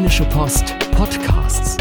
Rheinische 0.00 0.24
Post 0.24 0.78
Podcasts. 0.92 1.76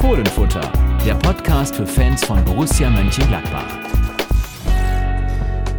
Fohlenfutter, 0.00 0.70
der 1.06 1.14
Podcast 1.14 1.76
für 1.76 1.86
Fans 1.86 2.22
von 2.22 2.44
Borussia 2.44 2.90
Mönchengladbach. 2.90 3.64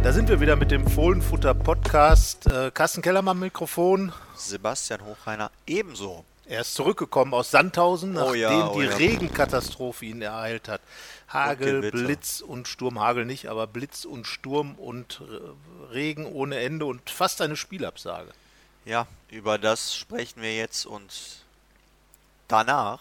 Da 0.02 0.12
sind 0.12 0.28
wir 0.28 0.40
wieder 0.40 0.56
mit 0.56 0.72
dem 0.72 0.84
Fohlenfutter 0.84 1.54
Podcast. 1.54 2.48
Äh, 2.48 2.72
Carsten 2.74 3.02
Kellermann 3.02 3.38
Mikrofon. 3.38 4.12
Sebastian 4.34 5.04
Hochreiner 5.04 5.52
ebenso. 5.64 6.24
Er 6.44 6.62
ist 6.62 6.74
zurückgekommen 6.74 7.32
aus 7.34 7.52
Sandhausen, 7.52 8.14
nachdem 8.14 8.30
Oh 8.32 8.34
ja, 8.34 8.68
oh 8.68 8.76
die 8.76 8.86
ja. 8.86 8.96
Regenkatastrophe 8.96 10.06
ihn 10.06 10.22
ereilt 10.22 10.66
hat. 10.68 10.80
Hagel, 11.28 11.82
Gewitter. 11.82 11.98
Blitz 11.98 12.40
und 12.40 12.66
Sturm, 12.66 12.98
Hagel 12.98 13.26
nicht, 13.26 13.46
aber 13.46 13.68
Blitz 13.68 14.04
und 14.04 14.26
Sturm 14.26 14.74
und 14.74 15.22
Regen 15.92 16.26
ohne 16.26 16.58
Ende 16.58 16.86
und 16.86 17.08
fast 17.10 17.40
eine 17.40 17.54
Spielabsage. 17.54 18.32
Ja, 18.84 19.06
über 19.30 19.56
das 19.56 19.94
sprechen 19.94 20.42
wir 20.42 20.56
jetzt 20.56 20.84
und 20.84 21.39
danach 22.50 23.00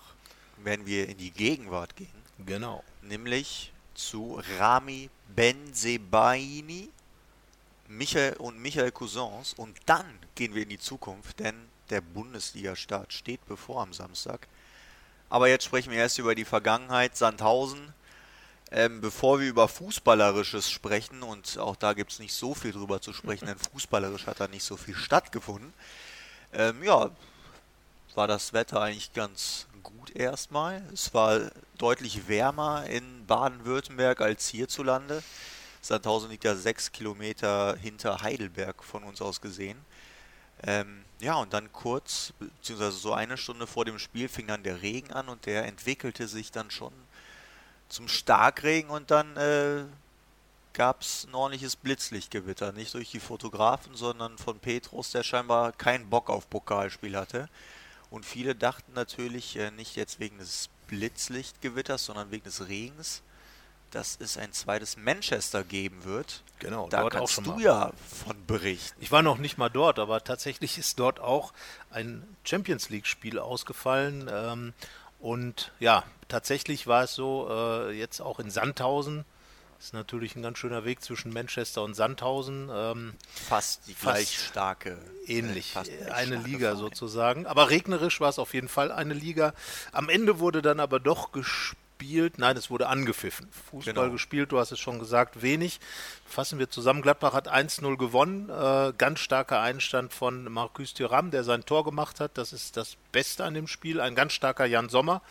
werden 0.58 0.86
wir 0.86 1.08
in 1.10 1.18
die 1.18 1.32
Gegenwart 1.32 1.96
gehen, 1.96 2.08
Genau. 2.46 2.84
nämlich 3.02 3.72
zu 3.94 4.42
Rami 4.58 5.10
Benzebaini, 5.36 6.90
Michael 7.88 8.34
und 8.38 8.60
Michael 8.60 8.92
Cousins 8.92 9.54
und 9.54 9.78
dann 9.86 10.06
gehen 10.36 10.54
wir 10.56 10.64
in 10.64 10.70
die 10.70 10.80
Zukunft, 10.80 11.40
denn 11.40 11.56
der 11.90 12.02
Bundesliga-Start 12.02 13.12
steht 13.14 13.46
bevor 13.48 13.82
am 13.82 13.94
Samstag. 13.94 14.48
Aber 15.30 15.48
jetzt 15.48 15.66
sprechen 15.66 15.92
wir 15.92 16.00
erst 16.00 16.20
über 16.20 16.36
die 16.36 16.46
Vergangenheit, 16.46 17.18
Sandhausen. 17.18 17.94
Ähm, 18.72 19.02
bevor 19.02 19.40
wir 19.40 19.48
über 19.48 19.68
Fußballerisches 19.68 20.70
sprechen, 20.70 21.24
und 21.24 21.58
auch 21.58 21.76
da 21.76 21.94
gibt 21.94 22.12
es 22.12 22.20
nicht 22.20 22.34
so 22.34 22.54
viel 22.54 22.72
drüber 22.72 23.02
zu 23.02 23.14
sprechen, 23.14 23.46
denn 23.48 23.58
fußballerisch 23.58 24.28
hat 24.28 24.40
da 24.40 24.48
nicht 24.48 24.64
so 24.64 24.78
viel 24.78 24.96
stattgefunden. 24.96 25.74
Ähm, 26.54 26.84
ja, 26.84 27.10
war 28.16 28.28
das 28.28 28.54
Wetter 28.54 28.82
eigentlich 28.82 29.14
ganz 29.14 29.68
gut 29.84 30.16
erstmal. 30.16 30.84
Es 30.94 31.14
war 31.14 31.52
deutlich 31.78 32.28
wärmer 32.28 32.86
in 32.86 33.26
Baden-Württemberg 33.26 34.22
als 34.22 34.48
hierzulande. 34.50 35.24
Sandhausen 35.82 36.30
liegt 36.30 36.44
ja 36.44 36.56
sechs 36.56 36.92
Kilometer 36.92 37.78
hinter 37.78 38.22
Heidelberg 38.22 38.84
von 38.84 39.04
uns 39.04 39.22
aus 39.22 39.42
gesehen. 39.42 39.78
Ähm, 40.64 41.04
ja, 41.22 41.36
und 41.36 41.54
dann 41.54 41.72
kurz, 41.72 42.34
beziehungsweise 42.40 42.98
so 42.98 43.14
eine 43.14 43.38
Stunde 43.38 43.68
vor 43.68 43.86
dem 43.86 44.00
Spiel 44.00 44.28
fing 44.28 44.48
dann 44.48 44.64
der 44.64 44.82
Regen 44.82 45.14
an 45.14 45.30
und 45.30 45.46
der 45.46 45.66
entwickelte 45.66 46.28
sich 46.28 46.52
dann 46.52 46.70
schon 46.70 46.94
zum 47.88 48.08
Starkregen 48.08 48.90
und 48.90 49.10
dann 49.10 49.36
äh, 49.38 49.84
gab 50.74 51.02
es 51.02 51.26
ein 51.26 51.34
ordentliches 51.34 51.76
Blitzlichtgewitter. 51.76 52.72
Nicht 52.72 52.94
durch 52.94 53.10
die 53.12 53.20
Fotografen, 53.20 53.96
sondern 53.96 54.38
von 54.38 54.60
Petrus, 54.60 55.12
der 55.12 55.24
scheinbar 55.24 55.72
keinen 55.72 56.10
Bock 56.10 56.30
auf 56.30 56.50
Pokalspiel 56.50 57.18
hatte. 57.18 57.50
Und 58.10 58.26
viele 58.26 58.56
dachten 58.56 58.94
natürlich 58.94 59.56
äh, 59.58 59.72
nicht 59.72 59.96
jetzt 59.96 60.20
wegen 60.20 60.38
des 60.40 60.70
Blitzlichtgewitters, 60.88 62.06
sondern 62.06 62.32
wegen 62.32 62.44
des 62.44 62.68
Regens, 62.68 63.22
dass 63.92 64.18
es 64.20 64.38
ein 64.38 64.52
zweites 64.54 64.98
Manchester 64.98 65.64
geben 65.64 66.04
wird. 66.04 66.44
Genau, 66.60 66.90
Da 66.90 67.02
dort 67.02 67.16
auch 67.16 67.20
kannst 67.20 67.34
schon 67.34 67.44
du 67.46 67.52
mal. 67.52 67.62
ja 67.62 67.92
von 68.26 68.46
berichten. 68.46 68.98
Ich 69.02 69.12
war 69.12 69.22
noch 69.22 69.38
nicht 69.38 69.58
mal 69.58 69.70
dort, 69.70 70.00
aber 70.00 70.24
tatsächlich 70.24 70.78
ist 70.78 71.00
dort 71.00 71.20
auch 71.20 71.54
ein 71.90 72.24
Champions 72.44 72.90
League-Spiel 72.90 73.40
ausgefallen. 73.40 74.30
Ähm, 74.32 74.74
und 75.20 75.72
ja, 75.80 76.04
tatsächlich 76.28 76.88
war 76.88 77.04
es 77.04 77.14
so, 77.16 77.48
äh, 77.50 77.92
jetzt 77.92 78.22
auch 78.22 78.40
in 78.40 78.50
Sandhausen. 78.52 79.26
Ist 79.80 79.94
natürlich 79.94 80.36
ein 80.36 80.42
ganz 80.42 80.58
schöner 80.58 80.84
Weg 80.84 81.02
zwischen 81.02 81.32
Manchester 81.32 81.84
und 81.84 81.94
Sandhausen. 81.94 82.70
Ähm, 82.72 83.14
Fast 83.48 83.88
die 83.88 83.94
Fast 83.94 84.04
gleich 84.16 84.40
starke. 84.48 84.98
ähnlich, 85.26 85.70
äh, 85.72 85.74
fast 85.76 85.92
eine 86.12 86.36
Liga 86.36 86.60
Vereine. 86.72 86.76
sozusagen. 86.78 87.48
Aber 87.48 87.70
regnerisch 87.70 88.20
war 88.20 88.30
es 88.30 88.40
auf 88.40 88.54
jeden 88.54 88.68
Fall 88.68 88.92
eine 88.92 89.14
Liga. 89.14 89.54
Am 89.94 90.10
Ende 90.10 90.40
wurde 90.40 90.62
dann 90.62 90.82
aber 90.82 91.00
doch 91.00 91.32
gespielt. 91.32 92.38
Nein, 92.38 92.58
es 92.58 92.70
wurde 92.70 92.88
angepfiffen. 92.88 93.48
Fußball 93.72 93.94
Genau. 93.94 94.10
gespielt, 94.12 94.52
du 94.52 94.60
hast 94.60 94.72
es 94.74 94.80
schon 94.80 95.00
gesagt, 95.00 95.42
wenig. 95.42 95.80
Fassen 96.26 96.60
wir 96.60 96.70
zusammen. 96.70 97.02
Gladbach 97.02 97.34
hat 97.34 97.48
1-0 97.48 97.96
gewonnen. 97.98 98.50
Äh, 98.50 98.92
ganz 98.98 99.20
starker 99.22 99.62
Einstand 99.62 100.14
von 100.14 100.44
Marcus 100.52 100.94
Thuram, 100.94 101.32
der 101.32 101.46
sein 101.46 101.66
Tor 101.66 101.86
gemacht 101.86 102.20
hat. 102.20 102.38
Das 102.38 102.52
ist 102.52 102.76
das 102.76 102.98
Beste 103.14 103.46
an 103.46 103.54
dem 103.54 103.68
Spiel. 103.68 104.02
Ein 104.02 104.16
ganz 104.16 104.34
starker 104.34 104.66
Jan 104.66 104.90
Sommer. 104.90 105.22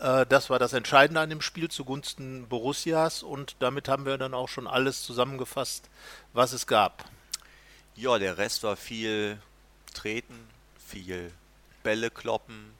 Äh, 0.00 0.26
Das 0.26 0.50
war 0.50 0.58
das 0.58 0.72
Entscheidende 0.72 1.20
an 1.20 1.30
dem 1.30 1.40
Spiel 1.40 1.70
zugunsten 1.70 2.46
Borussias 2.48 3.22
und 3.22 3.56
damit 3.60 3.88
haben 3.88 4.06
wir 4.06 4.18
dann 4.18 4.34
auch 4.34 4.48
schon 4.48 4.66
alles 4.66 5.02
zusammengefasst, 5.02 5.88
was 6.32 6.52
es 6.52 6.66
gab. 6.66 7.04
Ja, 7.96 8.18
der 8.18 8.38
Rest 8.38 8.62
war 8.64 8.76
viel 8.76 9.38
Treten, 9.92 10.48
viel 10.86 11.30
Bälle 11.82 12.10
kloppen, 12.10 12.72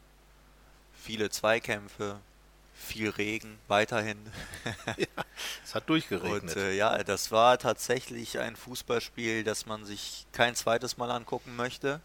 viele 1.00 1.30
Zweikämpfe, 1.30 2.18
viel 2.74 3.10
Regen 3.10 3.58
weiterhin. 3.68 4.18
Es 5.64 5.74
hat 5.74 5.88
durchgeregnet. 5.88 6.42
Und 6.42 6.56
äh, 6.56 6.72
ja, 6.74 7.02
das 7.02 7.32
war 7.32 7.58
tatsächlich 7.58 8.38
ein 8.38 8.54
Fußballspiel, 8.54 9.42
das 9.42 9.66
man 9.66 9.84
sich 9.84 10.26
kein 10.32 10.54
zweites 10.54 10.96
Mal 10.96 11.10
angucken 11.10 11.56
möchte. 11.56 12.00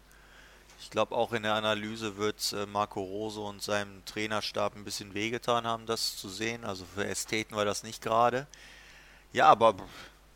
Ich 0.80 0.90
glaube, 0.90 1.14
auch 1.14 1.32
in 1.32 1.42
der 1.42 1.54
Analyse 1.54 2.16
wird 2.16 2.54
äh, 2.54 2.64
Marco 2.64 3.02
Rose 3.02 3.38
und 3.38 3.62
seinem 3.62 4.02
Trainerstab 4.06 4.74
ein 4.74 4.84
bisschen 4.84 5.12
wehgetan 5.12 5.66
haben, 5.66 5.84
das 5.84 6.16
zu 6.16 6.30
sehen. 6.30 6.64
Also 6.64 6.86
für 6.94 7.06
Ästheten 7.06 7.54
war 7.54 7.66
das 7.66 7.82
nicht 7.82 8.02
gerade. 8.02 8.46
Ja, 9.32 9.46
aber 9.46 9.76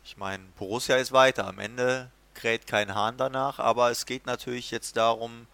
ich 0.03 0.17
meine, 0.17 0.43
Borussia 0.57 0.97
ist 0.97 1.11
weiter. 1.11 1.47
Am 1.47 1.57
Ende 1.57 2.11
kräht 2.35 2.67
kein 2.67 2.93
Hahn 2.93 3.17
danach, 3.17 3.57
aber 3.57 3.89
es 3.89 4.05
geht 4.05 4.27
natürlich 4.27 4.69
jetzt 4.69 4.97
darum, 4.97 5.47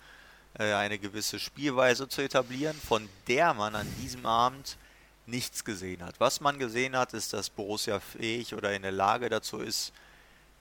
äh, 0.60 0.74
eine 0.74 1.00
gewisse 1.00 1.40
Spielweise 1.40 2.10
zu 2.10 2.22
etablieren, 2.22 2.76
von 2.76 3.08
der 3.30 3.54
man 3.54 3.76
an 3.76 3.88
diesem 4.02 4.26
Abend 4.26 4.78
nichts 5.26 5.64
gesehen 5.64 6.04
hat. 6.04 6.20
Was 6.20 6.42
man 6.42 6.60
gesehen 6.60 6.98
hat, 6.98 7.14
ist, 7.14 7.32
dass 7.32 7.50
Borussia 7.50 8.02
fähig 8.02 8.54
oder 8.54 8.74
in 8.74 8.82
der 8.82 8.92
Lage 8.92 9.30
dazu 9.30 9.60
ist, 9.60 9.94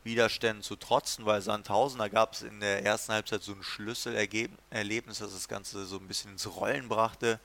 Widerständen 0.04 0.62
zu 0.62 0.76
trotzen, 0.76 1.26
weil 1.26 1.42
Sandhausen, 1.42 1.98
da 1.98 2.08
gab 2.08 2.32
es 2.32 2.42
in 2.42 2.60
der 2.60 2.84
ersten 2.84 3.12
Halbzeit 3.12 3.42
so 3.42 3.52
ein 3.52 3.62
Schlüsselerlebnis, 3.62 5.18
das 5.18 5.32
das 5.32 5.48
Ganze 5.48 5.84
so 5.86 5.96
ein 5.96 6.08
bisschen 6.08 6.32
ins 6.32 6.46
Rollen 6.56 6.88
brachte. 6.88 7.38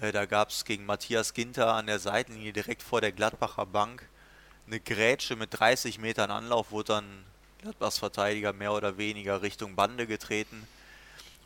Äh, 0.00 0.12
Da 0.12 0.26
gab 0.26 0.50
es 0.50 0.64
gegen 0.64 0.86
Matthias 0.86 1.34
Ginter 1.34 1.74
an 1.74 1.86
der 1.86 1.98
Seitenlinie 1.98 2.52
direkt 2.52 2.82
vor 2.82 3.00
der 3.00 3.12
Gladbacher 3.12 3.66
Bank 3.66 4.08
eine 4.66 4.80
Grätsche 4.80 5.36
mit 5.36 5.50
30 5.52 5.98
Metern 5.98 6.30
Anlauf, 6.30 6.70
wurde 6.70 6.94
dann 6.94 7.24
Gladbachs 7.60 7.98
Verteidiger 7.98 8.52
mehr 8.52 8.72
oder 8.72 8.96
weniger 8.98 9.42
Richtung 9.42 9.74
Bande 9.74 10.06
getreten. 10.06 10.66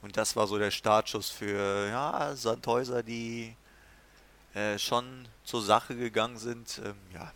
Und 0.02 0.16
das 0.16 0.36
war 0.36 0.46
so 0.46 0.58
der 0.58 0.70
Startschuss 0.70 1.30
für 1.30 1.88
ja, 1.88 2.36
Sandhäuser, 2.36 3.02
die 3.02 3.56
äh, 4.54 4.78
schon 4.78 5.26
zur 5.44 5.62
Sache 5.62 5.96
gegangen 5.96 6.38
sind. 6.38 6.80
Ähm, 6.84 6.94
ja, 7.12 7.32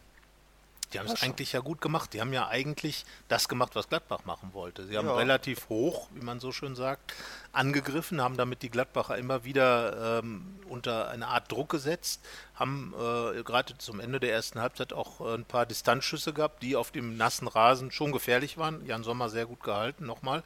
Die 0.93 0.99
haben 0.99 1.07
es 1.07 1.19
schon. 1.19 1.29
eigentlich 1.29 1.53
ja 1.53 1.61
gut 1.61 1.81
gemacht. 1.81 2.13
Die 2.13 2.21
haben 2.21 2.33
ja 2.33 2.49
eigentlich 2.49 3.05
das 3.29 3.49
gemacht, 3.49 3.75
was 3.75 3.89
Gladbach 3.89 4.25
machen 4.25 4.51
wollte. 4.53 4.87
Sie 4.87 4.97
haben 4.97 5.09
Ja. 5.09 5.15
relativ 5.17 5.69
hoch, 5.69 6.09
wie 6.15 6.23
man 6.25 6.41
so 6.41 6.53
schön 6.53 6.75
sagt, 6.77 7.13
angegriffen, 7.53 8.21
haben 8.21 8.37
damit 8.37 8.63
die 8.63 8.71
Gladbacher 8.71 9.19
immer 9.19 9.45
wieder 9.45 10.21
ähm, 10.21 10.57
unter 10.69 11.11
eine 11.11 11.29
Art 11.29 11.53
Druck 11.53 11.69
gesetzt, 11.69 12.23
haben 12.55 12.95
äh, 12.97 13.43
gerade 13.43 13.77
zum 13.77 14.01
Ende 14.01 14.21
der 14.21 14.33
ersten 14.33 14.61
Halbzeit 14.61 14.95
auch 14.95 15.21
äh, 15.21 15.35
ein 15.35 15.45
paar 15.45 15.67
Distanzschüsse 15.67 16.33
gehabt, 16.33 16.63
die 16.63 16.77
auf 16.77 16.91
dem 16.91 17.17
nassen 17.19 17.49
Rasen 17.49 17.91
schon 17.91 18.11
gefährlich 18.11 18.57
waren. 18.57 18.85
Jan 18.87 19.05
Sommer 19.05 19.29
sehr 19.29 19.45
gut 19.45 19.63
gehalten 19.63 20.07
nochmal 20.07 20.43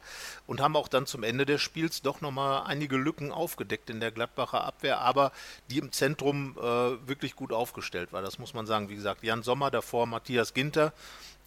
und 0.47 0.59
haben 0.59 0.75
auch 0.75 0.89
dann 0.89 1.05
zum 1.05 1.23
Ende 1.23 1.45
des 1.45 1.61
Spiels 1.61 2.01
doch 2.01 2.19
nochmal 2.19 2.63
einige 2.65 2.97
Lücken 2.97 3.31
aufgedeckt 3.31 3.89
in 3.89 4.01
der 4.01 4.11
Gladbacher 4.11 4.65
Abwehr, 4.65 4.99
aber 4.99 5.31
die 5.69 5.77
im 5.77 5.93
Zentrum 5.93 6.57
äh, 6.57 6.61
wirklich 6.61 7.35
gut 7.35 7.53
aufgestellt 7.53 8.11
war. 8.11 8.21
Das 8.21 8.37
muss 8.37 8.53
man 8.53 8.65
sagen. 8.65 8.89
Wie 8.89 8.95
gesagt, 8.95 9.23
Jan 9.23 9.43
Sommer, 9.43 9.71
davor 9.71 10.07
Matthias 10.07 10.53
Ginter, 10.53 10.93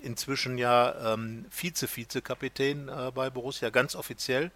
inzwischen 0.02 0.58
ja 0.58 1.14
ähm, 1.14 1.46
Vize-Vize-Kapitän 1.50 2.88
äh, 2.88 3.12
bei 3.14 3.30
Borussia, 3.30 3.70
ganz 3.70 3.94
offiziell. 3.94 4.50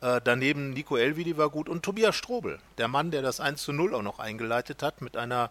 Äh, 0.00 0.20
daneben 0.22 0.70
Nico 0.70 0.96
Elvidi 0.96 1.36
war 1.36 1.50
gut 1.50 1.68
und 1.68 1.82
Tobias 1.82 2.16
Strobel, 2.16 2.58
der 2.78 2.88
Mann, 2.88 3.10
der 3.10 3.22
das 3.22 3.40
1 3.40 3.62
zu 3.62 3.72
0 3.72 3.94
auch 3.94 4.02
noch 4.02 4.18
eingeleitet 4.18 4.82
hat, 4.82 5.02
mit 5.02 5.16
einer 5.16 5.50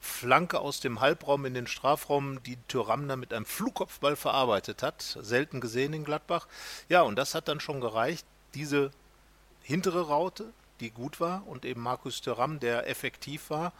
Flanke 0.00 0.60
aus 0.60 0.80
dem 0.80 1.00
Halbraum 1.00 1.44
in 1.44 1.54
den 1.54 1.66
Strafraum, 1.66 2.42
die 2.42 2.58
dann 2.68 3.20
mit 3.20 3.32
einem 3.32 3.46
Flugkopfball 3.46 4.16
verarbeitet 4.16 4.82
hat. 4.82 5.02
Selten 5.20 5.60
gesehen 5.60 5.92
in 5.92 6.04
Gladbach. 6.04 6.46
Ja, 6.88 7.02
und 7.02 7.16
das 7.16 7.34
hat 7.34 7.48
dann 7.48 7.60
schon 7.60 7.80
gereicht, 7.80 8.26
diese 8.54 8.90
hintere 9.62 10.02
Raute, 10.02 10.52
die 10.80 10.90
gut 10.90 11.18
war, 11.18 11.46
und 11.46 11.64
eben 11.64 11.82
Markus 11.82 12.20
Thüram, 12.20 12.60
der 12.60 12.88
effektiv 12.88 13.50
war. 13.50 13.72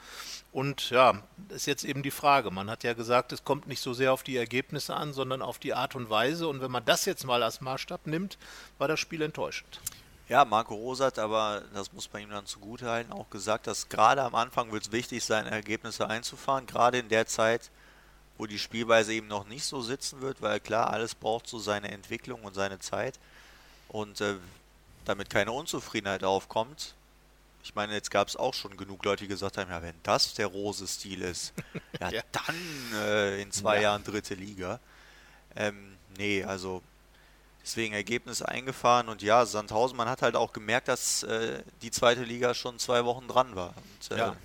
Und 0.53 0.91
ja, 0.91 1.23
ist 1.51 1.67
jetzt 1.67 1.85
eben 1.85 2.03
die 2.03 2.11
Frage. 2.11 2.51
Man 2.51 2.69
hat 2.69 2.83
ja 2.83 2.95
gesagt, 2.95 3.33
es 3.33 3.45
kommt 3.45 3.69
nicht 3.69 3.81
so 3.81 3.95
sehr 3.95 4.13
auf 4.13 4.25
die 4.25 4.37
Ergebnisse 4.37 4.95
an, 4.95 5.13
sondern 5.13 5.41
auf 5.41 5.59
die 5.59 5.75
Art 5.75 5.95
und 5.95 6.11
Weise. 6.11 6.49
Und 6.49 6.61
wenn 6.61 6.71
man 6.71 6.85
das 6.85 7.05
jetzt 7.05 7.25
mal 7.25 7.43
als 7.43 7.61
Maßstab 7.61 8.07
nimmt, 8.07 8.39
war 8.79 8.89
das 8.89 8.99
Spiel 8.99 9.23
enttäuschend. 9.23 9.81
Ja, 10.29 10.45
Marco 10.45 10.75
Rose 10.75 11.05
hat 11.07 11.19
aber, 11.19 11.63
das 11.73 11.93
muss 11.93 12.13
man 12.13 12.23
ihm 12.23 12.31
dann 12.31 12.45
zugutehalten, 12.47 13.13
auch 13.13 13.31
gesagt, 13.31 13.67
dass 13.67 13.89
gerade 13.89 14.23
am 14.23 14.35
Anfang 14.35 14.71
wird 14.73 14.85
es 14.87 14.93
wichtig 14.93 15.25
sein, 15.25 15.47
Ergebnisse 15.47 16.07
einzufahren. 16.09 16.67
Gerade 16.67 16.99
in 16.99 17.09
der 17.09 17.27
Zeit, 17.27 17.71
wo 18.37 18.47
die 18.47 18.59
Spielweise 18.59 19.15
eben 19.15 19.27
noch 19.27 19.47
nicht 19.49 19.65
so 19.65 19.81
sitzen 19.81 20.21
wird, 20.21 20.43
weil 20.43 20.61
klar, 20.61 20.91
alles 20.91 21.15
braucht 21.15 21.49
so 21.49 21.59
seine 21.59 21.91
Entwicklung 21.91 22.43
und 22.45 22.55
seine 22.55 22.79
Zeit. 22.79 23.19
Und 23.89 24.21
äh, 24.21 24.35
damit 25.07 25.31
keine 25.31 25.53
Unzufriedenheit 25.53 26.25
aufkommt, 26.25 26.95
ich 27.65 27.75
meine, 27.75 27.93
jetzt 27.95 28.11
gab 28.11 28.29
es 28.29 28.37
auch 28.37 28.55
schon 28.55 28.77
genug 28.77 29.05
Leute, 29.05 29.25
die 29.25 29.29
gesagt 29.29 29.59
haben, 29.59 29.71
ja, 29.71 29.83
wenn 29.83 29.95
das 30.03 30.33
der 30.35 30.47
Rose-Stil 30.47 31.23
ist, 31.23 31.53
ja, 32.01 32.11
Ja. 32.11 32.23
dann 32.33 32.55
äh, 32.95 33.43
in 33.43 33.51
zwei 33.51 33.77
Ja. 33.77 33.83
Jahren 33.83 34.05
dritte 34.05 34.35
Liga. 34.35 34.79
Ähm, 35.57 35.97
nee, 36.17 36.45
also 36.45 36.83
deswegen 37.69 37.93
Ergebnis 37.93 38.41
eingefahren 38.41 39.09
und 39.09 39.23
ja, 39.23 39.45
Sandhausen, 39.45 39.97
man 39.97 40.09
hat 40.09 40.23
halt 40.23 40.37
auch 40.37 40.53
gemerkt, 40.55 40.89
dass 40.89 41.23
äh, 41.23 41.63
die 41.83 41.91
zweite 41.91 42.23
Liga 42.23 42.55
schon 42.55 42.79
zwei 42.79 43.05
Wochen 43.05 43.29
dran 43.29 43.55
war. 43.55 43.75
Und, 43.77 44.17
äh, 44.17 44.19
Ja. 44.19 44.37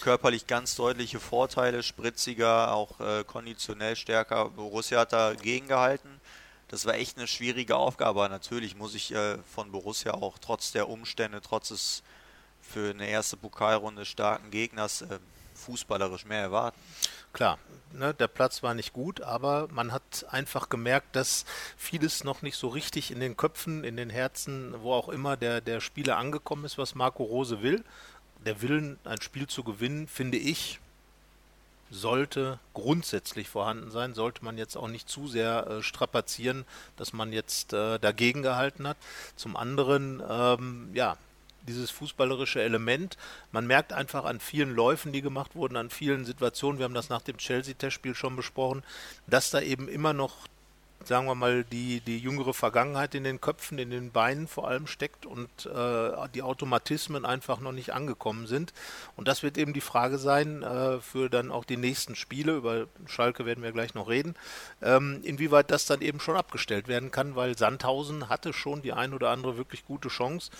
Körperlich 0.00 0.48
ganz 0.48 0.74
deutliche 0.74 1.20
Vorteile, 1.20 1.84
spritziger, 1.84 2.74
auch 2.74 2.98
äh, 2.98 3.22
konditionell 3.22 3.94
stärker. 3.94 4.46
Borussia 4.50 5.00
hat 5.00 5.12
dagegen 5.12 5.68
gehalten. 5.68 6.20
Das 6.66 6.84
war 6.84 6.94
echt 6.94 7.16
eine 7.16 7.28
schwierige 7.28 7.76
Aufgabe. 7.76 8.28
Natürlich 8.28 8.74
muss 8.74 8.96
ich 8.96 9.14
äh, 9.14 9.38
von 9.54 9.70
Borussia 9.70 10.14
auch 10.14 10.38
trotz 10.38 10.72
der 10.72 10.88
Umstände, 10.88 11.40
trotz 11.40 11.68
des 11.68 12.02
für 12.60 12.90
eine 12.90 13.06
erste 13.06 13.36
Pokalrunde 13.36 14.04
starken 14.04 14.50
Gegners 14.50 15.02
äh, 15.02 15.18
fußballerisch 15.64 16.26
mehr 16.26 16.40
erwarten. 16.40 16.78
Klar, 17.32 17.58
ne, 17.92 18.14
der 18.14 18.28
Platz 18.28 18.62
war 18.62 18.74
nicht 18.74 18.92
gut, 18.92 19.20
aber 19.20 19.68
man 19.70 19.92
hat 19.92 20.26
einfach 20.30 20.68
gemerkt, 20.68 21.16
dass 21.16 21.44
vieles 21.76 22.24
noch 22.24 22.42
nicht 22.42 22.56
so 22.56 22.68
richtig 22.68 23.10
in 23.10 23.20
den 23.20 23.36
Köpfen, 23.36 23.84
in 23.84 23.96
den 23.96 24.10
Herzen, 24.10 24.74
wo 24.82 24.92
auch 24.92 25.08
immer 25.08 25.36
der, 25.36 25.60
der 25.60 25.80
Spieler 25.80 26.16
angekommen 26.16 26.64
ist, 26.64 26.78
was 26.78 26.94
Marco 26.94 27.24
Rose 27.24 27.62
will. 27.62 27.84
Der 28.44 28.62
Willen, 28.62 28.98
ein 29.04 29.20
Spiel 29.20 29.46
zu 29.46 29.64
gewinnen, 29.64 30.06
finde 30.06 30.38
ich, 30.38 30.80
sollte 31.90 32.58
grundsätzlich 32.72 33.48
vorhanden 33.48 33.90
sein, 33.90 34.14
sollte 34.14 34.44
man 34.44 34.58
jetzt 34.58 34.76
auch 34.76 34.88
nicht 34.88 35.08
zu 35.08 35.28
sehr 35.28 35.66
äh, 35.66 35.82
strapazieren, 35.82 36.64
dass 36.96 37.12
man 37.12 37.32
jetzt 37.32 37.72
äh, 37.72 37.98
dagegen 37.98 38.42
gehalten 38.42 38.86
hat. 38.86 38.96
Zum 39.36 39.56
anderen, 39.56 40.22
ähm, 40.28 40.90
ja, 40.92 41.16
dieses 41.66 41.90
fußballerische 41.90 42.62
Element. 42.62 43.16
Man 43.52 43.66
merkt 43.66 43.92
einfach 43.92 44.24
an 44.24 44.40
vielen 44.40 44.74
Läufen, 44.74 45.12
die 45.12 45.22
gemacht 45.22 45.54
wurden, 45.54 45.76
an 45.76 45.90
vielen 45.90 46.24
Situationen, 46.24 46.78
wir 46.78 46.84
haben 46.84 46.94
das 46.94 47.08
nach 47.08 47.22
dem 47.22 47.38
Chelsea-Testspiel 47.38 48.14
schon 48.14 48.36
besprochen, 48.36 48.82
dass 49.26 49.50
da 49.50 49.60
eben 49.60 49.88
immer 49.88 50.12
noch, 50.12 50.46
sagen 51.04 51.26
wir 51.26 51.34
mal, 51.34 51.64
die, 51.64 52.00
die 52.00 52.18
jüngere 52.18 52.54
Vergangenheit 52.54 53.14
in 53.14 53.24
den 53.24 53.40
Köpfen, 53.40 53.78
in 53.78 53.90
den 53.90 54.10
Beinen 54.10 54.48
vor 54.48 54.68
allem 54.68 54.86
steckt 54.86 55.26
und 55.26 55.48
äh, 55.66 56.28
die 56.34 56.42
Automatismen 56.42 57.26
einfach 57.26 57.60
noch 57.60 57.72
nicht 57.72 57.92
angekommen 57.92 58.46
sind. 58.46 58.72
Und 59.16 59.28
das 59.28 59.42
wird 59.42 59.58
eben 59.58 59.74
die 59.74 59.82
Frage 59.82 60.18
sein 60.18 60.62
äh, 60.62 61.00
für 61.00 61.28
dann 61.28 61.50
auch 61.50 61.64
die 61.64 61.76
nächsten 61.76 62.14
Spiele. 62.16 62.56
Über 62.56 62.86
Schalke 63.06 63.44
werden 63.44 63.62
wir 63.62 63.72
gleich 63.72 63.94
noch 63.94 64.08
reden, 64.08 64.34
ähm, 64.82 65.20
inwieweit 65.24 65.70
das 65.70 65.84
dann 65.84 66.00
eben 66.00 66.20
schon 66.20 66.36
abgestellt 66.36 66.88
werden 66.88 67.10
kann, 67.10 67.36
weil 67.36 67.58
Sandhausen 67.58 68.30
hatte 68.30 68.52
schon 68.54 68.80
die 68.80 68.92
ein 68.92 69.12
oder 69.12 69.30
andere 69.30 69.58
wirklich 69.58 69.84
gute 69.84 70.08
Chance 70.08 70.50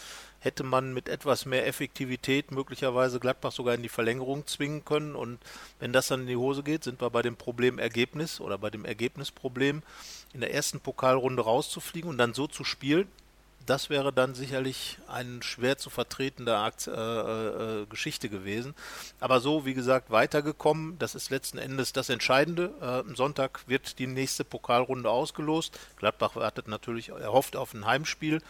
hätte 0.45 0.63
man 0.63 0.93
mit 0.93 1.09
etwas 1.09 1.47
mehr 1.47 1.67
Effektivität 1.67 2.51
möglicherweise 2.51 3.19
Gladbach 3.19 3.51
sogar 3.51 3.75
in 3.75 3.83
die 3.83 3.89
Verlängerung 3.89 4.47
zwingen 4.47 4.85
können. 4.85 5.17
Und 5.17 5.39
wenn 5.81 5.95
das 5.95 6.09
dann 6.09 6.23
in 6.23 6.27
die 6.27 6.37
Hose 6.37 6.63
geht, 6.63 6.85
sind 6.85 7.01
wir 7.01 7.09
bei 7.09 7.23
dem 7.23 7.37
Problem 7.37 7.79
Ergebnis 7.79 8.41
oder 8.41 8.59
bei 8.59 8.69
dem 8.69 8.85
Ergebnisproblem, 8.85 9.83
in 10.35 10.41
der 10.41 10.53
ersten 10.53 10.81
Pokalrunde 10.81 11.43
rauszufliegen 11.43 12.11
und 12.11 12.19
dann 12.19 12.35
so 12.35 12.47
zu 12.47 12.63
spielen. 12.63 13.09
Das 13.67 13.91
wäre 13.91 14.13
dann 14.13 14.35
sicherlich 14.35 14.99
eine 15.09 15.43
schwer 15.43 15.79
zu 15.79 15.91
vertretende 15.91 16.57
Akt, 16.57 16.87
äh, 16.87 16.91
äh, 16.93 17.87
Geschichte 17.87 18.29
gewesen. 18.29 18.75
Aber 19.21 19.41
so, 19.41 19.65
wie 19.65 19.75
gesagt, 19.75 20.11
weitergekommen. 20.11 20.99
Das 20.99 21.15
ist 21.15 21.31
letzten 21.31 21.59
Endes 21.59 21.93
das 21.93 22.09
Entscheidende. 22.09 22.73
Äh, 22.81 22.85
am 22.85 23.17
Sonntag 23.17 23.61
wird 23.67 23.99
die 23.99 24.07
nächste 24.07 24.45
Pokalrunde 24.45 25.09
ausgelost. 25.11 25.79
Gladbach 25.97 26.37
wartet 26.37 26.69
natürlich, 26.69 27.09
erhofft 27.11 27.57
auf 27.57 27.75
ein 27.75 27.87
Heimspiel. 27.87 28.41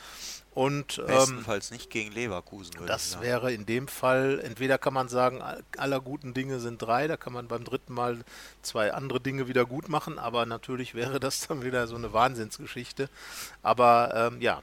Und 0.53 0.99
ähm, 0.99 1.07
Bestenfalls 1.07 1.73
nicht 1.73 1.91
gegen 1.91 2.13
Leverkusen, 2.13 2.75
das 2.87 3.21
wäre 3.21 3.53
in 3.53 3.67
dem 3.67 3.89
Fall, 3.89 4.39
entweder 4.39 4.79
kann 4.79 4.95
man 4.95 5.09
sagen, 5.09 5.43
all- 5.43 5.65
aller 5.77 6.01
guten 6.01 6.33
Dinge 6.33 6.61
sind 6.61 6.81
drei, 6.81 7.09
da 7.09 7.17
kann 7.17 7.33
man 7.33 7.49
beim 7.49 7.65
dritten 7.65 7.93
Mal 7.93 8.19
zwei 8.63 8.93
andere 8.95 9.19
Dinge 9.21 9.49
wieder 9.49 9.65
gut 9.67 9.89
machen, 9.89 10.17
aber 10.17 10.47
natürlich 10.47 10.95
wäre 10.95 11.19
das 11.19 11.49
dann 11.49 11.65
wieder 11.65 11.89
so 11.89 11.97
eine 11.97 12.13
Wahnsinnsgeschichte. 12.13 13.09
Aber 13.63 14.13
ähm, 14.33 14.41
ja, 14.41 14.63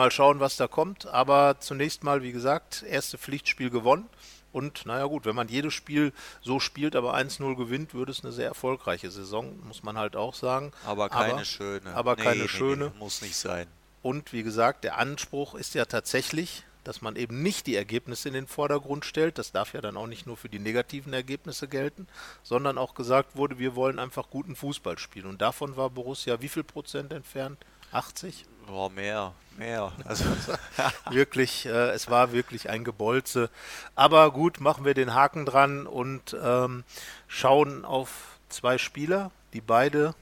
mal 0.00 0.10
schauen, 0.10 0.40
was 0.40 0.56
da 0.56 0.66
kommt. 0.66 1.06
Aber 1.06 1.56
zunächst 1.60 2.04
mal, 2.04 2.22
wie 2.22 2.32
gesagt, 2.32 2.82
erste 2.82 3.18
Pflichtspiel 3.18 3.68
gewonnen. 3.68 4.08
Und 4.52 4.86
naja 4.86 5.04
gut, 5.04 5.26
wenn 5.26 5.36
man 5.36 5.48
jedes 5.48 5.74
Spiel 5.74 6.12
so 6.40 6.58
spielt, 6.58 6.96
aber 6.96 7.14
1-0 7.14 7.54
gewinnt, 7.54 7.94
würde 7.94 8.10
es 8.10 8.24
eine 8.24 8.32
sehr 8.32 8.48
erfolgreiche 8.48 9.10
Saison, 9.10 9.56
muss 9.64 9.82
man 9.82 9.96
halt 9.96 10.16
auch 10.16 10.34
sagen. 10.34 10.72
Aber 10.86 11.08
keine 11.08 11.44
schöne. 11.44 11.94
Aber 11.94 12.16
Nee, 12.16 12.22
keine 12.22 12.42
nee, 12.42 12.48
schöne. 12.48 12.86
Nee, 12.86 12.98
muss 12.98 13.22
nicht 13.22 13.36
sein. 13.36 13.66
Und 14.02 14.32
wie 14.32 14.42
gesagt, 14.42 14.82
der 14.84 14.98
Anspruch 14.98 15.54
ist 15.54 15.74
ja 15.74 15.84
tatsächlich, 15.84 16.64
dass 16.82 17.02
man 17.02 17.14
eben 17.14 17.42
nicht 17.42 17.66
die 17.66 17.76
Ergebnisse 17.76 18.28
in 18.28 18.34
den 18.34 18.46
Vordergrund 18.46 19.04
stellt. 19.04 19.36
Das 19.36 19.52
darf 19.52 19.74
ja 19.74 19.82
dann 19.82 19.98
auch 19.98 20.06
nicht 20.06 20.26
nur 20.26 20.38
für 20.38 20.48
die 20.48 20.58
negativen 20.58 21.12
Ergebnisse 21.12 21.68
gelten, 21.68 22.08
sondern 22.42 22.78
auch 22.78 22.94
gesagt 22.94 23.36
wurde, 23.36 23.58
wir 23.58 23.76
wollen 23.76 23.98
einfach 23.98 24.30
guten 24.30 24.56
Fußball 24.56 24.98
spielen. 24.98 25.26
Und 25.26 25.42
davon 25.42 25.76
war 25.76 25.90
Borussia 25.90 26.40
wie 26.40 26.48
viel 26.48 26.64
Prozent 26.64 27.12
entfernt? 27.12 27.58
80? 27.92 28.46
Boah, 28.66 28.88
mehr, 28.90 29.34
mehr. 29.60 29.92
Also, 30.04 30.24
wirklich, 31.10 31.66
äh, 31.66 31.90
es 31.90 32.10
war 32.10 32.32
wirklich 32.32 32.68
ein 32.68 32.82
Gebolze. 32.82 33.48
Aber 33.94 34.32
gut, 34.32 34.60
machen 34.60 34.84
wir 34.84 34.94
den 34.94 35.14
Haken 35.14 35.46
dran 35.46 35.86
und 35.86 36.36
ähm, 36.42 36.82
schauen 37.28 37.84
auf 37.84 38.38
zwei 38.48 38.78
Spieler, 38.78 39.30
die 39.52 39.60
beide 39.60 40.14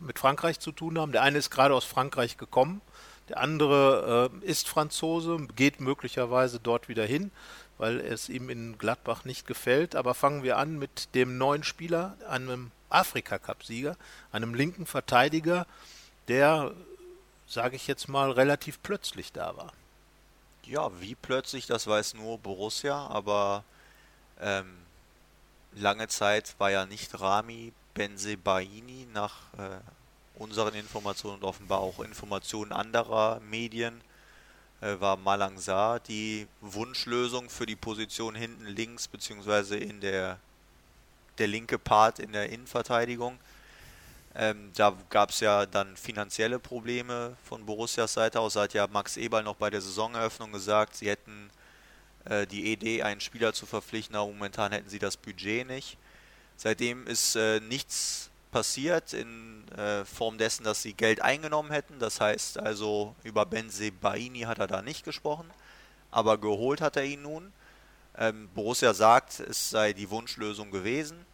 mit 0.00 0.18
Frankreich 0.18 0.60
zu 0.60 0.72
tun 0.72 0.98
haben. 0.98 1.12
Der 1.12 1.22
eine 1.22 1.38
ist 1.38 1.50
gerade 1.50 1.74
aus 1.74 1.84
Frankreich 1.84 2.36
gekommen, 2.36 2.82
der 3.30 3.38
andere 3.38 4.30
äh, 4.42 4.46
ist 4.46 4.68
Franzose, 4.68 5.38
geht 5.56 5.80
möglicherweise 5.80 6.60
dort 6.60 6.88
wieder 6.88 7.06
hin, 7.06 7.30
weil 7.78 8.00
es 8.00 8.28
ihm 8.28 8.50
in 8.50 8.76
Gladbach 8.76 9.24
nicht 9.24 9.46
gefällt. 9.46 9.96
Aber 9.96 10.14
fangen 10.14 10.42
wir 10.42 10.58
an 10.58 10.78
mit 10.78 11.14
dem 11.14 11.38
neuen 11.38 11.62
Spieler, 11.62 12.16
einem 12.28 12.70
Afrika-Cup-Sieger, 12.90 13.96
einem 14.32 14.54
linken 14.54 14.84
Verteidiger, 14.84 15.66
der 16.28 16.72
sage 17.46 17.76
ich 17.76 17.86
jetzt 17.86 18.08
mal, 18.08 18.30
relativ 18.30 18.82
plötzlich 18.82 19.32
da 19.32 19.56
war. 19.56 19.72
ja, 20.64 20.90
wie 21.00 21.14
plötzlich, 21.14 21.66
das 21.66 21.86
weiß 21.86 22.14
nur 22.14 22.38
Borussia, 22.38 23.06
aber 23.06 23.62
ähm, 24.40 24.76
lange 25.74 26.08
Zeit 26.08 26.54
war 26.58 26.70
ja 26.70 26.86
nicht 26.86 27.20
Rami 27.20 27.72
Benzebaini 27.94 29.06
nach 29.14 29.34
äh, 29.58 29.78
unseren 30.38 30.74
Informationen 30.74 31.36
und 31.36 31.44
offenbar 31.44 31.80
auch 31.80 32.00
Informationen 32.00 32.72
anderer 32.72 33.40
Medien 33.40 34.00
äh, 34.80 35.00
war 35.00 35.16
Malang 35.16 35.58
Sarr 35.58 36.00
die 36.00 36.46
Wunschlösung 36.60 37.48
für 37.48 37.66
die 37.66 37.76
Position 37.76 38.34
hinten 38.34 38.66
links 38.66 39.08
beziehungsweise 39.08 39.76
in 39.76 40.00
der 40.00 40.38
der 41.38 41.46
linke 41.46 41.78
Part 41.78 42.18
in 42.18 42.32
der 42.32 42.50
Innenverteidigung. 42.50 43.38
Ähm, 44.38 44.70
da 44.74 44.94
gab 45.08 45.30
es 45.30 45.40
ja 45.40 45.64
dann 45.64 45.96
finanzielle 45.96 46.58
Probleme 46.58 47.36
von 47.42 47.64
Borussias 47.64 48.12
Seite 48.12 48.38
aus. 48.38 48.52
Da 48.52 48.62
hat 48.62 48.74
ja 48.74 48.86
Max 48.86 49.16
Eberl 49.16 49.42
noch 49.42 49.56
bei 49.56 49.70
der 49.70 49.80
Saisoneröffnung 49.80 50.52
gesagt, 50.52 50.94
sie 50.96 51.08
hätten 51.08 51.50
äh, 52.26 52.46
die 52.46 52.70
Idee, 52.70 53.02
einen 53.02 53.20
Spieler 53.20 53.54
zu 53.54 53.64
verpflichten, 53.64 54.14
aber 54.14 54.26
momentan 54.26 54.72
hätten 54.72 54.90
sie 54.90 54.98
das 54.98 55.16
Budget 55.16 55.66
nicht. 55.66 55.96
Seitdem 56.56 57.06
ist 57.06 57.34
äh, 57.36 57.60
nichts 57.60 58.30
passiert 58.50 59.14
in 59.14 59.66
äh, 59.72 60.04
Form 60.04 60.36
dessen, 60.36 60.64
dass 60.64 60.82
sie 60.82 60.92
Geld 60.92 61.22
eingenommen 61.22 61.70
hätten. 61.70 61.98
Das 61.98 62.20
heißt 62.20 62.58
also, 62.58 63.14
über 63.22 63.46
Benzebaini 63.46 64.40
hat 64.40 64.58
er 64.58 64.66
da 64.66 64.82
nicht 64.82 65.04
gesprochen, 65.04 65.50
aber 66.10 66.38
geholt 66.38 66.82
hat 66.82 66.96
er 66.96 67.04
ihn 67.04 67.22
nun. 67.22 67.52
Ähm, 68.18 68.48
Borussia 68.54 68.92
sagt, 68.92 69.40
es 69.40 69.70
sei 69.70 69.92
die 69.94 70.10
Wunschlösung 70.10 70.70
gewesen. 70.70 71.24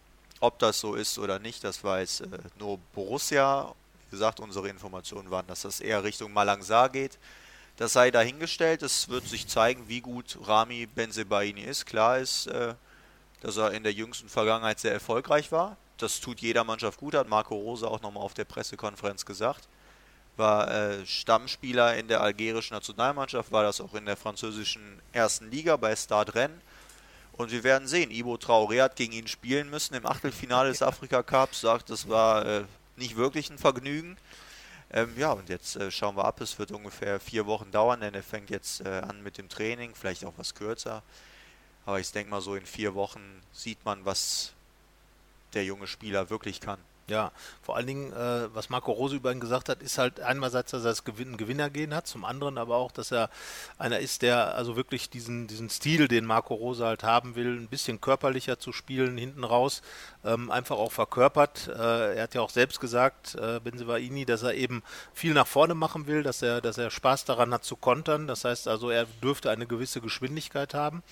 Ob 0.43 0.59
das 0.59 0.81
so 0.81 0.95
ist 0.95 1.19
oder 1.19 1.39
nicht, 1.39 1.63
das 1.63 1.85
weiß 1.85 2.19
äh, 2.19 2.27
nur 2.59 2.77
Borussia. 2.93 3.73
Wie 4.03 4.11
gesagt, 4.11 4.41
unsere 4.41 4.67
Informationen 4.67 5.31
waren, 5.31 5.47
dass 5.47 5.61
das 5.61 5.79
eher 5.79 6.03
Richtung 6.03 6.33
Malangsar 6.33 6.89
geht. 6.89 7.17
Das 7.77 7.93
sei 7.93 8.11
dahingestellt. 8.11 8.83
Es 8.83 9.07
wird 9.07 9.25
sich 9.25 9.47
zeigen, 9.47 9.87
wie 9.87 10.01
gut 10.01 10.37
Rami 10.43 10.85
Benzebaini 10.85 11.61
ist. 11.61 11.85
Klar 11.85 12.17
ist, 12.17 12.47
äh, 12.47 12.73
dass 13.39 13.55
er 13.55 13.71
in 13.71 13.83
der 13.83 13.93
jüngsten 13.93 14.27
Vergangenheit 14.27 14.81
sehr 14.81 14.91
erfolgreich 14.91 15.49
war. 15.53 15.77
Das 15.97 16.19
tut 16.19 16.41
jeder 16.41 16.65
Mannschaft 16.65 16.99
gut, 16.99 17.15
hat 17.15 17.29
Marco 17.29 17.55
Rose 17.55 17.87
auch 17.87 18.01
nochmal 18.01 18.23
auf 18.23 18.33
der 18.33 18.43
Pressekonferenz 18.43 19.25
gesagt. 19.25 19.69
War 20.35 20.69
äh, 20.69 21.05
Stammspieler 21.05 21.95
in 21.95 22.09
der 22.09 22.19
algerischen 22.19 22.75
Nationalmannschaft, 22.75 23.53
war 23.53 23.63
das 23.63 23.79
auch 23.79 23.93
in 23.93 24.05
der 24.05 24.17
französischen 24.17 25.01
ersten 25.13 25.49
Liga 25.49 25.77
bei 25.77 25.95
Stade 25.95 26.35
Rennes. 26.35 26.59
Und 27.33 27.51
wir 27.51 27.63
werden 27.63 27.87
sehen. 27.87 28.11
Ibo 28.11 28.35
Traoré 28.35 28.81
hat 28.81 28.95
gegen 28.95 29.13
ihn 29.13 29.27
spielen 29.27 29.69
müssen 29.69 29.95
im 29.95 30.05
Achtelfinale 30.05 30.69
des 30.69 30.81
Afrika 30.81 31.23
Cups. 31.23 31.61
Sagt, 31.61 31.89
das 31.89 32.07
war 32.07 32.45
äh, 32.45 32.63
nicht 32.95 33.15
wirklich 33.15 33.49
ein 33.49 33.57
Vergnügen. 33.57 34.17
Ähm, 34.91 35.11
ja, 35.17 35.31
und 35.31 35.49
jetzt 35.49 35.75
äh, 35.75 35.89
schauen 35.89 36.15
wir 36.15 36.25
ab. 36.25 36.39
Es 36.41 36.59
wird 36.59 36.71
ungefähr 36.71 37.19
vier 37.19 37.47
Wochen 37.47 37.71
dauern, 37.71 38.01
denn 38.01 38.13
er 38.13 38.21
fängt 38.21 38.51
jetzt 38.51 38.81
äh, 38.81 38.89
an 38.89 39.23
mit 39.23 39.39
dem 39.39 39.49
Training, 39.49 39.95
vielleicht 39.95 40.23
auch 40.23 40.33
was 40.37 40.53
kürzer. 40.53 41.01
Aber 41.85 41.99
ich 41.99 42.11
denke 42.11 42.29
mal, 42.29 42.41
so 42.41 42.55
in 42.55 42.65
vier 42.65 42.93
Wochen 42.93 43.41
sieht 43.51 43.83
man, 43.83 44.05
was 44.05 44.53
der 45.53 45.65
junge 45.65 45.87
Spieler 45.87 46.29
wirklich 46.29 46.61
kann. 46.61 46.79
Ja, 47.09 47.33
vor 47.61 47.75
allen 47.75 47.87
Dingen, 47.87 48.13
äh, 48.13 48.47
was 48.55 48.69
Marco 48.69 48.93
Rose 48.93 49.17
über 49.17 49.29
ihn 49.33 49.41
gesagt 49.41 49.67
hat, 49.67 49.83
ist 49.83 49.97
halt 49.97 50.21
einerseits, 50.21 50.71
dass 50.71 50.85
er 50.85 50.91
das 50.91 51.03
Gewinn 51.03 51.35
Gewinnergehen 51.35 51.93
hat, 51.93 52.07
zum 52.07 52.23
anderen 52.23 52.57
aber 52.57 52.77
auch, 52.77 52.93
dass 52.93 53.11
er 53.11 53.29
einer 53.77 53.99
ist, 53.99 54.21
der 54.21 54.55
also 54.55 54.77
wirklich 54.77 55.09
diesen, 55.09 55.47
diesen 55.47 55.69
Stil, 55.69 56.07
den 56.07 56.23
Marco 56.25 56.53
Rose 56.53 56.85
halt 56.85 57.03
haben 57.03 57.35
will, 57.35 57.59
ein 57.59 57.67
bisschen 57.67 57.99
körperlicher 57.99 58.57
zu 58.57 58.71
spielen, 58.71 59.17
hinten 59.17 59.43
raus, 59.43 59.81
ähm, 60.23 60.49
einfach 60.49 60.77
auch 60.77 60.93
verkörpert. 60.93 61.67
Äh, 61.67 62.15
er 62.15 62.23
hat 62.23 62.35
ja 62.35 62.41
auch 62.41 62.49
selbst 62.49 62.79
gesagt, 62.79 63.35
äh, 63.35 63.59
Benzebaini, 63.59 64.23
dass 64.23 64.43
er 64.43 64.53
eben 64.53 64.81
viel 65.13 65.33
nach 65.33 65.47
vorne 65.47 65.75
machen 65.75 66.07
will, 66.07 66.23
dass 66.23 66.41
er, 66.41 66.61
dass 66.61 66.77
er 66.77 66.89
Spaß 66.89 67.25
daran 67.25 67.53
hat 67.53 67.65
zu 67.65 67.75
kontern. 67.75 68.27
Das 68.27 68.45
heißt 68.45 68.69
also, 68.69 68.89
er 68.89 69.07
dürfte 69.21 69.51
eine 69.51 69.67
gewisse 69.67 69.99
Geschwindigkeit 69.99 70.73
haben. 70.73 71.03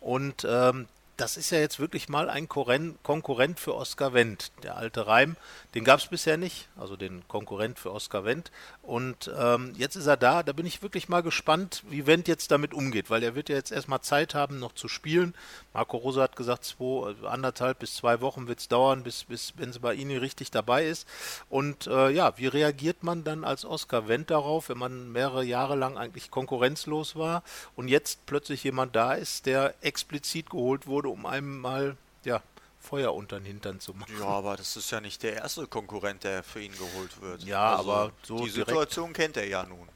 Und 0.00 0.46
ähm, 0.46 0.88
das 1.18 1.36
ist 1.36 1.50
ja 1.50 1.58
jetzt 1.58 1.80
wirklich 1.80 2.08
mal 2.08 2.30
ein 2.30 2.48
Konkurrent 2.48 3.58
für 3.58 3.74
Oskar 3.74 4.14
Wendt. 4.14 4.52
Der 4.62 4.76
alte 4.76 5.08
Reim, 5.08 5.36
den 5.74 5.82
gab 5.82 5.98
es 5.98 6.06
bisher 6.06 6.36
nicht, 6.36 6.68
also 6.76 6.96
den 6.96 7.26
Konkurrent 7.26 7.80
für 7.80 7.92
Oskar 7.92 8.24
Wendt. 8.24 8.52
Und 8.82 9.28
ähm, 9.36 9.72
jetzt 9.76 9.96
ist 9.96 10.06
er 10.06 10.16
da, 10.16 10.44
da 10.44 10.52
bin 10.52 10.64
ich 10.64 10.80
wirklich 10.80 11.08
mal 11.08 11.24
gespannt, 11.24 11.82
wie 11.90 12.06
Wendt 12.06 12.28
jetzt 12.28 12.52
damit 12.52 12.72
umgeht, 12.72 13.10
weil 13.10 13.24
er 13.24 13.34
wird 13.34 13.48
ja 13.48 13.56
jetzt 13.56 13.72
erstmal 13.72 14.00
Zeit 14.00 14.36
haben, 14.36 14.60
noch 14.60 14.74
zu 14.74 14.86
spielen. 14.86 15.34
Marco 15.74 15.96
Rosa 15.96 16.22
hat 16.22 16.36
gesagt, 16.36 16.64
zwei, 16.64 17.12
anderthalb 17.26 17.80
bis 17.80 17.96
zwei 17.96 18.20
Wochen 18.20 18.46
wird 18.46 18.60
es 18.60 18.68
dauern, 18.68 19.02
bis, 19.02 19.24
bis 19.24 19.50
Benzebaini 19.52 20.16
richtig 20.16 20.52
dabei 20.52 20.86
ist. 20.86 21.08
Und 21.50 21.88
äh, 21.88 22.10
ja, 22.10 22.38
wie 22.38 22.46
reagiert 22.46 23.02
man 23.02 23.24
dann 23.24 23.42
als 23.42 23.64
Oskar 23.64 24.06
Wendt 24.06 24.30
darauf, 24.30 24.68
wenn 24.68 24.78
man 24.78 25.10
mehrere 25.10 25.44
Jahre 25.44 25.74
lang 25.74 25.98
eigentlich 25.98 26.30
konkurrenzlos 26.30 27.16
war 27.16 27.42
und 27.74 27.88
jetzt 27.88 28.24
plötzlich 28.26 28.62
jemand 28.62 28.94
da 28.94 29.14
ist, 29.14 29.46
der 29.46 29.74
explizit 29.80 30.50
geholt 30.50 30.86
wurde, 30.86 31.07
um 31.10 31.26
einem 31.26 31.58
mal 31.58 31.96
ja, 32.24 32.42
Feuer 32.78 33.14
unter 33.14 33.38
den 33.38 33.46
Hintern 33.46 33.80
zu 33.80 33.94
machen. 33.94 34.14
Ja, 34.18 34.26
aber 34.26 34.56
das 34.56 34.76
ist 34.76 34.90
ja 34.90 35.00
nicht 35.00 35.22
der 35.22 35.34
erste 35.34 35.66
Konkurrent, 35.66 36.24
der 36.24 36.42
für 36.42 36.60
ihn 36.60 36.72
geholt 36.72 37.20
wird. 37.20 37.42
Ja, 37.44 37.76
also 37.76 37.92
aber 37.92 38.12
so 38.22 38.44
die 38.44 38.50
Situation 38.50 39.12
kennt 39.12 39.36
er 39.36 39.46
ja 39.46 39.64
nun. 39.64 39.88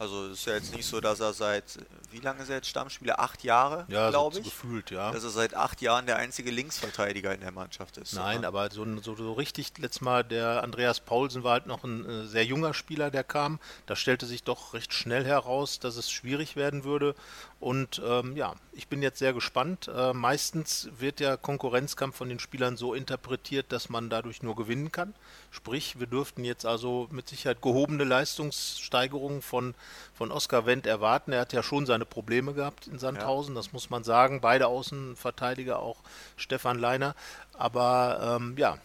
Also 0.00 0.28
es 0.28 0.38
ist 0.38 0.46
ja 0.46 0.54
jetzt 0.54 0.74
nicht 0.74 0.86
so, 0.86 0.98
dass 0.98 1.20
er 1.20 1.34
seit, 1.34 1.78
wie 2.10 2.20
lange 2.20 2.42
ist 2.42 2.48
er 2.48 2.56
jetzt 2.56 2.68
Stammspieler? 2.68 3.20
Acht 3.20 3.44
Jahre, 3.44 3.84
ja, 3.88 4.08
glaube 4.08 4.36
so 4.36 4.40
ich. 4.40 4.46
gefühlt, 4.46 4.90
ja. 4.90 5.12
Dass 5.12 5.24
er 5.24 5.28
seit 5.28 5.52
acht 5.52 5.82
Jahren 5.82 6.06
der 6.06 6.16
einzige 6.16 6.50
Linksverteidiger 6.50 7.34
in 7.34 7.42
der 7.42 7.50
Mannschaft 7.50 7.98
ist. 7.98 8.14
Nein, 8.14 8.38
oder? 8.38 8.48
aber 8.48 8.70
so, 8.70 8.86
so, 9.02 9.14
so, 9.14 9.34
richtig, 9.34 9.74
letztes 9.76 10.00
Mal, 10.00 10.24
der 10.24 10.62
Andreas 10.62 11.00
Paulsen 11.00 11.44
war 11.44 11.52
halt 11.52 11.66
noch 11.66 11.84
ein 11.84 12.08
äh, 12.08 12.26
sehr 12.26 12.46
junger 12.46 12.72
Spieler, 12.72 13.10
der 13.10 13.24
kam. 13.24 13.58
Da 13.84 13.94
stellte 13.94 14.24
sich 14.24 14.42
doch 14.42 14.72
recht 14.72 14.94
schnell 14.94 15.26
heraus, 15.26 15.80
dass 15.80 15.96
es 15.96 16.10
schwierig 16.10 16.56
werden 16.56 16.84
würde. 16.84 17.14
Und 17.60 18.00
ähm, 18.02 18.38
ja, 18.38 18.54
ich 18.72 18.88
bin 18.88 19.02
jetzt 19.02 19.18
sehr 19.18 19.34
gespannt. 19.34 19.90
Äh, 19.94 20.14
meistens 20.14 20.88
wird 20.98 21.20
der 21.20 21.36
Konkurrenzkampf 21.36 22.16
von 22.16 22.30
den 22.30 22.38
Spielern 22.38 22.78
so 22.78 22.94
interpretiert, 22.94 23.70
dass 23.70 23.90
man 23.90 24.08
dadurch 24.08 24.42
nur 24.42 24.56
gewinnen 24.56 24.92
kann. 24.92 25.12
Sprich, 25.50 25.98
wir 25.98 26.06
dürften 26.06 26.44
jetzt 26.44 26.64
also 26.64 27.08
mit 27.10 27.28
Sicherheit 27.28 27.60
gehobene 27.60 28.04
Leistungssteigerungen 28.04 29.42
von, 29.42 29.74
von 30.14 30.30
Oskar 30.30 30.64
Wendt 30.64 30.86
erwarten. 30.86 31.32
Er 31.32 31.40
hat 31.40 31.52
ja 31.52 31.62
schon 31.62 31.86
seine 31.86 32.04
Probleme 32.04 32.54
gehabt 32.54 32.86
in 32.86 32.98
Sandhausen, 32.98 33.54
ja. 33.54 33.60
das 33.60 33.72
muss 33.72 33.90
man 33.90 34.04
sagen. 34.04 34.40
Beide 34.40 34.68
Außenverteidiger, 34.68 35.80
auch 35.80 35.96
Stefan 36.36 36.78
Leiner. 36.78 37.16
Aber 37.52 38.38
ähm, 38.40 38.54
ja, 38.56 38.78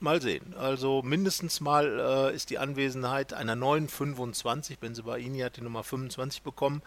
mal 0.00 0.20
sehen. 0.20 0.54
Also 0.58 1.02
mindestens 1.02 1.60
mal 1.60 2.30
äh, 2.30 2.34
ist 2.34 2.50
die 2.50 2.58
Anwesenheit 2.58 3.32
einer 3.32 3.54
neuen 3.54 3.88
25, 3.88 4.78
Benzebaini 4.78 5.40
hat 5.40 5.56
die 5.58 5.62
Nummer 5.62 5.84
25 5.84 6.42
bekommen, 6.42 6.82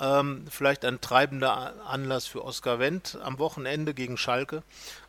ähm, 0.00 0.46
vielleicht 0.48 0.84
ein 0.84 1.00
treibender 1.00 1.74
Anlass 1.86 2.26
für 2.26 2.44
Oskar 2.44 2.78
Wendt 2.78 3.18
am 3.22 3.38
Wochenende 3.38 3.94
gegen 3.94 4.16
Schalke. 4.16 4.62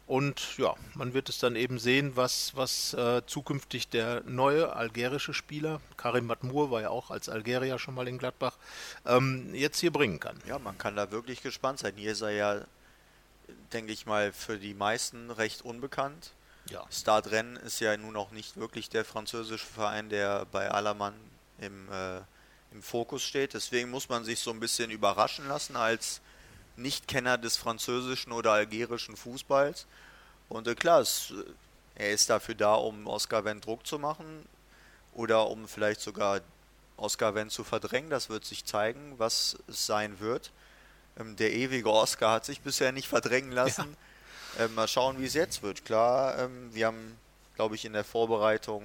Und 0.06 0.58
ja, 0.58 0.76
man 0.96 1.14
wird 1.14 1.30
es 1.30 1.38
dann 1.40 1.56
eben 1.56 1.80
sehen, 1.80 2.16
was, 2.16 2.56
was 2.56 2.94
äh, 2.94 3.22
zukünftig 3.26 3.88
der 3.88 4.22
neue 4.26 4.76
algerische 4.76 5.34
Spieler, 5.34 5.80
Karim 5.96 6.26
Matmur 6.26 6.72
war 6.72 6.82
ja 6.82 6.90
auch 6.90 7.10
als 7.10 7.30
Algerier 7.30 7.80
schon 7.80 7.96
mal 7.96 8.08
in 8.08 8.18
Gladbach, 8.18 8.58
ähm, 9.06 9.56
jetzt 9.56 9.80
hier 9.80 9.92
bringen 9.92 10.20
kann. 10.20 10.38
Ja, 10.46 10.60
man 10.60 10.78
kann 10.78 10.96
da 10.98 11.12
wirklich 11.12 11.42
gespannt 11.42 11.80
sein. 11.80 11.94
Hier 11.96 12.12
ist 12.12 12.22
er 12.22 12.32
ja, 12.32 12.62
denke 13.72 13.94
ich 13.94 14.06
mal, 14.06 14.34
für 14.34 14.58
die 14.58 14.74
meisten 14.74 15.32
recht 15.32 15.62
unbekannt. 15.62 16.32
Ja. 16.70 16.86
Stade 16.92 17.32
Rennes 17.32 17.64
ist 17.64 17.80
ja 17.80 17.96
nun 17.96 18.18
auch 18.18 18.32
nicht 18.32 18.58
wirklich 18.58 18.90
der 18.90 19.06
französische 19.06 19.66
Verein, 19.66 20.10
der 20.10 20.46
bei 20.52 20.70
Allermann 20.70 21.14
im 21.60 21.90
äh, 21.92 22.22
im 22.74 22.82
Fokus 22.82 23.24
steht. 23.24 23.54
Deswegen 23.54 23.90
muss 23.90 24.10
man 24.10 24.24
sich 24.24 24.40
so 24.40 24.52
ein 24.52 24.60
bisschen 24.60 24.92
überraschen 24.92 25.48
lassen 25.48 25.76
als 25.76 26.22
Nichtkenner 26.76 27.38
des 27.38 27.58
französischen 27.58 28.32
oder 28.32 28.52
algerischen 28.52 29.16
Fußballs. 29.16 29.86
Und 30.50 30.68
äh, 30.68 30.76
klar, 30.76 31.02
es, 31.02 31.32
äh, 31.32 31.44
er 31.96 32.12
ist 32.12 32.30
dafür 32.30 32.56
da, 32.56 32.76
um 32.76 33.08
Oscar 33.08 33.46
Wendt 33.46 33.66
Druck 33.66 33.86
zu 33.86 34.00
machen 34.00 34.46
oder 35.14 35.48
um 35.48 35.68
vielleicht 35.68 36.02
sogar 36.02 36.42
Oscar 36.98 37.36
Wendt 37.36 37.52
zu 37.52 37.64
verdrängen. 37.64 38.10
Das 38.10 38.30
wird 38.30 38.46
sich 38.46 38.66
zeigen, 38.66 39.14
was 39.18 39.58
es 39.68 39.86
sein 39.86 40.20
wird. 40.20 40.52
Ähm, 41.20 41.36
der 41.36 41.54
ewige 41.54 41.92
Oscar 41.92 42.32
hat 42.32 42.46
sich 42.46 42.62
bisher 42.62 42.92
nicht 42.92 43.08
verdrängen 43.08 43.52
lassen. 43.52 43.96
Ja. 44.58 44.66
Ähm, 44.66 44.76
mal 44.76 44.88
schauen, 44.88 45.20
wie 45.20 45.26
es 45.26 45.34
jetzt 45.34 45.64
wird. 45.64 45.84
Klar, 45.86 46.38
ähm, 46.38 46.74
wir 46.74 46.88
haben, 46.88 47.18
glaube 47.56 47.76
ich, 47.76 47.86
in 47.86 47.94
der 47.94 48.04
Vorbereitung 48.04 48.84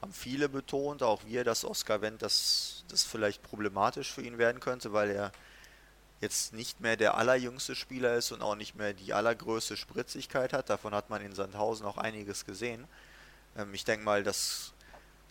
haben 0.00 0.12
viele 0.12 0.48
betont, 0.48 1.02
auch 1.02 1.24
wir, 1.26 1.44
dass 1.44 1.64
Oscar 1.64 2.00
Wendt 2.00 2.22
das, 2.22 2.84
das 2.88 3.04
vielleicht 3.04 3.42
problematisch 3.42 4.12
für 4.12 4.22
ihn 4.22 4.38
werden 4.38 4.60
könnte, 4.60 4.92
weil 4.92 5.10
er 5.10 5.32
jetzt 6.24 6.52
nicht 6.52 6.80
mehr 6.80 6.96
der 6.96 7.16
allerjüngste 7.16 7.74
Spieler 7.74 8.14
ist 8.14 8.32
und 8.32 8.42
auch 8.42 8.56
nicht 8.56 8.74
mehr 8.74 8.94
die 8.94 9.12
allergrößte 9.12 9.76
Spritzigkeit 9.76 10.52
hat. 10.52 10.70
Davon 10.70 10.94
hat 10.94 11.10
man 11.10 11.22
in 11.22 11.34
Sandhausen 11.34 11.86
auch 11.86 11.98
einiges 11.98 12.44
gesehen. 12.44 12.88
Ähm, 13.56 13.72
ich 13.74 13.84
denke 13.84 14.04
mal, 14.04 14.24
dass 14.24 14.72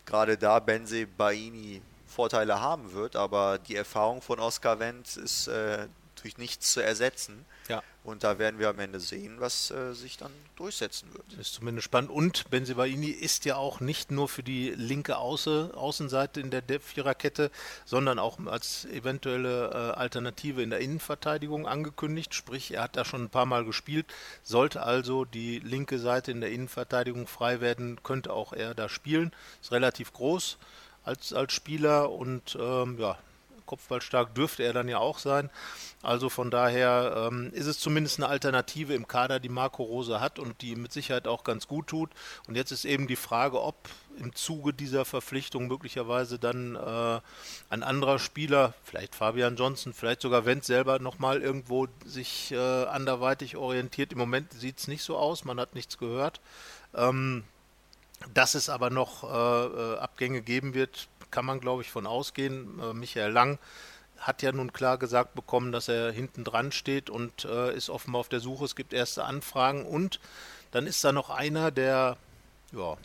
gerade 0.06 0.38
da 0.38 0.60
Benze 0.60 1.06
Baini 1.06 1.82
Vorteile 2.06 2.60
haben 2.60 2.92
wird, 2.92 3.16
aber 3.16 3.58
die 3.58 3.74
Erfahrung 3.74 4.22
von 4.22 4.38
Oscar 4.38 4.78
Wendt 4.78 5.16
ist 5.16 5.48
äh, 5.48 5.88
durch 6.22 6.38
nichts 6.38 6.72
zu 6.72 6.80
ersetzen. 6.80 7.44
Ja. 7.68 7.82
Und 8.04 8.22
da 8.22 8.38
werden 8.38 8.60
wir 8.60 8.68
am 8.68 8.78
Ende 8.78 9.00
sehen, 9.00 9.36
was 9.40 9.70
äh, 9.70 9.94
sich 9.94 10.18
dann 10.18 10.30
durchsetzen 10.56 11.08
wird. 11.14 11.24
Ist 11.40 11.54
zumindest 11.54 11.86
spannend. 11.86 12.10
Und 12.10 12.50
Benzibaini 12.50 13.08
ist 13.08 13.46
ja 13.46 13.56
auch 13.56 13.80
nicht 13.80 14.10
nur 14.10 14.28
für 14.28 14.42
die 14.42 14.70
linke 14.70 15.16
Auße, 15.16 15.70
Außenseite 15.74 16.38
in 16.38 16.50
der 16.50 16.62
Viererkette, 16.80 17.50
sondern 17.86 18.18
auch 18.18 18.38
als 18.44 18.84
eventuelle 18.84 19.70
äh, 19.70 19.98
Alternative 19.98 20.62
in 20.62 20.68
der 20.68 20.80
Innenverteidigung 20.80 21.66
angekündigt. 21.66 22.34
Sprich, 22.34 22.74
er 22.74 22.82
hat 22.82 22.96
da 22.96 23.06
schon 23.06 23.22
ein 23.22 23.30
paar 23.30 23.46
Mal 23.46 23.64
gespielt. 23.64 24.04
Sollte 24.42 24.82
also 24.82 25.24
die 25.24 25.60
linke 25.60 25.98
Seite 25.98 26.30
in 26.30 26.42
der 26.42 26.50
Innenverteidigung 26.50 27.26
frei 27.26 27.62
werden, 27.62 28.02
könnte 28.02 28.34
auch 28.34 28.52
er 28.52 28.74
da 28.74 28.90
spielen. 28.90 29.32
Ist 29.62 29.72
relativ 29.72 30.12
groß 30.12 30.58
als, 31.04 31.32
als 31.32 31.54
Spieler 31.54 32.12
und 32.12 32.54
ähm, 32.60 32.98
ja, 32.98 33.16
kopfballstark 33.66 34.34
dürfte 34.34 34.62
er 34.62 34.72
dann 34.72 34.88
ja 34.88 34.98
auch 34.98 35.18
sein. 35.18 35.50
Also 36.02 36.28
von 36.28 36.50
daher 36.50 37.28
ähm, 37.30 37.50
ist 37.52 37.66
es 37.66 37.78
zumindest 37.78 38.18
eine 38.18 38.28
Alternative 38.28 38.94
im 38.94 39.08
Kader, 39.08 39.40
die 39.40 39.48
Marco 39.48 39.82
Rose 39.82 40.20
hat 40.20 40.38
und 40.38 40.60
die 40.60 40.76
mit 40.76 40.92
Sicherheit 40.92 41.26
auch 41.26 41.44
ganz 41.44 41.66
gut 41.66 41.86
tut. 41.86 42.10
Und 42.46 42.56
jetzt 42.56 42.72
ist 42.72 42.84
eben 42.84 43.06
die 43.06 43.16
Frage, 43.16 43.62
ob 43.62 43.76
im 44.18 44.34
Zuge 44.34 44.72
dieser 44.72 45.04
Verpflichtung 45.04 45.66
möglicherweise 45.66 46.38
dann 46.38 46.76
äh, 46.76 47.20
ein 47.70 47.82
anderer 47.82 48.18
Spieler, 48.18 48.74
vielleicht 48.84 49.14
Fabian 49.14 49.56
Johnson, 49.56 49.92
vielleicht 49.92 50.20
sogar 50.20 50.46
Wendt 50.46 50.64
selber 50.64 50.98
nochmal 50.98 51.42
irgendwo 51.42 51.88
sich 52.04 52.52
äh, 52.52 52.84
anderweitig 52.84 53.56
orientiert. 53.56 54.12
Im 54.12 54.18
Moment 54.18 54.52
sieht 54.52 54.78
es 54.78 54.88
nicht 54.88 55.02
so 55.02 55.16
aus, 55.16 55.44
man 55.44 55.58
hat 55.58 55.74
nichts 55.74 55.98
gehört. 55.98 56.40
Ähm, 56.94 57.44
dass 58.32 58.54
es 58.54 58.68
aber 58.68 58.90
noch 58.90 59.24
äh, 59.24 59.66
äh 59.66 59.98
Abgänge 59.98 60.40
geben 60.40 60.72
wird, 60.74 61.08
kann 61.34 61.44
man, 61.44 61.58
glaube 61.58 61.82
ich, 61.82 61.90
von 61.90 62.06
ausgehen. 62.06 62.78
Äh, 62.80 62.94
Michael 62.94 63.32
Lang 63.32 63.58
hat 64.18 64.42
ja 64.42 64.52
nun 64.52 64.72
klar 64.72 64.98
gesagt 64.98 65.34
bekommen, 65.34 65.72
dass 65.72 65.88
er 65.88 66.12
hinten 66.12 66.44
dran 66.44 66.70
steht 66.70 67.10
und 67.10 67.44
äh, 67.44 67.74
ist 67.74 67.90
offenbar 67.90 68.20
auf 68.20 68.28
der 68.28 68.38
Suche. 68.38 68.64
Es 68.64 68.76
gibt 68.76 68.92
erste 68.92 69.24
Anfragen 69.24 69.84
und 69.84 70.20
dann 70.70 70.86
ist 70.86 71.02
da 71.02 71.10
noch 71.10 71.30
einer, 71.30 71.72
der 71.72 72.16
ja, 72.72 72.96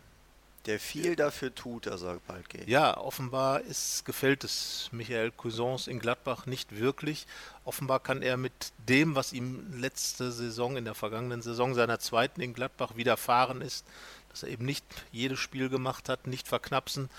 der 0.67 0.79
viel 0.79 1.15
dafür 1.15 1.55
tut, 1.55 1.87
dass 1.87 2.03
er 2.03 2.19
bald 2.27 2.49
geht. 2.49 2.67
Ja, 2.67 2.97
offenbar 2.97 3.61
ist, 3.61 4.05
gefällt 4.05 4.43
es 4.43 4.89
Michael 4.91 5.31
Cousins 5.31 5.87
in 5.87 5.99
Gladbach 5.99 6.45
nicht 6.45 6.77
wirklich. 6.77 7.25
Offenbar 7.65 7.99
kann 7.99 8.21
er 8.21 8.37
mit 8.37 8.73
dem, 8.77 9.15
was 9.15 9.33
ihm 9.33 9.73
letzte 9.73 10.31
Saison, 10.31 10.77
in 10.77 10.85
der 10.85 10.95
vergangenen 10.95 11.41
Saison 11.41 11.73
seiner 11.73 11.99
zweiten 11.99 12.41
in 12.41 12.53
Gladbach 12.53 12.95
widerfahren 12.95 13.61
ist, 13.61 13.87
dass 14.29 14.43
er 14.43 14.49
eben 14.49 14.65
nicht 14.65 14.85
jedes 15.11 15.39
Spiel 15.39 15.69
gemacht 15.69 16.09
hat, 16.09 16.27
nicht 16.27 16.47
verknapsen 16.47 17.09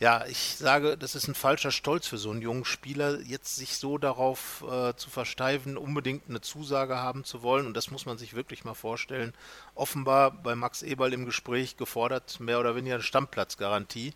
ja, 0.00 0.26
ich 0.26 0.56
sage, 0.56 0.98
das 0.98 1.14
ist 1.14 1.28
ein 1.28 1.34
falscher 1.34 1.70
Stolz 1.70 2.08
für 2.08 2.18
so 2.18 2.30
einen 2.30 2.42
jungen 2.42 2.64
Spieler, 2.64 3.20
jetzt 3.20 3.56
sich 3.56 3.76
so 3.76 3.96
darauf 3.96 4.64
äh, 4.68 4.94
zu 4.96 5.08
versteifen, 5.08 5.76
unbedingt 5.76 6.28
eine 6.28 6.40
Zusage 6.40 6.96
haben 6.96 7.24
zu 7.24 7.42
wollen. 7.42 7.66
Und 7.66 7.74
das 7.76 7.90
muss 7.90 8.04
man 8.04 8.18
sich 8.18 8.34
wirklich 8.34 8.64
mal 8.64 8.74
vorstellen. 8.74 9.32
Offenbar 9.74 10.32
bei 10.32 10.56
Max 10.56 10.82
Eberl 10.82 11.12
im 11.12 11.26
Gespräch 11.26 11.76
gefordert, 11.76 12.40
mehr 12.40 12.58
oder 12.58 12.74
weniger 12.74 12.96
eine 12.96 13.04
Stammplatzgarantie. 13.04 14.14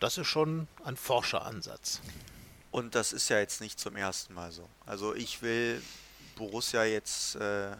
Das 0.00 0.18
ist 0.18 0.26
schon 0.26 0.66
ein 0.84 0.96
Forscheransatz. 0.96 2.00
Und 2.72 2.96
das 2.96 3.12
ist 3.12 3.28
ja 3.28 3.38
jetzt 3.38 3.60
nicht 3.60 3.78
zum 3.78 3.96
ersten 3.96 4.34
Mal 4.34 4.50
so. 4.50 4.68
Also 4.86 5.14
ich 5.14 5.40
will 5.40 5.80
Borussia 6.36 6.84
jetzt 6.84 7.36
äh, 7.36 7.76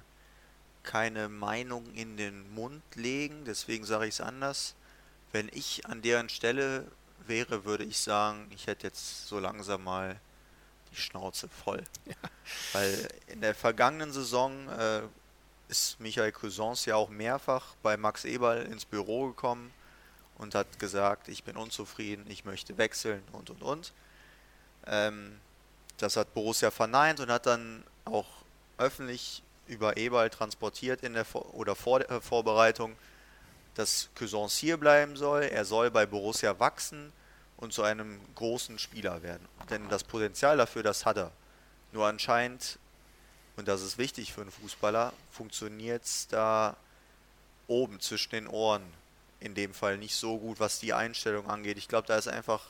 keine 0.84 1.28
Meinung 1.28 1.92
in 1.94 2.16
den 2.16 2.54
Mund 2.54 2.82
legen, 2.94 3.44
deswegen 3.44 3.84
sage 3.84 4.06
ich 4.06 4.14
es 4.14 4.20
anders. 4.20 4.74
Wenn 5.32 5.48
ich 5.52 5.86
an 5.86 6.02
deren 6.02 6.28
Stelle 6.28 6.86
wäre, 7.28 7.64
würde 7.64 7.84
ich 7.84 7.98
sagen, 7.98 8.50
ich 8.54 8.66
hätte 8.66 8.86
jetzt 8.86 9.26
so 9.26 9.38
langsam 9.38 9.84
mal 9.84 10.20
die 10.90 10.96
Schnauze 10.96 11.48
voll. 11.48 11.82
Ja. 12.06 12.14
Weil 12.72 13.08
in 13.28 13.40
der 13.40 13.54
vergangenen 13.54 14.12
Saison 14.12 14.68
äh, 14.68 15.02
ist 15.68 16.00
Michael 16.00 16.32
Cousins 16.32 16.84
ja 16.84 16.96
auch 16.96 17.08
mehrfach 17.08 17.76
bei 17.82 17.96
Max 17.96 18.24
Eberl 18.24 18.62
ins 18.66 18.84
Büro 18.84 19.28
gekommen 19.28 19.72
und 20.38 20.54
hat 20.54 20.78
gesagt, 20.78 21.28
ich 21.28 21.44
bin 21.44 21.56
unzufrieden, 21.56 22.26
ich 22.28 22.44
möchte 22.44 22.76
wechseln 22.78 23.22
und 23.32 23.48
und 23.48 23.62
und. 23.62 23.92
Ähm, 24.86 25.38
das 25.98 26.16
hat 26.16 26.34
Borussia 26.34 26.70
verneint 26.70 27.20
und 27.20 27.30
hat 27.30 27.46
dann 27.46 27.84
auch 28.04 28.26
öffentlich 28.76 29.42
über 29.66 29.96
Eberl 29.96 30.30
transportiert 30.30 31.02
in 31.02 31.14
der 31.14 31.24
Vor 31.24 31.54
oder 31.54 31.74
vor 31.76 32.00
der 32.00 32.20
Vorbereitung, 32.20 32.96
dass 33.74 34.10
Cousins 34.14 34.56
hier 34.56 34.76
bleiben 34.76 35.16
soll, 35.16 35.42
er 35.42 35.64
soll 35.64 35.90
bei 35.90 36.06
Borussia 36.06 36.58
wachsen 36.58 37.12
und 37.56 37.72
zu 37.72 37.82
einem 37.82 38.20
großen 38.34 38.78
Spieler 38.78 39.22
werden. 39.22 39.46
Denn 39.70 39.88
das 39.88 40.04
Potenzial 40.04 40.56
dafür, 40.56 40.82
das 40.82 41.06
hat 41.06 41.16
er. 41.16 41.30
Nur 41.92 42.06
anscheinend, 42.06 42.78
und 43.56 43.68
das 43.68 43.82
ist 43.82 43.98
wichtig 43.98 44.32
für 44.32 44.42
einen 44.42 44.50
Fußballer, 44.50 45.12
funktioniert 45.30 46.04
es 46.04 46.26
da 46.28 46.76
oben 47.66 48.00
zwischen 48.00 48.30
den 48.30 48.48
Ohren 48.48 48.82
in 49.40 49.54
dem 49.54 49.74
Fall 49.74 49.98
nicht 49.98 50.14
so 50.14 50.38
gut, 50.38 50.60
was 50.60 50.78
die 50.78 50.92
Einstellung 50.92 51.48
angeht. 51.48 51.78
Ich 51.78 51.88
glaube, 51.88 52.06
da 52.06 52.16
ist 52.16 52.28
einfach 52.28 52.62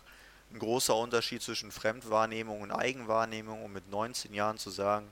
ein 0.52 0.58
großer 0.58 0.94
Unterschied 0.94 1.42
zwischen 1.42 1.70
Fremdwahrnehmung 1.70 2.60
und 2.60 2.70
Eigenwahrnehmung, 2.70 3.64
um 3.64 3.72
mit 3.72 3.90
19 3.90 4.34
Jahren 4.34 4.58
zu 4.58 4.70
sagen, 4.70 5.10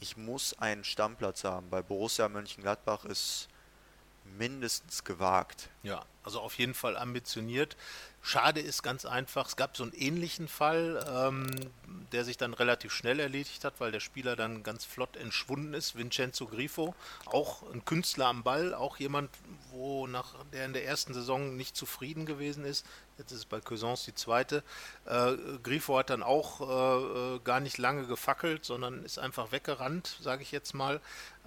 ich 0.00 0.16
muss 0.16 0.58
einen 0.58 0.84
Stammplatz 0.84 1.44
haben. 1.44 1.70
Bei 1.70 1.82
Borussia 1.82 2.28
Mönchengladbach 2.28 3.04
ist 3.04 3.48
mindestens 4.36 5.04
gewagt. 5.04 5.68
Ja, 5.82 6.04
also 6.22 6.40
auf 6.40 6.58
jeden 6.58 6.74
Fall 6.74 6.96
ambitioniert. 6.96 7.76
Schade 8.20 8.60
ist 8.60 8.82
ganz 8.82 9.06
einfach, 9.06 9.48
es 9.48 9.56
gab 9.56 9.76
so 9.76 9.84
einen 9.84 9.92
ähnlichen 9.92 10.48
Fall, 10.48 11.04
ähm, 11.08 11.70
der 12.12 12.24
sich 12.24 12.36
dann 12.36 12.52
relativ 12.52 12.92
schnell 12.92 13.20
erledigt 13.20 13.64
hat, 13.64 13.74
weil 13.78 13.92
der 13.92 14.00
Spieler 14.00 14.36
dann 14.36 14.62
ganz 14.62 14.84
flott 14.84 15.16
entschwunden 15.16 15.72
ist. 15.72 15.96
Vincenzo 15.96 16.46
Grifo, 16.46 16.94
auch 17.26 17.62
ein 17.72 17.84
Künstler 17.84 18.26
am 18.26 18.42
Ball, 18.42 18.74
auch 18.74 18.98
jemand, 18.98 19.30
wo 19.70 20.06
nach 20.06 20.34
der 20.52 20.66
in 20.66 20.72
der 20.72 20.84
ersten 20.84 21.14
Saison 21.14 21.56
nicht 21.56 21.76
zufrieden 21.76 22.26
gewesen 22.26 22.64
ist. 22.64 22.84
Jetzt 23.18 23.32
ist 23.32 23.38
es 23.38 23.44
bei 23.46 23.60
Cousins 23.60 24.04
die 24.04 24.14
zweite. 24.14 24.62
Äh, 25.04 25.32
Grifo 25.64 25.98
hat 25.98 26.10
dann 26.10 26.22
auch 26.22 26.60
äh, 26.60 27.34
äh, 27.34 27.40
gar 27.40 27.58
nicht 27.58 27.76
lange 27.76 28.06
gefackelt, 28.06 28.64
sondern 28.64 29.04
ist 29.04 29.18
einfach 29.18 29.50
weggerannt, 29.50 30.16
sage 30.20 30.42
ich 30.42 30.52
jetzt 30.52 30.72
mal, 30.72 31.00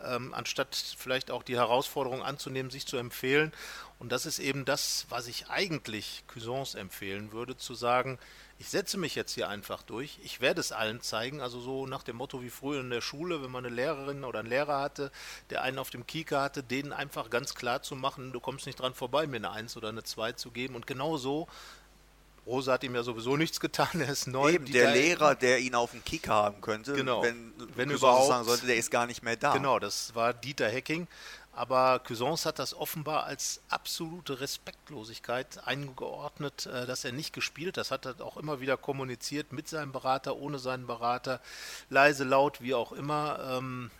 ähm, 0.03 0.33
anstatt 0.33 0.75
vielleicht 0.75 1.31
auch 1.31 1.43
die 1.43 1.55
Herausforderung 1.55 2.23
anzunehmen, 2.23 2.71
sich 2.71 2.85
zu 2.85 2.97
empfehlen. 2.97 3.53
Und 3.99 4.11
das 4.11 4.25
ist 4.25 4.39
eben 4.39 4.65
das, 4.65 5.05
was 5.09 5.27
ich 5.27 5.49
eigentlich 5.49 6.23
Cousins 6.27 6.75
empfehlen 6.75 7.31
würde, 7.31 7.55
zu 7.55 7.73
sagen, 7.73 8.19
ich 8.61 8.69
setze 8.69 8.99
mich 8.99 9.15
jetzt 9.15 9.33
hier 9.33 9.49
einfach 9.49 9.81
durch, 9.81 10.19
ich 10.23 10.39
werde 10.39 10.59
es 10.59 10.71
allen 10.71 11.01
zeigen, 11.01 11.41
also 11.41 11.59
so 11.59 11.87
nach 11.87 12.03
dem 12.03 12.17
Motto 12.17 12.43
wie 12.43 12.51
früher 12.51 12.81
in 12.81 12.91
der 12.91 13.01
Schule, 13.01 13.41
wenn 13.41 13.49
man 13.49 13.65
eine 13.65 13.73
Lehrerin 13.73 14.23
oder 14.23 14.37
einen 14.37 14.49
Lehrer 14.49 14.79
hatte, 14.79 15.11
der 15.49 15.63
einen 15.63 15.79
auf 15.79 15.89
dem 15.89 16.05
Kieker 16.05 16.43
hatte, 16.43 16.61
denen 16.61 16.93
einfach 16.93 17.31
ganz 17.31 17.55
klar 17.55 17.81
zu 17.81 17.95
machen, 17.95 18.31
du 18.31 18.39
kommst 18.39 18.67
nicht 18.67 18.79
dran 18.79 18.93
vorbei, 18.93 19.25
mir 19.25 19.37
eine 19.37 19.49
Eins 19.49 19.77
oder 19.77 19.89
eine 19.89 20.03
Zwei 20.03 20.33
zu 20.33 20.51
geben 20.51 20.75
und 20.75 20.85
genau 20.85 21.17
so 21.17 21.47
Rosa 22.45 22.73
hat 22.73 22.83
ihm 22.83 22.93
ja 22.93 23.01
sowieso 23.01 23.35
nichts 23.35 23.59
getan, 23.59 23.99
er 23.99 24.09
ist 24.09 24.27
neu. 24.27 24.51
Eben, 24.51 24.71
der 24.71 24.91
Lehrer, 24.91 25.33
der 25.33 25.57
ihn 25.57 25.73
auf 25.73 25.91
dem 25.91 26.03
Kicker 26.03 26.33
haben 26.33 26.61
könnte, 26.61 26.93
genau. 26.93 27.23
wenn, 27.23 27.53
wenn 27.75 27.89
überhaupt 27.89 28.27
sagen 28.27 28.45
sollte, 28.45 28.67
der 28.67 28.75
ist 28.75 28.91
gar 28.91 29.07
nicht 29.07 29.23
mehr 29.23 29.37
da. 29.37 29.53
Genau, 29.53 29.79
das 29.79 30.13
war 30.13 30.35
Dieter 30.35 30.69
Hecking. 30.69 31.07
Aber 31.53 31.99
Cousins 31.99 32.45
hat 32.45 32.59
das 32.59 32.73
offenbar 32.73 33.25
als 33.25 33.61
absolute 33.69 34.39
Respektlosigkeit 34.39 35.67
eingeordnet, 35.67 36.65
äh, 36.65 36.85
dass 36.85 37.03
er 37.03 37.11
nicht 37.11 37.33
gespielt. 37.33 37.77
Das 37.77 37.91
hat 37.91 38.05
er 38.05 38.21
auch 38.21 38.37
immer 38.37 38.61
wieder 38.61 38.77
kommuniziert 38.77 39.51
mit 39.51 39.67
seinem 39.67 39.91
Berater, 39.91 40.37
ohne 40.37 40.59
seinen 40.59 40.87
Berater, 40.87 41.41
leise, 41.89 42.23
laut, 42.23 42.61
wie 42.61 42.73
auch 42.73 42.91
immer. 42.93 43.57
Ähm, 43.57 43.91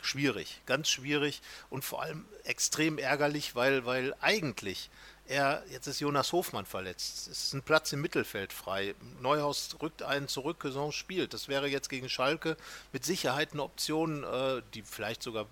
schwierig, 0.00 0.60
ganz 0.66 0.88
schwierig 0.88 1.42
und 1.68 1.84
vor 1.84 2.02
allem 2.02 2.24
extrem 2.44 2.98
ärgerlich, 2.98 3.56
weil, 3.56 3.86
weil 3.86 4.14
eigentlich 4.20 4.88
er, 5.28 5.64
jetzt 5.70 5.88
ist 5.88 6.00
Jonas 6.00 6.32
Hofmann 6.32 6.66
verletzt. 6.66 7.28
Es 7.28 7.44
ist 7.44 7.52
ein 7.52 7.62
Platz 7.62 7.92
im 7.92 8.00
Mittelfeld 8.00 8.52
frei. 8.52 8.94
Neuhaus 9.20 9.76
rückt 9.82 10.02
einen 10.02 10.28
zurück, 10.28 10.60
Cousins 10.60 10.94
spielt. 10.94 11.34
Das 11.34 11.48
wäre 11.48 11.66
jetzt 11.66 11.88
gegen 11.88 12.08
Schalke 12.08 12.56
mit 12.92 13.04
Sicherheit 13.04 13.52
eine 13.52 13.64
Option, 13.64 14.22
äh, 14.22 14.62
die 14.74 14.82
vielleicht 14.82 15.24
sogar 15.24 15.46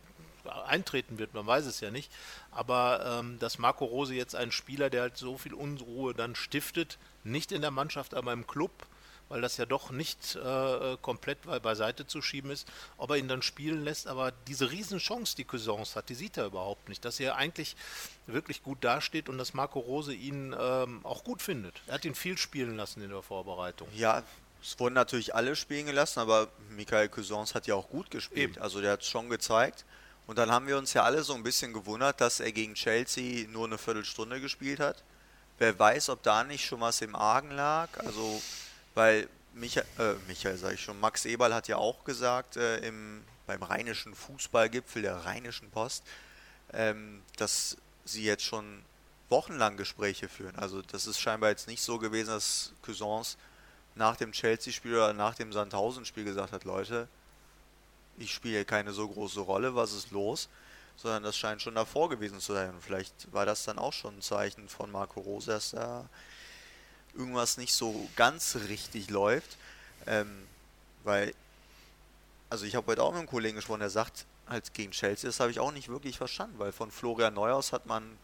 eintreten 0.47 1.19
wird, 1.19 1.35
man 1.35 1.47
weiß 1.47 1.67
es 1.67 1.81
ja 1.81 1.91
nicht. 1.91 2.11
Aber 2.51 3.21
ähm, 3.21 3.39
dass 3.39 3.59
Marco 3.59 3.85
Rose 3.85 4.15
jetzt 4.15 4.35
einen 4.35 4.53
Spieler, 4.53 4.91
der 4.91 5.03
halt 5.03 5.17
so 5.17 5.39
viel 5.39 5.55
Unruhe 5.55 6.15
dann 6.15 6.35
stiftet, 6.35 6.99
nicht 7.23 7.53
in 7.53 7.63
der 7.63 7.71
Mannschaft, 7.71 8.15
aber 8.15 8.33
im 8.33 8.47
Club, 8.47 8.87
weil 9.29 9.41
das 9.41 9.57
ja 9.57 9.67
doch 9.67 9.91
nicht 9.91 10.37
äh, 10.37 10.97
komplett 11.01 11.39
beiseite 11.63 12.07
zu 12.07 12.21
schieben 12.21 12.51
ist, 12.51 12.69
ob 12.99 13.11
er 13.11 13.17
ihn 13.17 13.29
dann 13.29 13.43
spielen 13.43 13.83
lässt. 13.83 14.07
Aber 14.07 14.33
diese 14.47 14.71
Riesenchance, 14.71 15.35
die 15.37 15.45
Cousins 15.45 15.97
hat, 15.97 16.09
die 16.09 16.15
sieht 16.15 16.37
er 16.37 16.47
überhaupt 16.47 16.89
nicht. 16.89 17.05
Dass 17.05 17.19
er 17.21 17.37
eigentlich 17.37 17.77
wirklich 18.27 18.63
gut 18.63 18.85
dasteht 18.85 19.29
und 19.29 19.39
dass 19.39 19.55
Marco 19.55 19.81
Rose 19.81 20.13
ihn 20.13 20.55
ähm, 20.59 21.01
auch 21.05 21.25
gut 21.25 21.43
findet. 21.43 21.81
Er 21.87 21.95
hat 21.95 22.05
ihn 22.05 22.15
viel 22.15 22.37
spielen 22.37 22.77
lassen 22.77 23.03
in 23.03 23.11
der 23.11 23.23
Vorbereitung. 23.23 23.89
Ja, 23.95 24.23
es 24.63 24.79
wurden 24.79 24.95
natürlich 24.95 25.35
alle 25.35 25.57
spielen 25.57 25.87
gelassen, 25.87 26.21
aber 26.21 26.49
Michael 26.71 27.09
Cousins 27.09 27.55
hat 27.55 27.67
ja 27.67 27.75
auch 27.75 27.89
gut 27.89 28.11
gespielt. 28.11 28.53
Eben. 28.53 28.63
Also 28.63 28.81
der 28.81 28.93
hat 28.93 29.03
es 29.03 29.09
schon 29.09 29.29
gezeigt. 29.29 29.85
Und 30.27 30.39
dann 30.39 30.51
haben 30.51 30.67
wir 30.67 30.79
uns 30.79 30.93
ja 30.95 31.03
alle 31.03 31.23
so 31.23 31.35
ein 31.35 31.43
bisschen 31.43 31.73
gewundert, 31.73 32.21
dass 32.21 32.41
er 32.41 32.53
gegen 32.53 32.75
Chelsea 32.75 33.47
nur 33.49 33.67
eine 33.67 33.79
Viertelstunde 33.79 34.41
gespielt 34.41 34.81
hat. 34.81 35.03
Wer 35.59 35.79
weiß, 35.79 36.09
ob 36.09 36.23
da 36.23 36.45
nicht 36.45 36.65
schon 36.65 36.81
was 36.81 37.01
im 37.03 37.15
Argen 37.15 37.51
lag. 37.51 37.89
Also, 37.99 38.43
weil 38.95 39.29
Michael, 39.53 39.87
äh, 39.99 40.15
Michael 40.27 40.57
sage 40.57 40.75
ich 40.75 40.83
schon, 40.83 40.99
Max 40.99 41.25
Eberl 41.27 41.55
hat 41.55 41.69
ja 41.69 41.77
auch 41.77 42.05
gesagt 42.05 42.57
äh, 42.57 42.79
im, 42.79 43.23
beim 43.47 43.63
rheinischen 43.63 44.15
Fußballgipfel 44.15 45.03
der 45.03 45.17
Rheinischen 45.25 45.71
Post, 45.71 46.03
ähm, 46.73 47.23
dass 47.37 47.77
sie 48.05 48.25
jetzt 48.25 48.45
schon 48.45 48.83
wochenlang 49.29 49.77
Gespräche 49.77 50.29
führen. 50.29 50.57
Also 50.57 50.83
das 50.83 51.07
ist 51.07 51.21
scheinbar 51.21 51.51
jetzt 51.51 51.69
nicht 51.69 51.83
so 51.83 51.99
gewesen, 51.99 52.31
dass 52.31 52.73
Cousins 52.83 53.37
nach 53.95 54.17
dem 54.17 54.33
Chelsea-Spiel 54.33 54.95
oder 54.95 55.13
nach 55.13 55.35
dem 55.35 55.53
Sandhausen-Spiel 55.53 56.25
gesagt 56.25 56.53
hat, 56.53 56.65
Leute, 56.65 57.09
ich 58.19 58.33
spiele 58.33 58.65
keine 58.65 58.93
so 58.93 59.09
große 59.09 59.41
Rolle, 59.41 59.75
was 59.75 59.93
ist 59.93 60.11
los? 60.11 60.49
Sondern 60.97 61.25
das 61.25 61.37
scheint 61.37 61.61
schon 61.61 61.75
davor 61.75 62.09
gewesen 62.09 62.41
zu 62.41 62.53
sein. 62.53 62.73
Vielleicht 62.81 63.33
war 63.33 63.47
das 63.47 63.65
dann 63.65 63.79
auch 63.79 63.93
schon 63.93 64.19
ein 64.19 64.23
Zeichen 64.23 64.69
von 64.69 64.91
Marco 64.91 65.21
Rose, 65.21 65.51
dass 65.51 65.73
da 65.73 66.09
irgendwas 67.15 67.57
nicht 67.57 67.75
so 67.75 68.09
ganz 68.17 68.57
richtig 68.69 69.11
läuft. 69.11 69.57
Ähm, 70.07 70.47
weil, 71.03 71.35
also 72.51 72.65
ich 72.65 72.77
habe 72.77 72.87
heute 72.87 73.03
auch 73.03 73.11
mit 73.11 73.21
einem 73.21 73.29
Kollegen 73.29 73.57
gesprochen, 73.57 73.81
der 73.81 73.91
sagt, 73.91 74.27
als 74.47 74.73
gegen 74.73 74.93
Chelsea, 74.93 75.29
das 75.29 75.41
habe 75.41 75.51
ich 75.51 75.61
auch 75.61 75.73
nicht 75.73 75.89
wirklich 75.89 76.19
verstanden, 76.19 76.59
weil 76.59 76.73
von 76.73 76.91
Florian 76.91 77.35
Neuhaus 77.35 77.73
hat 77.73 77.87
man 77.87 78.19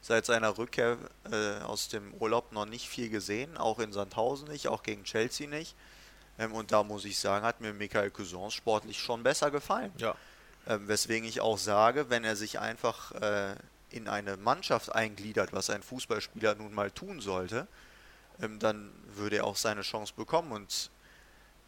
seit 0.00 0.24
seiner 0.26 0.56
Rückkehr 0.56 0.96
äh, 1.30 1.62
aus 1.62 1.88
dem 1.88 2.14
Urlaub 2.14 2.52
noch 2.52 2.66
nicht 2.66 2.88
viel 2.88 3.08
gesehen, 3.08 3.56
auch 3.56 3.80
in 3.80 3.92
Sandhausen 3.92 4.48
nicht, 4.48 4.68
auch 4.68 4.82
gegen 4.82 5.04
Chelsea 5.04 5.48
nicht. 5.48 5.74
Ähm, 6.38 6.52
und 6.52 6.72
da 6.72 6.82
muss 6.82 7.04
ich 7.04 7.18
sagen, 7.18 7.44
hat 7.44 7.60
mir 7.60 7.72
Michael 7.72 8.10
Cousins 8.10 8.54
sportlich 8.54 9.00
schon 9.00 9.22
besser 9.22 9.50
gefallen. 9.50 9.92
Ja. 9.98 10.14
Ähm, 10.66 10.88
weswegen 10.88 11.28
ich 11.28 11.40
auch 11.40 11.58
sage, 11.58 12.10
wenn 12.10 12.24
er 12.24 12.36
sich 12.36 12.58
einfach 12.58 13.12
äh, 13.12 13.54
in 13.90 14.08
eine 14.08 14.36
Mannschaft 14.36 14.92
eingliedert, 14.94 15.52
was 15.52 15.70
ein 15.70 15.82
Fußballspieler 15.82 16.56
nun 16.56 16.74
mal 16.74 16.90
tun 16.90 17.20
sollte, 17.20 17.68
ähm, 18.40 18.58
dann 18.58 18.92
würde 19.14 19.36
er 19.36 19.44
auch 19.44 19.56
seine 19.56 19.82
Chance 19.82 20.12
bekommen. 20.16 20.52
Und 20.52 20.90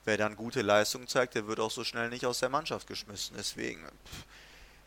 wer 0.04 0.16
dann 0.16 0.36
gute 0.36 0.62
Leistung 0.62 1.06
zeigt, 1.06 1.34
der 1.34 1.46
wird 1.46 1.60
auch 1.60 1.70
so 1.70 1.84
schnell 1.84 2.08
nicht 2.08 2.26
aus 2.26 2.40
der 2.40 2.48
Mannschaft 2.48 2.86
geschmissen. 2.86 3.36
Deswegen, 3.38 3.84
pff, 3.84 4.24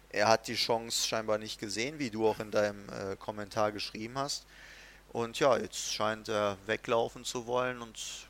er 0.09 0.27
hat 0.27 0.47
die 0.47 0.55
Chance 0.55 1.07
scheinbar 1.07 1.37
nicht 1.37 1.59
gesehen, 1.59 1.97
wie 1.97 2.09
du 2.09 2.27
auch 2.27 2.39
in 2.39 2.51
deinem 2.51 2.89
äh, 2.89 3.15
Kommentar 3.15 3.71
geschrieben 3.71 4.17
hast. 4.17 4.45
Und 5.13 5.39
ja, 5.39 5.57
jetzt 5.57 5.93
scheint 5.93 6.29
er 6.29 6.57
weglaufen 6.65 7.23
zu 7.23 7.45
wollen 7.45 7.81
und 7.81 8.29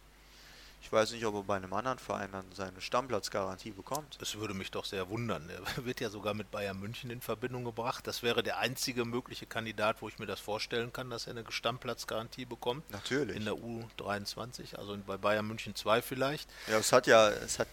ich 0.81 0.91
weiß 0.91 1.11
nicht, 1.11 1.25
ob 1.25 1.35
er 1.35 1.43
bei 1.43 1.55
einem 1.55 1.71
anderen 1.73 1.99
Verein 1.99 2.31
dann 2.31 2.45
seine 2.53 2.81
Stammplatzgarantie 2.81 3.71
bekommt. 3.71 4.17
Das 4.19 4.35
würde 4.35 4.53
mich 4.53 4.71
doch 4.71 4.85
sehr 4.85 5.09
wundern. 5.09 5.49
Er 5.49 5.85
wird 5.85 6.01
ja 6.01 6.09
sogar 6.09 6.33
mit 6.33 6.49
Bayern 6.51 6.79
München 6.79 7.11
in 7.11 7.21
Verbindung 7.21 7.63
gebracht. 7.63 8.07
Das 8.07 8.23
wäre 8.23 8.41
der 8.41 8.57
einzige 8.57 9.05
mögliche 9.05 9.45
Kandidat, 9.45 10.01
wo 10.01 10.07
ich 10.07 10.17
mir 10.17 10.25
das 10.25 10.39
vorstellen 10.39 10.91
kann, 10.91 11.09
dass 11.09 11.27
er 11.27 11.37
eine 11.37 11.49
Stammplatzgarantie 11.49 12.45
bekommt. 12.45 12.89
Natürlich. 12.89 13.35
In 13.35 13.45
der 13.45 13.53
U23, 13.53 14.75
also 14.75 14.97
bei 15.05 15.17
Bayern 15.17 15.47
München 15.47 15.75
2 15.75 16.01
vielleicht. 16.01 16.49
Ja, 16.67 16.79
es 16.79 16.91
hat 16.91 17.07
ja, 17.07 17.29
es 17.29 17.59
hat 17.59 17.67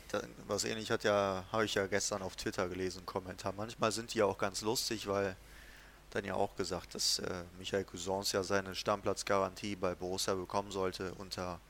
was 0.47 0.65
ähnlich 0.65 0.91
hat 0.91 1.03
ja, 1.03 1.45
habe 1.51 1.65
ich 1.65 1.75
ja 1.75 1.87
gestern 1.87 2.23
auf 2.23 2.37
Twitter 2.37 2.69
gelesen, 2.69 3.07
Kommentar. 3.07 3.53
Manchmal 3.57 3.91
sind 3.91 4.13
die 4.13 4.19
ja 4.19 4.27
auch 4.27 4.39
ganz 4.39 4.61
lustig, 4.61 5.07
weil 5.07 5.35
dann 6.11 6.25
ja 6.25 6.35
auch 6.35 6.57
gesagt, 6.57 6.95
dass 6.95 7.19
äh, 7.19 7.45
Michael 7.59 7.85
Cousins 7.85 8.33
ja 8.33 8.43
seine 8.43 8.75
Stammplatzgarantie 8.75 9.77
bei 9.77 9.95
Borussia 9.95 10.35
bekommen 10.35 10.71
sollte 10.71 11.15
unter 11.15 11.61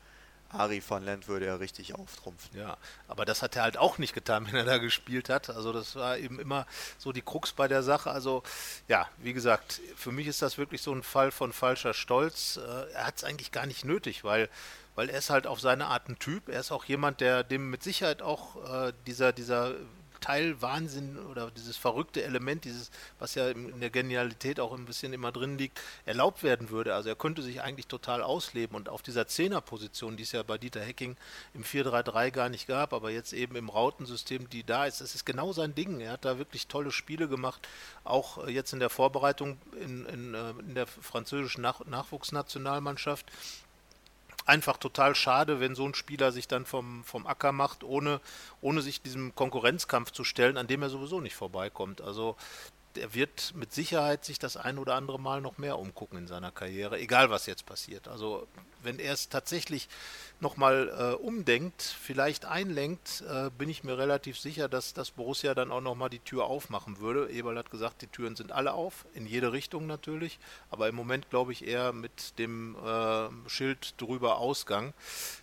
Ari 0.50 0.82
van 0.86 1.04
Lent 1.04 1.28
würde 1.28 1.46
er 1.46 1.60
richtig 1.60 1.94
auftrumpfen. 1.94 2.58
Ja, 2.58 2.76
aber 3.06 3.24
das 3.24 3.42
hat 3.42 3.56
er 3.56 3.62
halt 3.62 3.76
auch 3.76 3.98
nicht 3.98 4.14
getan, 4.14 4.46
wenn 4.50 4.54
er 4.54 4.64
da 4.64 4.78
gespielt 4.78 5.28
hat. 5.28 5.50
Also 5.50 5.72
das 5.72 5.96
war 5.96 6.18
eben 6.18 6.38
immer 6.38 6.66
so 6.98 7.12
die 7.12 7.22
Krux 7.22 7.52
bei 7.52 7.68
der 7.68 7.82
Sache. 7.82 8.10
Also 8.10 8.42
ja, 8.88 9.08
wie 9.18 9.32
gesagt, 9.32 9.80
für 9.96 10.12
mich 10.12 10.26
ist 10.26 10.42
das 10.42 10.58
wirklich 10.58 10.82
so 10.82 10.92
ein 10.92 11.02
Fall 11.02 11.30
von 11.30 11.52
falscher 11.52 11.94
Stolz. 11.94 12.56
Äh, 12.56 12.92
er 12.92 13.06
hat 13.06 13.16
es 13.18 13.24
eigentlich 13.24 13.52
gar 13.52 13.66
nicht 13.66 13.84
nötig, 13.84 14.24
weil 14.24 14.48
weil 14.94 15.10
er 15.10 15.18
ist 15.18 15.30
halt 15.30 15.46
auf 15.46 15.60
seine 15.60 15.86
Art 15.86 16.08
ein 16.08 16.18
Typ. 16.18 16.48
Er 16.48 16.58
ist 16.58 16.72
auch 16.72 16.84
jemand, 16.84 17.20
der 17.20 17.44
dem 17.44 17.70
mit 17.70 17.84
Sicherheit 17.84 18.20
auch 18.20 18.88
äh, 18.88 18.92
dieser 19.06 19.32
dieser 19.32 19.74
Teil 20.20 20.60
Wahnsinn 20.62 21.18
oder 21.26 21.50
dieses 21.50 21.76
verrückte 21.76 22.22
Element, 22.22 22.64
dieses, 22.64 22.90
was 23.18 23.34
ja 23.34 23.48
in 23.48 23.80
der 23.80 23.90
Genialität 23.90 24.60
auch 24.60 24.72
ein 24.72 24.84
bisschen 24.84 25.12
immer 25.12 25.32
drin 25.32 25.58
liegt, 25.58 25.80
erlaubt 26.06 26.42
werden 26.42 26.70
würde. 26.70 26.94
Also 26.94 27.08
er 27.08 27.16
könnte 27.16 27.42
sich 27.42 27.62
eigentlich 27.62 27.86
total 27.86 28.22
ausleben 28.22 28.76
und 28.76 28.88
auf 28.88 29.02
dieser 29.02 29.26
Zehnerposition, 29.26 30.16
die 30.16 30.22
es 30.22 30.32
ja 30.32 30.42
bei 30.42 30.58
Dieter 30.58 30.80
Hecking 30.80 31.16
im 31.54 31.64
4-3-3 31.64 32.30
gar 32.30 32.48
nicht 32.48 32.66
gab, 32.66 32.92
aber 32.92 33.10
jetzt 33.10 33.32
eben 33.32 33.56
im 33.56 33.68
Rautensystem, 33.68 34.48
die 34.50 34.64
da 34.64 34.86
ist, 34.86 35.00
das 35.00 35.14
ist 35.14 35.24
genau 35.24 35.52
sein 35.52 35.74
Ding. 35.74 36.00
Er 36.00 36.12
hat 36.12 36.24
da 36.24 36.38
wirklich 36.38 36.66
tolle 36.66 36.90
Spiele 36.90 37.28
gemacht, 37.28 37.66
auch 38.04 38.46
jetzt 38.48 38.72
in 38.72 38.80
der 38.80 38.90
Vorbereitung 38.90 39.58
in, 39.80 40.06
in, 40.06 40.34
äh, 40.34 40.50
in 40.50 40.74
der 40.74 40.86
französischen 40.86 41.62
Nach 41.62 41.84
Nachwuchsnationalmannschaft 41.84 43.26
einfach 44.48 44.78
total 44.78 45.14
schade, 45.14 45.60
wenn 45.60 45.74
so 45.74 45.84
ein 45.84 45.94
Spieler 45.94 46.32
sich 46.32 46.48
dann 46.48 46.64
vom, 46.64 47.04
vom 47.04 47.26
Acker 47.26 47.52
macht, 47.52 47.84
ohne, 47.84 48.20
ohne 48.60 48.80
sich 48.80 49.02
diesem 49.02 49.34
Konkurrenzkampf 49.34 50.10
zu 50.10 50.24
stellen, 50.24 50.56
an 50.56 50.66
dem 50.66 50.82
er 50.82 50.90
sowieso 50.90 51.20
nicht 51.20 51.36
vorbeikommt. 51.36 52.00
Also 52.00 52.36
er 52.96 53.14
wird 53.14 53.54
mit 53.54 53.72
Sicherheit 53.72 54.24
sich 54.24 54.38
das 54.38 54.56
ein 54.56 54.78
oder 54.78 54.94
andere 54.94 55.20
Mal 55.20 55.40
noch 55.40 55.58
mehr 55.58 55.78
umgucken 55.78 56.18
in 56.18 56.26
seiner 56.26 56.50
Karriere, 56.50 56.98
egal 56.98 57.30
was 57.30 57.46
jetzt 57.46 57.66
passiert. 57.66 58.08
Also 58.08 58.46
wenn 58.82 58.98
er 58.98 59.12
es 59.12 59.28
tatsächlich 59.28 59.88
nochmal 60.40 60.88
äh, 60.88 61.22
umdenkt, 61.22 61.82
vielleicht 61.82 62.44
einlenkt, 62.44 63.22
äh, 63.28 63.50
bin 63.50 63.68
ich 63.68 63.84
mir 63.84 63.98
relativ 63.98 64.38
sicher, 64.38 64.68
dass 64.68 64.94
das 64.94 65.10
Borussia 65.10 65.54
dann 65.54 65.72
auch 65.72 65.80
nochmal 65.80 66.10
die 66.10 66.20
Tür 66.20 66.44
aufmachen 66.44 66.98
würde. 67.00 67.30
Eberl 67.30 67.58
hat 67.58 67.70
gesagt, 67.70 68.02
die 68.02 68.06
Türen 68.06 68.36
sind 68.36 68.52
alle 68.52 68.72
auf, 68.72 69.04
in 69.14 69.26
jede 69.26 69.52
Richtung 69.52 69.86
natürlich, 69.86 70.38
aber 70.70 70.88
im 70.88 70.94
Moment 70.94 71.28
glaube 71.30 71.52
ich 71.52 71.66
eher 71.66 71.92
mit 71.92 72.38
dem 72.38 72.76
äh, 72.76 73.48
Schild 73.48 74.00
drüber 74.00 74.38
Ausgang. 74.38 74.94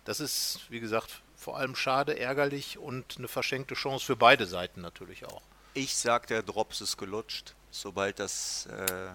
Das 0.06 0.20
ist, 0.20 0.62
wie 0.70 0.80
gesagt, 0.80 1.22
vor 1.36 1.58
allem 1.58 1.76
schade, 1.76 2.18
ärgerlich 2.18 2.78
und 2.78 3.18
eine 3.18 3.28
verschenkte 3.28 3.76
Chance 3.76 4.06
für 4.06 4.16
beide 4.16 4.46
Seiten 4.46 4.82
natürlich 4.82 5.26
auch. 5.26 5.42
Ich 5.76 5.96
sag, 5.96 6.28
der 6.28 6.42
Drops 6.42 6.80
ist 6.80 6.98
gelutscht. 6.98 7.54
Sobald 7.70 8.20
das 8.20 8.66
äh, 8.68 9.10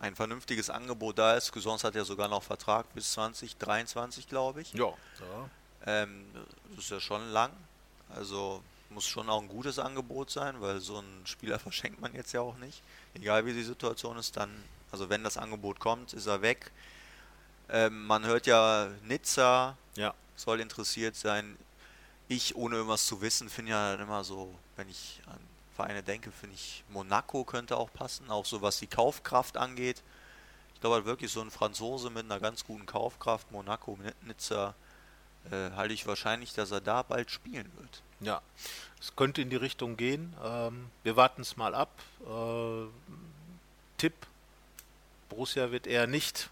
ein 0.00 0.16
vernünftiges 0.16 0.70
Angebot 0.70 1.18
da 1.18 1.34
ist, 1.34 1.52
sonst 1.54 1.84
hat 1.84 1.94
er 1.94 2.06
sogar 2.06 2.28
noch 2.28 2.42
Vertrag 2.42 2.92
bis 2.94 3.12
2023, 3.12 4.26
glaube 4.26 4.62
ich. 4.62 4.72
Ja. 4.72 4.86
ja. 4.86 5.50
Ähm, 5.86 6.24
das 6.70 6.84
ist 6.84 6.90
ja 6.90 7.00
schon 7.00 7.28
lang. 7.30 7.52
Also 8.08 8.62
muss 8.88 9.06
schon 9.06 9.28
auch 9.28 9.42
ein 9.42 9.48
gutes 9.48 9.78
Angebot 9.78 10.30
sein, 10.30 10.62
weil 10.62 10.80
so 10.80 10.96
einen 10.96 11.26
Spieler 11.26 11.58
verschenkt 11.60 12.00
man 12.00 12.14
jetzt 12.14 12.32
ja 12.32 12.40
auch 12.40 12.56
nicht. 12.56 12.82
Egal 13.12 13.44
wie 13.44 13.52
die 13.52 13.64
Situation 13.64 14.16
ist, 14.16 14.38
dann, 14.38 14.50
also 14.90 15.10
wenn 15.10 15.22
das 15.24 15.36
Angebot 15.36 15.78
kommt, 15.78 16.14
ist 16.14 16.26
er 16.26 16.40
weg. 16.40 16.70
Ähm, 17.68 18.06
man 18.06 18.24
hört 18.24 18.46
ja, 18.46 18.88
Nizza 19.02 19.76
ja. 19.96 20.14
soll 20.36 20.60
interessiert 20.60 21.16
sein. 21.16 21.58
Ich, 22.28 22.56
ohne 22.56 22.76
irgendwas 22.76 23.06
zu 23.06 23.20
wissen, 23.20 23.50
finde 23.50 23.72
ja 23.72 23.94
immer 23.94 24.24
so 24.24 24.54
wenn 24.76 24.88
ich 24.88 25.20
an 25.26 25.38
Vereine 25.76 26.02
denke, 26.02 26.30
finde 26.30 26.54
ich 26.54 26.84
Monaco 26.90 27.44
könnte 27.44 27.76
auch 27.76 27.92
passen, 27.92 28.30
auch 28.30 28.46
so 28.46 28.62
was 28.62 28.78
die 28.78 28.86
Kaufkraft 28.86 29.56
angeht. 29.56 30.02
Ich 30.74 30.80
glaube 30.80 30.96
halt 30.96 31.04
wirklich 31.06 31.32
so 31.32 31.40
ein 31.40 31.50
Franzose 31.50 32.10
mit 32.10 32.24
einer 32.24 32.40
ganz 32.40 32.64
guten 32.64 32.86
Kaufkraft, 32.86 33.50
Monaco, 33.50 33.98
Nizza, 34.22 34.74
äh, 35.50 35.70
halte 35.72 35.94
ich 35.94 36.06
wahrscheinlich, 36.06 36.52
dass 36.52 36.70
er 36.70 36.80
da 36.80 37.02
bald 37.02 37.30
spielen 37.30 37.70
wird. 37.76 38.02
Ja, 38.20 38.42
es 39.00 39.16
könnte 39.16 39.42
in 39.42 39.50
die 39.50 39.56
Richtung 39.56 39.96
gehen. 39.96 40.34
Ähm, 40.44 40.90
wir 41.02 41.16
warten 41.16 41.42
es 41.42 41.56
mal 41.56 41.74
ab. 41.74 41.90
Äh, 42.20 42.86
Tipp, 43.98 44.14
Borussia 45.28 45.72
wird 45.72 45.86
eher 45.86 46.06
nicht 46.06 46.50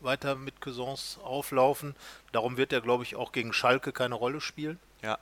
weiter 0.00 0.34
mit 0.34 0.60
Cousins 0.60 1.18
auflaufen. 1.22 1.94
Darum 2.32 2.56
wird 2.56 2.72
er, 2.72 2.80
glaube 2.80 3.04
ich, 3.04 3.16
auch 3.16 3.32
gegen 3.32 3.52
Schalke 3.52 3.92
keine 3.92 4.14
Rolle 4.14 4.40
spielen. 4.40 4.78
Ja. 5.04 5.18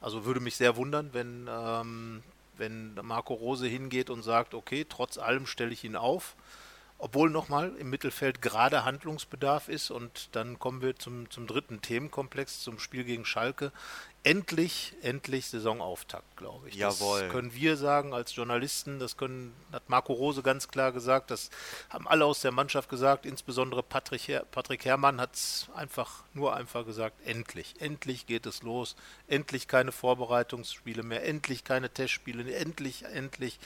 Also 0.00 0.24
würde 0.24 0.40
mich 0.40 0.56
sehr 0.56 0.76
wundern, 0.76 1.10
wenn, 1.12 1.48
ähm, 1.48 2.22
wenn 2.58 2.94
Marco 3.02 3.34
Rose 3.34 3.66
hingeht 3.66 4.10
und 4.10 4.22
sagt, 4.22 4.52
okay, 4.52 4.84
trotz 4.86 5.16
allem 5.16 5.46
stelle 5.46 5.72
ich 5.72 5.84
ihn 5.84 5.96
auf. 5.96 6.36
Obwohl 6.98 7.30
nochmal 7.30 7.74
im 7.76 7.90
Mittelfeld 7.90 8.42
gerade 8.42 8.84
Handlungsbedarf 8.84 9.68
ist 9.68 9.90
und 9.90 10.28
dann 10.32 10.58
kommen 10.58 10.82
wir 10.82 10.96
zum, 10.96 11.30
zum 11.30 11.46
dritten 11.46 11.80
Themenkomplex, 11.80 12.60
zum 12.60 12.78
Spiel 12.78 13.04
gegen 13.04 13.24
Schalke 13.24 13.72
endlich, 14.24 14.94
endlich 15.02 15.46
Saisonauftakt, 15.46 16.36
glaube 16.36 16.68
ich. 16.68 16.76
Jawohl. 16.76 17.22
Das 17.22 17.32
können 17.32 17.54
wir 17.54 17.76
sagen 17.76 18.14
als 18.14 18.34
Journalisten, 18.34 18.98
das 18.98 19.16
können, 19.16 19.52
hat 19.72 19.88
Marco 19.88 20.12
Rose 20.12 20.42
ganz 20.42 20.68
klar 20.68 20.92
gesagt, 20.92 21.30
das 21.30 21.50
haben 21.90 22.06
alle 22.06 22.24
aus 22.24 22.40
der 22.40 22.52
Mannschaft 22.52 22.88
gesagt, 22.88 23.26
insbesondere 23.26 23.82
Patrick, 23.82 24.28
Her 24.28 24.44
Patrick 24.50 24.84
Herrmann 24.84 25.20
hat 25.20 25.34
es 25.34 25.66
einfach, 25.74 26.22
nur 26.34 26.54
einfach 26.54 26.86
gesagt, 26.86 27.16
endlich, 27.26 27.74
endlich 27.80 28.26
geht 28.26 28.46
es 28.46 28.62
los, 28.62 28.94
endlich 29.26 29.66
keine 29.66 29.90
Vorbereitungsspiele 29.90 31.02
mehr, 31.02 31.26
endlich 31.26 31.64
keine 31.64 31.90
Testspiele, 31.90 32.54
endlich, 32.54 33.04
endlich. 33.04 33.58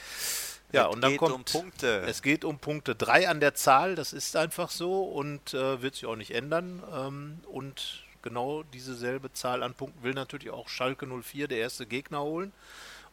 Ja, 0.72 0.88
es 0.88 0.94
und 0.94 1.00
dann 1.02 1.16
kommt 1.16 1.34
um 1.34 1.44
Punkte. 1.44 2.00
Es 2.06 2.22
geht 2.22 2.44
um 2.44 2.58
Punkte. 2.58 2.96
Drei 2.96 3.28
an 3.28 3.40
der 3.40 3.54
Zahl, 3.54 3.94
das 3.94 4.12
ist 4.12 4.36
einfach 4.36 4.70
so 4.70 5.04
und 5.04 5.54
äh, 5.54 5.80
wird 5.82 5.94
sich 5.94 6.06
auch 6.06 6.16
nicht 6.16 6.32
ändern. 6.32 6.82
Ähm, 6.92 7.40
und 7.46 8.05
genau 8.26 8.64
diese 8.64 8.96
selbe 8.96 9.32
Zahl 9.32 9.62
an 9.62 9.74
Punkten 9.74 10.02
will 10.02 10.12
natürlich 10.12 10.50
auch 10.50 10.68
Schalke 10.68 11.06
04, 11.06 11.46
der 11.46 11.58
erste 11.58 11.86
Gegner, 11.86 12.22
holen. 12.22 12.52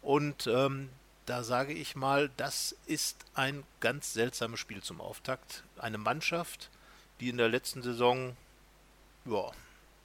Und 0.02 0.47
ähm, 0.47 0.89
da 1.28 1.43
sage 1.43 1.73
ich 1.73 1.95
mal, 1.95 2.32
das 2.36 2.76
ist 2.88 3.23
ein 3.36 3.63
ganz 3.80 4.13
seltsames 4.13 4.60
Spiel 4.60 4.82
zum 4.82 4.99
Auftakt. 4.99 5.63
Eine 5.78 5.99
Mannschaft, 5.99 6.71
die 7.19 7.30
in 7.30 7.38
der 7.38 7.47
letzten 7.47 7.84
Saison 7.84 8.36
ja, 9.26 9.52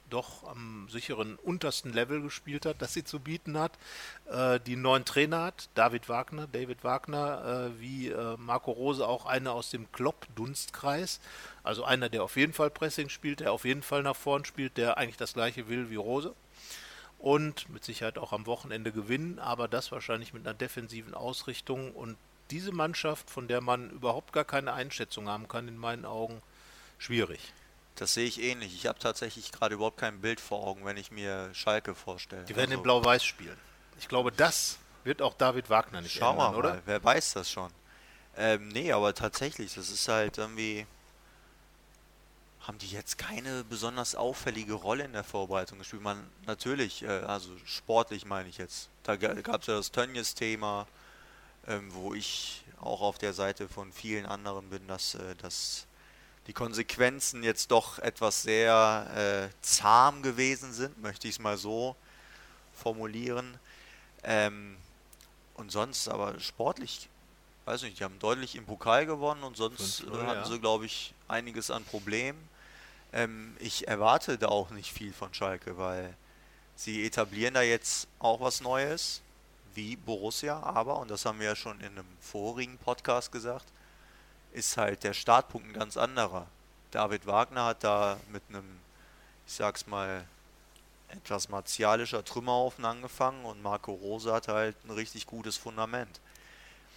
doch 0.09 0.43
am 0.43 0.87
sicheren 0.89 1.35
untersten 1.35 1.93
Level 1.93 2.21
gespielt 2.21 2.65
hat, 2.65 2.81
das 2.81 2.93
sie 2.93 3.03
zu 3.03 3.19
bieten 3.19 3.57
hat, 3.57 3.71
äh, 4.29 4.59
die 4.59 4.75
neuen 4.75 5.05
Trainer 5.05 5.43
hat, 5.43 5.69
David 5.75 6.09
Wagner, 6.09 6.47
David 6.51 6.83
Wagner, 6.83 7.71
äh, 7.75 7.79
wie 7.79 8.09
äh, 8.09 8.37
Marco 8.37 8.71
Rose 8.71 9.07
auch 9.07 9.25
einer 9.25 9.53
aus 9.53 9.69
dem 9.69 9.91
Klopp-Dunstkreis, 9.91 11.19
also 11.63 11.83
einer, 11.83 12.09
der 12.09 12.23
auf 12.23 12.35
jeden 12.35 12.53
Fall 12.53 12.69
Pressing 12.69 13.09
spielt, 13.09 13.39
der 13.39 13.53
auf 13.53 13.65
jeden 13.65 13.83
Fall 13.83 14.03
nach 14.03 14.15
vorn 14.15 14.45
spielt, 14.45 14.77
der 14.77 14.97
eigentlich 14.97 15.17
das 15.17 15.33
gleiche 15.33 15.67
will 15.67 15.89
wie 15.89 15.95
Rose. 15.95 16.33
Und 17.19 17.69
mit 17.69 17.83
Sicherheit 17.83 18.17
auch 18.17 18.31
am 18.31 18.45
Wochenende 18.45 18.93
gewinnen, 18.93 19.39
aber 19.39 19.67
das 19.67 19.91
wahrscheinlich 19.91 20.33
mit 20.33 20.47
einer 20.47 20.53
defensiven 20.53 21.13
Ausrichtung. 21.13 21.91
Und 21.91 22.15
diese 22.49 22.71
Mannschaft, 22.71 23.29
von 23.29 23.47
der 23.47 23.59
man 23.59 23.89
überhaupt 23.89 24.31
gar 24.31 24.45
keine 24.45 24.73
Einschätzung 24.73 25.27
haben 25.27 25.47
kann, 25.47 25.67
in 25.67 25.77
meinen 25.77 26.05
Augen 26.05 26.41
schwierig. 26.97 27.53
Das 27.99 28.13
sehe 28.13 28.25
ich 28.25 28.41
ähnlich. 28.41 28.73
Ich 28.73 28.87
habe 28.87 28.97
tatsächlich 28.97 29.51
gerade 29.51 29.75
überhaupt 29.75 29.97
kein 29.97 30.21
Bild 30.21 30.39
vor 30.39 30.65
Augen, 30.65 30.85
wenn 30.85 30.95
ich 30.95 31.11
mir 31.11 31.53
Schalke 31.53 31.93
vorstelle. 31.93 32.45
Die 32.45 32.55
werden 32.55 32.69
also, 32.69 32.77
in 32.77 32.83
Blau-Weiß 32.83 33.21
spielen. 33.21 33.57
Ich 33.99 34.07
glaube, 34.07 34.31
das 34.31 34.79
wird 35.03 35.21
auch 35.21 35.33
David 35.33 35.69
Wagner 35.69 35.99
nicht 35.99 36.13
Schauen 36.13 36.37
ändern, 36.37 36.53
wir 36.53 36.63
mal. 36.63 36.71
oder? 36.71 36.81
Wer 36.85 37.03
weiß 37.03 37.33
das 37.33 37.51
schon? 37.51 37.69
Ähm, 38.37 38.69
nee, 38.69 38.93
aber 38.93 39.13
tatsächlich, 39.13 39.73
das 39.73 39.89
ist 39.89 40.07
halt 40.07 40.37
irgendwie. 40.37 40.87
Haben 42.61 42.77
die 42.77 42.87
jetzt 42.87 43.17
keine 43.17 43.65
besonders 43.65 44.15
auffällige 44.15 44.73
Rolle 44.75 45.03
in 45.03 45.11
der 45.11 45.25
Vorbereitung 45.25 45.79
gespielt? 45.79 46.01
Man, 46.01 46.25
natürlich, 46.45 47.03
äh, 47.03 47.07
also 47.07 47.49
sportlich 47.65 48.25
meine 48.25 48.47
ich 48.47 48.59
jetzt. 48.59 48.87
Da 49.03 49.17
gab 49.17 49.59
es 49.59 49.67
ja 49.67 49.75
das 49.75 49.91
Tönnies-Thema, 49.91 50.87
ähm, 51.67 51.93
wo 51.93 52.13
ich 52.13 52.63
auch 52.79 53.01
auf 53.01 53.17
der 53.17 53.33
Seite 53.33 53.67
von 53.67 53.91
vielen 53.91 54.25
anderen 54.25 54.69
bin, 54.69 54.87
dass 54.87 55.15
äh, 55.15 55.35
das 55.35 55.85
die 56.49 56.53
Konsequenzen 56.53 57.43
jetzt 57.43 57.69
doch 57.69 57.99
etwas 57.99 58.41
sehr 58.41 59.51
äh, 59.51 59.53
zahm 59.61 60.23
gewesen 60.23 60.73
sind, 60.73 60.99
möchte 60.99 61.27
ich 61.27 61.35
es 61.35 61.39
mal 61.39 61.59
so 61.59 61.95
formulieren. 62.73 63.59
Ähm, 64.23 64.75
und 65.53 65.71
sonst 65.71 66.07
aber 66.07 66.39
sportlich, 66.39 67.07
weiß 67.65 67.83
nicht, 67.83 67.99
die 67.99 68.03
haben 68.03 68.17
deutlich 68.17 68.55
im 68.55 68.65
Pokal 68.65 69.05
gewonnen 69.05 69.43
und 69.43 69.57
sonst 69.57 70.01
hatten 70.01 70.25
ja. 70.25 70.43
sie, 70.43 70.59
glaube 70.59 70.87
ich, 70.87 71.13
einiges 71.27 71.69
an 71.69 71.83
Problemen. 71.83 72.49
Ähm, 73.13 73.55
ich 73.59 73.87
erwarte 73.87 74.39
da 74.39 74.47
auch 74.47 74.71
nicht 74.71 74.91
viel 74.91 75.13
von 75.13 75.31
Schalke, 75.35 75.77
weil 75.77 76.15
sie 76.75 77.05
etablieren 77.05 77.53
da 77.53 77.61
jetzt 77.61 78.07
auch 78.17 78.41
was 78.41 78.59
Neues, 78.59 79.21
wie 79.75 79.97
Borussia, 79.97 80.59
aber, 80.63 80.97
und 80.97 81.11
das 81.11 81.25
haben 81.25 81.37
wir 81.37 81.45
ja 81.45 81.55
schon 81.55 81.79
in 81.81 81.91
einem 81.91 82.07
vorigen 82.19 82.79
Podcast 82.79 83.31
gesagt, 83.31 83.65
ist 84.53 84.77
halt 84.77 85.03
der 85.03 85.13
Startpunkt 85.13 85.67
ein 85.67 85.73
ganz 85.73 85.97
anderer. 85.97 86.47
David 86.91 87.27
Wagner 87.27 87.65
hat 87.65 87.83
da 87.83 88.17
mit 88.31 88.41
einem, 88.49 88.79
ich 89.45 89.53
sag's 89.53 89.87
mal, 89.87 90.25
etwas 91.09 91.49
martialischer 91.49 92.23
Trümmerhaufen 92.23 92.85
angefangen 92.85 93.45
und 93.45 93.61
Marco 93.61 93.93
Rose 93.93 94.31
hat 94.31 94.47
halt 94.47 94.75
ein 94.85 94.91
richtig 94.91 95.25
gutes 95.25 95.57
Fundament. 95.57 96.19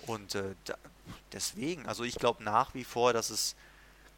Und 0.06 0.34
äh, 0.34 0.54
da, 0.64 0.74
deswegen, 1.32 1.86
also 1.86 2.04
ich 2.04 2.16
glaube 2.16 2.42
nach 2.42 2.74
wie 2.74 2.84
vor, 2.84 3.12
dass 3.12 3.30
es 3.30 3.54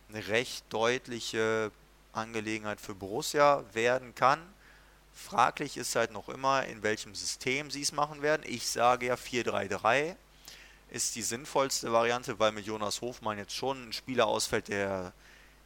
eine 0.09 0.27
recht 0.29 0.64
deutliche 0.70 1.70
Angelegenheit 2.12 2.81
für 2.81 2.94
Borussia 2.94 3.64
werden 3.73 4.14
kann. 4.14 4.40
Fraglich 5.14 5.77
ist 5.77 5.94
halt 5.94 6.12
noch 6.12 6.29
immer, 6.29 6.64
in 6.64 6.83
welchem 6.83 7.14
System 7.14 7.70
sie 7.70 7.83
es 7.83 7.92
machen 7.92 8.23
werden. 8.23 8.42
Ich 8.47 8.68
sage 8.68 9.07
ja 9.07 9.14
4-3-3 9.14 10.16
ist 10.90 11.16
die 11.16 11.23
sinnvollste 11.23 11.92
Variante, 11.92 12.38
weil 12.38 12.53
mit 12.53 12.66
Jonas 12.66 13.01
Hofmann 13.01 13.38
jetzt 13.38 13.55
schon 13.55 13.88
ein 13.88 13.92
Spieler 13.92 14.27
ausfällt, 14.27 14.68
der 14.68 15.12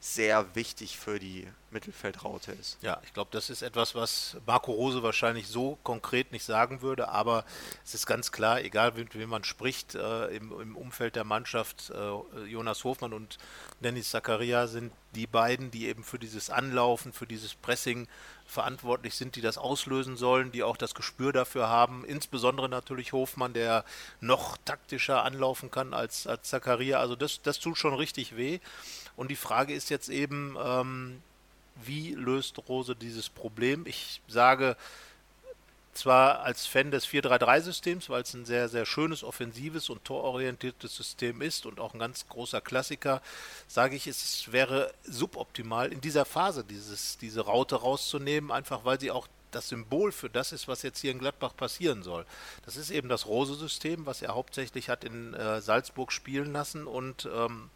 sehr 0.01 0.55
wichtig 0.55 0.99
für 0.99 1.19
die 1.19 1.49
Mittelfeldraute 1.71 2.53
ist. 2.53 2.79
Ja, 2.83 3.01
ich 3.05 3.13
glaube, 3.13 3.31
das 3.33 3.51
ist 3.51 3.63
etwas, 3.63 3.95
was 3.95 4.37
Marco 4.47 4.73
Rose 4.73 5.03
wahrscheinlich 5.03 5.49
so 5.49 5.79
konkret 5.83 6.33
nicht 6.33 6.45
sagen 6.45 6.83
würde, 6.83 7.09
aber 7.09 7.45
es 7.85 7.95
ist 7.95 8.07
ganz 8.07 8.33
klar, 8.33 8.61
egal 8.61 8.93
mit 8.93 9.19
wem 9.19 9.31
man 9.31 9.45
spricht, 9.45 9.95
äh, 9.95 10.27
im, 10.29 10.59
im, 10.61 10.77
Umfeld 10.77 11.17
der 11.17 11.25
Mannschaft, 11.25 11.91
äh, 11.91 12.45
Jonas 12.45 12.85
Hofmann 12.85 13.13
und 13.13 13.39
Dennis 13.81 14.11
Zakaria 14.11 14.67
sind 14.67 14.93
die 15.15 15.27
beiden, 15.27 15.71
die 15.71 15.87
eben 15.87 16.05
für 16.05 16.19
dieses 16.19 16.51
Anlaufen, 16.51 17.13
für 17.13 17.27
dieses 17.27 17.55
Pressing 17.55 18.09
verantwortlich 18.47 19.15
sind, 19.15 19.37
die 19.37 19.41
das 19.41 19.59
auslösen 19.59 20.17
sollen, 20.17 20.53
die 20.53 20.63
auch 20.63 20.77
das 20.77 20.95
Gespür 20.95 21.33
dafür 21.33 21.69
haben. 21.69 22.05
Insbesondere 22.05 22.69
natürlich 22.69 23.13
Hofmann, 23.13 23.53
der 23.53 23.85
noch 24.21 24.57
taktischer 24.65 25.25
anlaufen 25.25 25.71
kann 25.71 25.95
als, 25.95 26.27
als 26.27 26.49
Zakaria. 26.49 26.99
Also 26.99 27.17
das, 27.17 27.43
das 27.43 27.59
tut 27.59 27.77
schon 27.77 27.95
richtig 27.95 28.37
weh. 28.37 28.61
Und 29.17 29.31
die 29.31 29.37
Frage 29.37 29.75
ist 29.75 29.91
jetzt 29.91 30.09
eben, 30.09 30.57
ähm, 30.63 31.23
wie 31.85 32.15
löst 32.15 32.59
Rose 32.69 32.95
dieses 32.95 33.29
Problem? 33.29 33.87
Ich 33.87 34.21
sage 34.29 34.77
zwar 35.99 36.41
als 36.41 36.67
Fan 36.67 36.91
des 36.91 37.07
4-3-3-Systems, 37.07 38.09
weil 38.09 38.23
es 38.23 38.33
ein 38.33 38.45
sehr, 38.45 38.69
sehr 38.69 38.87
schönes, 38.87 39.25
offensives 39.25 39.91
und 39.91 40.05
tororientiertes 40.05 40.95
System 40.95 41.43
ist 41.43 41.67
und 41.67 41.81
auch 41.81 41.93
ein 41.93 41.99
ganz 41.99 42.29
großer 42.29 42.61
Klassiker, 42.61 43.21
sage 43.67 43.97
ich, 43.97 44.07
es 44.07 44.51
wäre 44.53 44.93
suboptimal 45.05 45.93
in 45.93 46.01
dieser 46.01 46.25
Phase 46.25 46.65
dieses, 46.65 47.19
diese 47.19 47.43
Raute 47.43 47.77
rauszunehmen, 47.77 48.53
einfach 48.53 48.85
weil 48.85 49.01
sie 49.01 49.11
auch 49.11 49.27
das 49.51 49.69
Symbol 49.69 50.13
für 50.13 50.31
das 50.31 50.53
ist, 50.53 50.69
was 50.69 50.83
jetzt 50.83 51.01
hier 51.01 51.11
in 51.11 51.19
Gladbach 51.19 51.57
passieren 51.57 52.03
soll. 52.03 52.27
Das 52.65 52.77
ist 52.77 52.91
eben 52.91 53.09
das 53.09 53.27
Rose-System, 53.27 54.07
was 54.07 54.23
er 54.23 54.35
hauptsächlich 54.35 54.89
hat 54.89 55.05
in 55.05 55.35
äh, 55.35 55.61
Salzburg 55.61 56.13
spielen 56.13 56.53
lassen 56.53 56.87
und 56.87 57.29
ähm, 57.35 57.71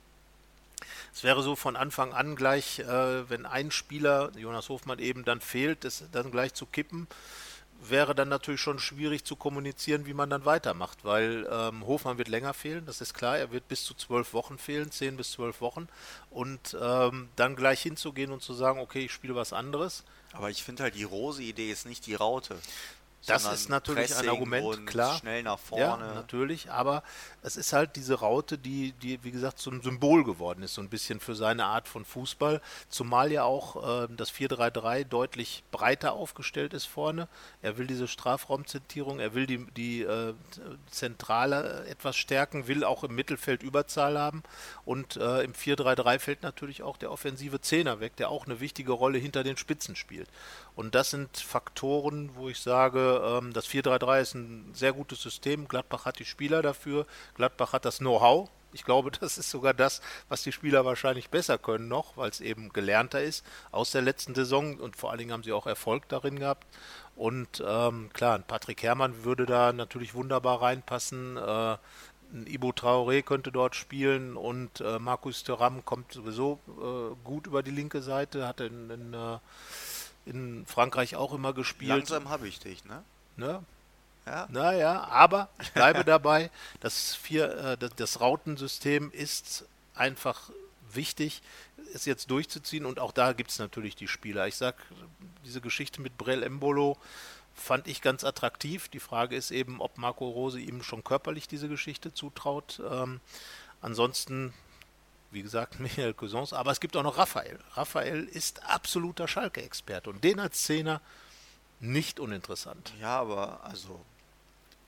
es 1.12 1.24
wäre 1.24 1.42
so 1.42 1.56
von 1.56 1.76
Anfang 1.76 2.12
an 2.12 2.36
gleich, 2.36 2.80
äh, 2.80 3.28
wenn 3.30 3.46
ein 3.46 3.70
Spieler, 3.70 4.30
Jonas 4.36 4.68
Hofmann 4.68 4.98
eben 4.98 5.24
dann 5.24 5.40
fehlt, 5.40 5.84
das 5.84 6.04
dann 6.12 6.30
gleich 6.30 6.54
zu 6.54 6.66
kippen, 6.66 7.06
wäre 7.88 8.14
dann 8.14 8.28
natürlich 8.28 8.60
schon 8.60 8.78
schwierig 8.78 9.24
zu 9.24 9.36
kommunizieren, 9.36 10.06
wie 10.06 10.14
man 10.14 10.30
dann 10.30 10.44
weitermacht, 10.44 11.04
weil 11.04 11.48
ähm, 11.50 11.86
Hofmann 11.86 12.18
wird 12.18 12.28
länger 12.28 12.54
fehlen, 12.54 12.86
das 12.86 13.00
ist 13.00 13.14
klar, 13.14 13.38
er 13.38 13.50
wird 13.50 13.68
bis 13.68 13.84
zu 13.84 13.94
zwölf 13.94 14.32
Wochen 14.32 14.58
fehlen, 14.58 14.90
zehn 14.90 15.16
bis 15.16 15.32
zwölf 15.32 15.60
Wochen 15.60 15.88
und 16.30 16.76
ähm, 16.80 17.28
dann 17.36 17.56
gleich 17.56 17.82
hinzugehen 17.82 18.30
und 18.30 18.42
zu 18.42 18.54
sagen, 18.54 18.78
okay, 18.78 19.06
ich 19.06 19.12
spiele 19.12 19.34
was 19.34 19.52
anderes. 19.52 20.04
Aber 20.32 20.48
ich 20.48 20.62
finde 20.62 20.84
halt, 20.84 20.94
die 20.94 21.04
Rose-Idee 21.04 21.70
ist 21.70 21.84
nicht 21.84 22.06
die 22.06 22.14
Raute. 22.14 22.56
Das 23.26 23.44
ist 23.52 23.68
natürlich 23.68 24.08
Pressing 24.10 24.28
ein 24.28 24.34
Argument, 24.34 24.86
klar. 24.86 25.18
Schnell 25.18 25.42
nach 25.44 25.58
vorne. 25.58 26.04
Ja, 26.04 26.14
natürlich, 26.14 26.70
aber 26.70 27.02
es 27.42 27.56
ist 27.56 27.72
halt 27.72 27.94
diese 27.96 28.14
Raute, 28.14 28.58
die, 28.58 28.92
die, 28.92 29.22
wie 29.22 29.30
gesagt, 29.30 29.60
so 29.60 29.70
ein 29.70 29.80
Symbol 29.80 30.24
geworden 30.24 30.62
ist, 30.62 30.74
so 30.74 30.82
ein 30.82 30.88
bisschen 30.88 31.20
für 31.20 31.34
seine 31.34 31.66
Art 31.66 31.86
von 31.86 32.04
Fußball. 32.04 32.60
Zumal 32.88 33.30
ja 33.30 33.44
auch 33.44 34.04
äh, 34.04 34.08
das 34.16 34.32
4-3-3 34.32 35.04
deutlich 35.04 35.62
breiter 35.70 36.14
aufgestellt 36.14 36.74
ist 36.74 36.86
vorne. 36.86 37.28
Er 37.62 37.78
will 37.78 37.86
diese 37.86 38.08
Strafraumzentierung, 38.08 39.20
er 39.20 39.34
will 39.34 39.46
die, 39.46 39.66
die 39.76 40.02
äh, 40.02 40.34
Zentrale 40.90 41.86
etwas 41.86 42.16
stärken, 42.16 42.66
will 42.66 42.82
auch 42.82 43.04
im 43.04 43.14
Mittelfeld 43.14 43.62
Überzahl 43.62 44.18
haben. 44.18 44.42
Und 44.84 45.16
äh, 45.16 45.42
im 45.42 45.52
4-3-3 45.52 46.18
fällt 46.18 46.42
natürlich 46.42 46.82
auch 46.82 46.96
der 46.96 47.12
offensive 47.12 47.60
Zehner 47.60 48.00
weg, 48.00 48.16
der 48.16 48.30
auch 48.30 48.46
eine 48.46 48.58
wichtige 48.58 48.92
Rolle 48.92 49.18
hinter 49.18 49.44
den 49.44 49.56
Spitzen 49.56 49.94
spielt. 49.94 50.28
Und 50.74 50.94
das 50.94 51.10
sind 51.10 51.36
Faktoren, 51.36 52.30
wo 52.34 52.48
ich 52.48 52.58
sage, 52.60 53.11
ähm, 53.38 53.52
das 53.52 53.68
4-3-3 53.68 54.20
ist 54.20 54.34
ein 54.34 54.70
sehr 54.74 54.92
gutes 54.92 55.22
System. 55.22 55.68
Gladbach 55.68 56.04
hat 56.04 56.18
die 56.18 56.24
Spieler 56.24 56.62
dafür. 56.62 57.06
Gladbach 57.34 57.72
hat 57.72 57.84
das 57.84 57.98
Know-how. 57.98 58.48
Ich 58.72 58.84
glaube, 58.84 59.10
das 59.20 59.38
ist 59.38 59.50
sogar 59.50 59.74
das, 59.74 60.00
was 60.28 60.42
die 60.42 60.52
Spieler 60.52 60.84
wahrscheinlich 60.84 61.30
besser 61.30 61.58
können 61.58 61.88
noch, 61.88 62.16
weil 62.16 62.30
es 62.30 62.40
eben 62.40 62.72
gelernter 62.72 63.22
ist 63.22 63.44
aus 63.70 63.90
der 63.92 64.02
letzten 64.02 64.34
Saison 64.34 64.78
und 64.78 64.96
vor 64.96 65.10
allen 65.10 65.18
Dingen 65.18 65.32
haben 65.32 65.42
sie 65.42 65.52
auch 65.52 65.66
Erfolg 65.66 66.08
darin 66.08 66.38
gehabt. 66.38 66.66
Und 67.14 67.62
ähm, 67.66 68.10
klar, 68.12 68.38
Patrick 68.38 68.82
Herrmann 68.82 69.24
würde 69.24 69.44
da 69.46 69.72
natürlich 69.72 70.14
wunderbar 70.14 70.62
reinpassen. 70.62 71.36
Äh, 71.36 71.76
Ibo 72.46 72.70
Traoré 72.70 73.22
könnte 73.22 73.52
dort 73.52 73.76
spielen 73.76 74.36
und 74.36 74.80
äh, 74.80 74.98
Markus 74.98 75.44
Thuram 75.44 75.84
kommt 75.84 76.12
sowieso 76.12 76.60
äh, 76.66 77.14
gut 77.24 77.46
über 77.46 77.62
die 77.62 77.70
linke 77.70 78.00
Seite, 78.00 78.48
hat 78.48 78.60
in, 78.60 78.88
in 78.88 79.12
äh, 79.12 79.38
in 80.26 80.66
Frankreich 80.66 81.16
auch 81.16 81.32
immer 81.32 81.52
gespielt. 81.52 81.88
Langsam 81.90 82.28
habe 82.28 82.48
ich 82.48 82.58
dich, 82.60 82.84
ne? 82.84 83.02
Ne? 83.36 83.64
Ja. 84.26 84.46
Naja, 84.50 85.04
aber 85.04 85.48
ich 85.60 85.72
bleibe 85.72 86.04
dabei, 86.04 86.50
das, 86.80 87.14
vier, 87.14 87.78
äh, 87.80 87.88
das, 87.96 88.20
Rautensystem 88.20 89.10
ist 89.10 89.64
einfach 89.94 90.50
wichtig, 90.92 91.42
es 91.92 92.04
jetzt 92.04 92.30
durchzuziehen 92.30 92.86
und 92.86 93.00
auch 93.00 93.12
da 93.12 93.32
gibt 93.32 93.50
es 93.50 93.58
natürlich 93.58 93.96
die 93.96 94.08
Spieler. 94.08 94.46
Ich 94.46 94.56
sag, 94.56 94.76
diese 95.44 95.60
Geschichte 95.60 96.00
mit 96.00 96.16
Brel 96.18 96.42
Embolo 96.42 96.96
fand 97.54 97.88
ich 97.88 98.00
ganz 98.00 98.24
attraktiv. 98.24 98.88
Die 98.88 99.00
Frage 99.00 99.36
ist 99.36 99.50
eben, 99.50 99.80
ob 99.80 99.98
Marco 99.98 100.28
Rose 100.28 100.60
ihm 100.60 100.82
schon 100.82 101.04
körperlich 101.04 101.48
diese 101.48 101.68
Geschichte 101.68 102.14
zutraut. 102.14 102.80
Ähm, 102.90 103.20
ansonsten 103.80 104.54
wie 105.32 105.42
gesagt, 105.42 105.80
Michael 105.80 106.14
Cousins, 106.14 106.52
aber 106.52 106.70
es 106.70 106.80
gibt 106.80 106.96
auch 106.96 107.02
noch 107.02 107.18
Raphael. 107.18 107.58
Raphael 107.74 108.24
ist 108.24 108.62
absoluter 108.64 109.26
Schalke-Experte 109.26 110.10
und 110.10 110.22
den 110.22 110.38
als 110.38 110.62
Zehner 110.62 111.00
nicht 111.80 112.20
uninteressant. 112.20 112.92
Ja, 113.00 113.20
aber 113.20 113.64
also 113.64 114.04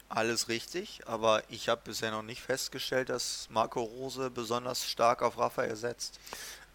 alles 0.08 0.48
richtig, 0.48 1.00
aber 1.06 1.42
ich 1.48 1.68
habe 1.68 1.80
bisher 1.84 2.12
noch 2.12 2.22
nicht 2.22 2.40
festgestellt, 2.40 3.08
dass 3.08 3.48
Marco 3.50 3.82
Rose 3.82 4.30
besonders 4.30 4.88
stark 4.88 5.22
auf 5.22 5.38
Raphael 5.38 5.74
setzt. 5.74 6.20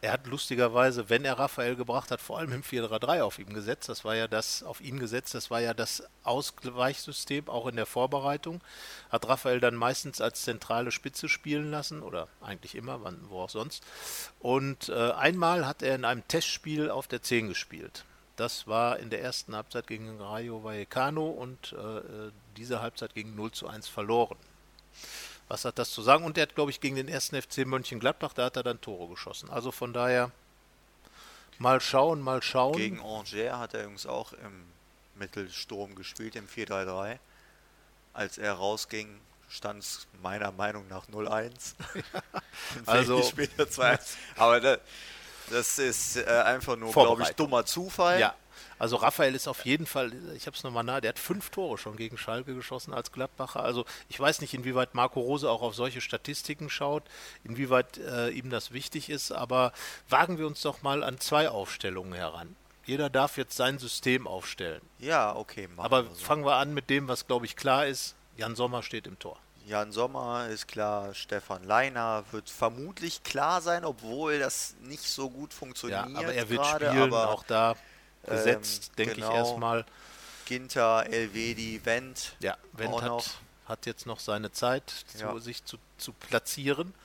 Er 0.01 0.13
hat 0.13 0.27
lustigerweise, 0.27 1.09
wenn 1.09 1.25
er 1.25 1.38
Raphael 1.38 1.75
gebracht 1.75 2.09
hat, 2.09 2.21
vor 2.21 2.39
allem 2.39 2.53
im 2.53 2.63
4-3-3 2.63 3.21
auf 3.21 3.38
ihm 3.38 3.53
gesetzt. 3.53 3.89
Das 3.89 4.05
war 4.05 4.15
ja 4.15 4.29
das, 4.29 4.63
auf 4.63 4.79
ihn 4.79 4.97
gesetzt, 4.97 5.35
das 5.35 5.51
war 5.51 5.59
ja 5.59 5.73
das 5.73 6.03
Ausgleichssystem, 6.23 7.49
auch 7.49 7.67
in 7.67 7.75
der 7.75 7.85
Vorbereitung. 7.85 8.62
Hat 9.09 9.27
Raphael 9.27 9.59
dann 9.59 9.75
meistens 9.75 10.21
als 10.21 10.43
zentrale 10.43 10.91
Spitze 10.91 11.27
spielen 11.27 11.69
lassen, 11.69 12.01
oder 12.01 12.29
eigentlich 12.39 12.75
immer, 12.75 13.03
wann, 13.03 13.19
wo 13.27 13.41
auch 13.41 13.49
sonst. 13.49 13.83
Und 14.39 14.88
äh, 14.88 15.12
einmal 15.12 15.67
hat 15.67 15.81
er 15.81 15.95
in 15.95 16.05
einem 16.05 16.25
Testspiel 16.29 16.89
auf 16.89 17.07
der 17.07 17.21
10 17.21 17.49
gespielt. 17.49 18.05
Das 18.38 18.67
war 18.67 18.99
in 18.99 19.09
der 19.09 19.21
ersten 19.21 19.53
Halbzeit 19.53 19.85
gegen 19.88 20.21
Rayo 20.21 20.63
Vallecano 20.63 21.27
und 21.27 21.73
äh, 21.73 21.97
äh 21.97 22.31
diese 22.55 22.81
Halbzeit 22.81 23.13
gegen 23.13 23.35
0 23.35 23.51
zu 23.51 23.67
1 23.67 23.88
verloren. 23.88 24.38
Was 25.49 25.65
hat 25.65 25.79
das 25.79 25.89
zu 25.89 26.03
sagen? 26.03 26.23
Und 26.23 26.38
er 26.38 26.43
hat, 26.43 26.55
glaube 26.55 26.71
ich, 26.71 26.79
gegen 26.79 26.95
den 26.95 27.07
ersten 27.07 27.39
FC 27.41 27.65
Mönchengladbach, 27.65 28.33
da 28.33 28.45
hat 28.45 28.55
er 28.55 28.63
dann 28.63 28.79
Tore 28.79 29.09
geschossen. 29.09 29.49
Also 29.49 29.71
von 29.71 29.93
daher 29.93 30.31
mal 31.57 31.81
schauen, 31.81 32.21
mal 32.21 32.41
schauen. 32.43 32.77
Gegen 32.77 33.01
Angers 33.01 33.57
hat 33.57 33.73
er 33.73 33.81
übrigens 33.81 34.05
auch 34.05 34.33
im 34.33 34.67
Mittelsturm 35.15 35.95
gespielt, 35.95 36.35
im 36.35 36.47
4-3-3. 36.47 37.17
Als 38.13 38.38
er 38.38 38.53
rausging, 38.53 39.19
stand 39.49 39.83
es 39.83 40.07
meiner 40.21 40.51
Meinung 40.51 40.88
nach 40.88 41.07
0-1. 41.09 41.73
also 42.85 43.23
später 43.23 43.67
2 43.67 43.99
Aber 44.38 44.59
das, 44.59 44.79
das 45.49 45.79
ist 45.79 46.17
äh, 46.17 46.25
einfach 46.25 46.75
nur, 46.75 46.93
glaube 46.93 47.23
ich, 47.23 47.31
dummer 47.31 47.65
Zufall. 47.65 48.19
Ja, 48.19 48.35
also 48.78 48.95
Raphael 48.95 49.36
ist 49.36 49.48
auf 49.48 49.65
jeden 49.65 49.86
Fall, 49.86 50.12
ich 50.36 50.48
habe 50.48 50.56
es 50.56 50.63
nochmal 50.63 50.84
nahe, 50.84 51.02
der 51.02 51.10
hat 51.10 51.19
fünf 51.19 51.50
Tore 51.50 51.78
schon 51.78 51.98
gegen 51.98 52.17
Schalke 52.17 52.56
geschossen 52.56 52.93
als 52.93 53.12
Gladbacher. 53.12 53.62
Also 53.62 53.86
ich 54.08 54.19
weiß 54.19 54.41
nicht, 54.41 54.54
inwieweit 54.54 54.95
Marco 54.95 55.19
Rose 55.19 55.50
auch 55.50 55.62
auf 55.62 55.76
solche 55.76 56.02
Statistiken 56.02 56.69
schaut, 56.69 57.04
inwieweit 57.43 57.98
äh, 57.98 58.30
ihm 58.30 58.50
das 58.50 58.72
wichtig 58.72 59.10
ist, 59.10 59.32
aber 59.32 59.74
wagen 60.08 60.38
wir 60.38 60.48
uns 60.48 60.62
doch 60.62 60.82
mal 60.82 61.04
an 61.04 61.19
zwei 61.19 61.50
Aufstellungen 61.50 62.13
heran. 62.13 62.56
Jeder 62.86 63.10
darf 63.10 63.38
jetzt 63.38 63.56
sein 63.56 63.78
System 63.78 64.26
aufstellen. 64.26 64.82
Ja, 64.98 65.36
okay. 65.36 65.69
Aber 65.78 66.06
wir 66.06 66.15
so. 66.15 66.26
fangen 66.26 66.43
wir 66.43 66.56
an 66.56 66.74
mit 66.74 66.89
dem, 66.89 67.08
was 67.08 67.28
glaube 67.28 67.45
ich 67.45 67.56
klar 67.56 67.86
ist. 67.86 68.15
Jan 68.36 68.56
Sommer 68.56 68.82
steht 68.82 69.06
im 69.06 69.19
Tor. 69.19 69.38
Jan 69.69 69.91
Sommer 69.91 70.48
ist 70.48 70.67
klar, 70.67 71.13
Stefan 71.13 71.63
Leiner 71.63 72.24
wird 72.32 72.50
vermutlich 72.50 73.22
klar 73.22 73.62
sein, 73.62 73.86
obwohl 73.86 74.39
das 74.39 74.76
nicht 74.82 75.04
so 75.04 75.30
gut 75.30 75.54
funktioniert. 75.54 76.10
Ja, 76.10 76.19
aber 76.19 76.34
er 76.34 76.50
wird 76.50 76.60
grade, 76.60 76.88
spielen, 76.88 77.13
auch 77.13 77.43
da 77.43 77.76
gesetzt, 78.23 78.89
ähm, 78.89 78.95
denke 78.97 79.15
genau. 79.15 79.29
ich 79.29 79.36
erstmal. 79.36 79.86
Ginter, 80.45 81.05
Elvedi, 81.05 81.82
Wendt. 81.84 82.36
Ja, 82.39 82.58
Wendt 82.73 83.01
hat, 83.03 83.39
hat, 83.65 83.86
jetzt 83.86 84.08
noch 84.08 84.19
seine 84.19 84.51
Zeit, 84.51 85.05
ja. 85.19 85.32
zu, 85.32 85.39
sich 85.39 85.63
zu, 85.63 85.77
zu 85.97 86.12
platzieren. 86.12 86.95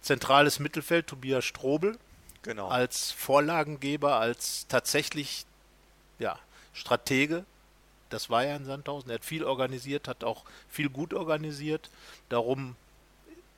Zentrales 0.00 0.58
Mittelfeld, 0.58 1.06
Tobias 1.06 1.44
Strobel. 1.44 1.96
Genau. 2.42 2.68
Als 2.68 3.12
Vorlagengeber, 3.12 4.18
als 4.18 4.66
tatsächlich 4.68 5.46
ja, 6.18 6.38
Stratege. 6.72 7.44
Das 8.10 8.30
war 8.30 8.44
ja 8.44 8.56
in 8.56 8.64
Sandhausen. 8.64 9.10
Er 9.10 9.16
hat 9.16 9.24
viel 9.24 9.44
organisiert, 9.44 10.08
hat 10.08 10.24
auch 10.24 10.44
viel 10.68 10.88
gut 10.88 11.14
organisiert. 11.14 11.90
Darum 12.28 12.74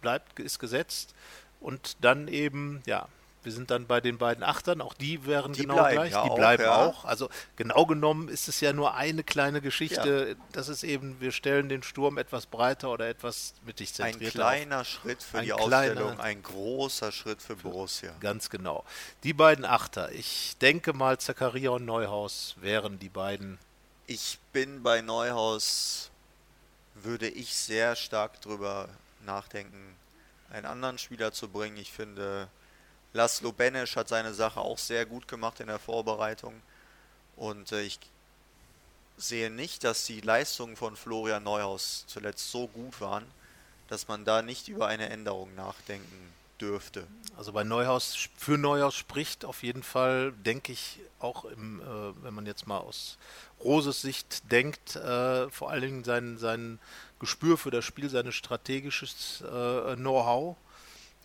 bleibt, 0.00 0.38
ist 0.38 0.58
gesetzt. 0.58 1.14
Und 1.60 1.96
dann 2.00 2.28
eben, 2.28 2.82
ja, 2.86 3.08
Wir 3.42 3.52
sind 3.52 3.70
dann 3.70 3.86
bei 3.86 4.02
den 4.02 4.18
beiden 4.18 4.44
Achtern, 4.44 4.82
auch 4.82 4.92
die 4.92 5.24
wären 5.24 5.54
Die 5.54 5.62
genau 5.62 5.76
bleiben 5.76 5.94
gleich, 5.94 6.12
ja 6.12 6.24
die 6.24 6.30
auch, 6.30 6.34
bleiben 6.36 6.62
ja. 6.62 6.86
auch. 6.86 7.04
Also 7.06 7.30
genau 7.56 7.86
genommen 7.86 8.28
ist 8.28 8.48
es 8.48 8.60
ja 8.60 8.74
nur 8.74 8.94
eine 8.94 9.24
kleine 9.24 9.62
Geschichte. 9.62 10.36
Das 10.52 10.68
ist 10.68 10.84
eben, 10.84 11.18
wir 11.22 11.32
stellen 11.32 11.70
den 11.70 11.82
Sturm 11.82 12.18
etwas 12.18 12.44
breiter 12.44 12.90
oder 12.90 13.08
etwas 13.08 13.54
mittig 13.64 13.88
Ein 14.00 14.12
zentrierter 14.12 14.38
kleiner 14.38 14.84
Schritt 14.84 15.22
für 15.22 15.38
Ein 15.38 15.44
die 15.46 15.50
kleiner- 15.52 15.92
Aufstellung, 16.02 16.20
ein 16.20 16.42
großer 16.42 17.12
Schritt 17.12 17.40
für 17.40 17.56
Borussia. 17.56 18.10
auf. 18.10 18.20
Ganz 18.20 18.50
genau. 18.50 18.84
Die 19.24 19.32
beiden 19.32 19.64
Achter. 19.64 20.12
Ich 20.12 20.56
denke 20.60 20.92
mal, 20.92 21.18
Zakaria 21.18 21.70
und 21.70 21.86
Neuhaus 21.86 22.56
wären 22.60 22.98
die 22.98 23.08
beiden. 23.08 23.58
Ich 24.06 24.38
bin 24.52 24.82
bei 24.82 25.00
Neuhaus, 25.00 26.10
würde 26.94 27.28
ich 27.28 27.54
sehr 27.54 27.96
stark 27.96 28.42
drüber 28.42 28.88
nachdenken, 29.24 29.96
einen 30.52 30.66
anderen 30.66 30.98
Spieler 30.98 31.32
zu 31.32 31.48
bringen. 31.48 31.78
Ich 31.78 31.92
finde, 31.92 32.48
Laszlo 33.12 33.52
Benesch 33.52 33.96
hat 33.96 34.08
seine 34.08 34.34
Sache 34.34 34.60
auch 34.60 34.78
sehr 34.78 35.06
gut 35.06 35.26
gemacht 35.28 35.60
in 35.60 35.66
der 35.66 35.78
Vorbereitung. 35.78 36.54
Und 37.36 37.72
äh, 37.72 37.82
ich 37.82 37.98
sehe 39.16 39.50
nicht, 39.50 39.84
dass 39.84 40.06
die 40.06 40.20
Leistungen 40.20 40.76
von 40.76 40.96
Florian 40.96 41.42
Neuhaus 41.42 42.04
zuletzt 42.06 42.50
so 42.50 42.68
gut 42.68 43.00
waren, 43.00 43.24
dass 43.88 44.08
man 44.08 44.24
da 44.24 44.42
nicht 44.42 44.68
über 44.68 44.86
eine 44.86 45.10
Änderung 45.10 45.54
nachdenken 45.54 46.32
dürfte. 46.60 47.06
Also 47.36 47.52
bei 47.52 47.64
Neuhaus, 47.64 48.28
für 48.36 48.58
Neuhaus 48.58 48.94
spricht 48.94 49.44
auf 49.44 49.62
jeden 49.62 49.82
Fall, 49.82 50.32
denke 50.32 50.72
ich, 50.72 51.00
auch 51.18 51.44
im, 51.44 51.80
äh, 51.80 52.24
wenn 52.24 52.34
man 52.34 52.46
jetzt 52.46 52.66
mal 52.66 52.78
aus 52.78 53.18
Roses 53.62 54.02
Sicht 54.02 54.50
denkt, 54.50 54.96
äh, 54.96 55.50
vor 55.50 55.70
allen 55.70 55.82
Dingen 55.82 56.04
sein, 56.04 56.38
sein 56.38 56.78
Gespür 57.18 57.58
für 57.58 57.70
das 57.70 57.84
Spiel, 57.84 58.08
sein 58.08 58.30
strategisches 58.32 59.42
äh, 59.42 59.96
Know-how. 59.96 60.56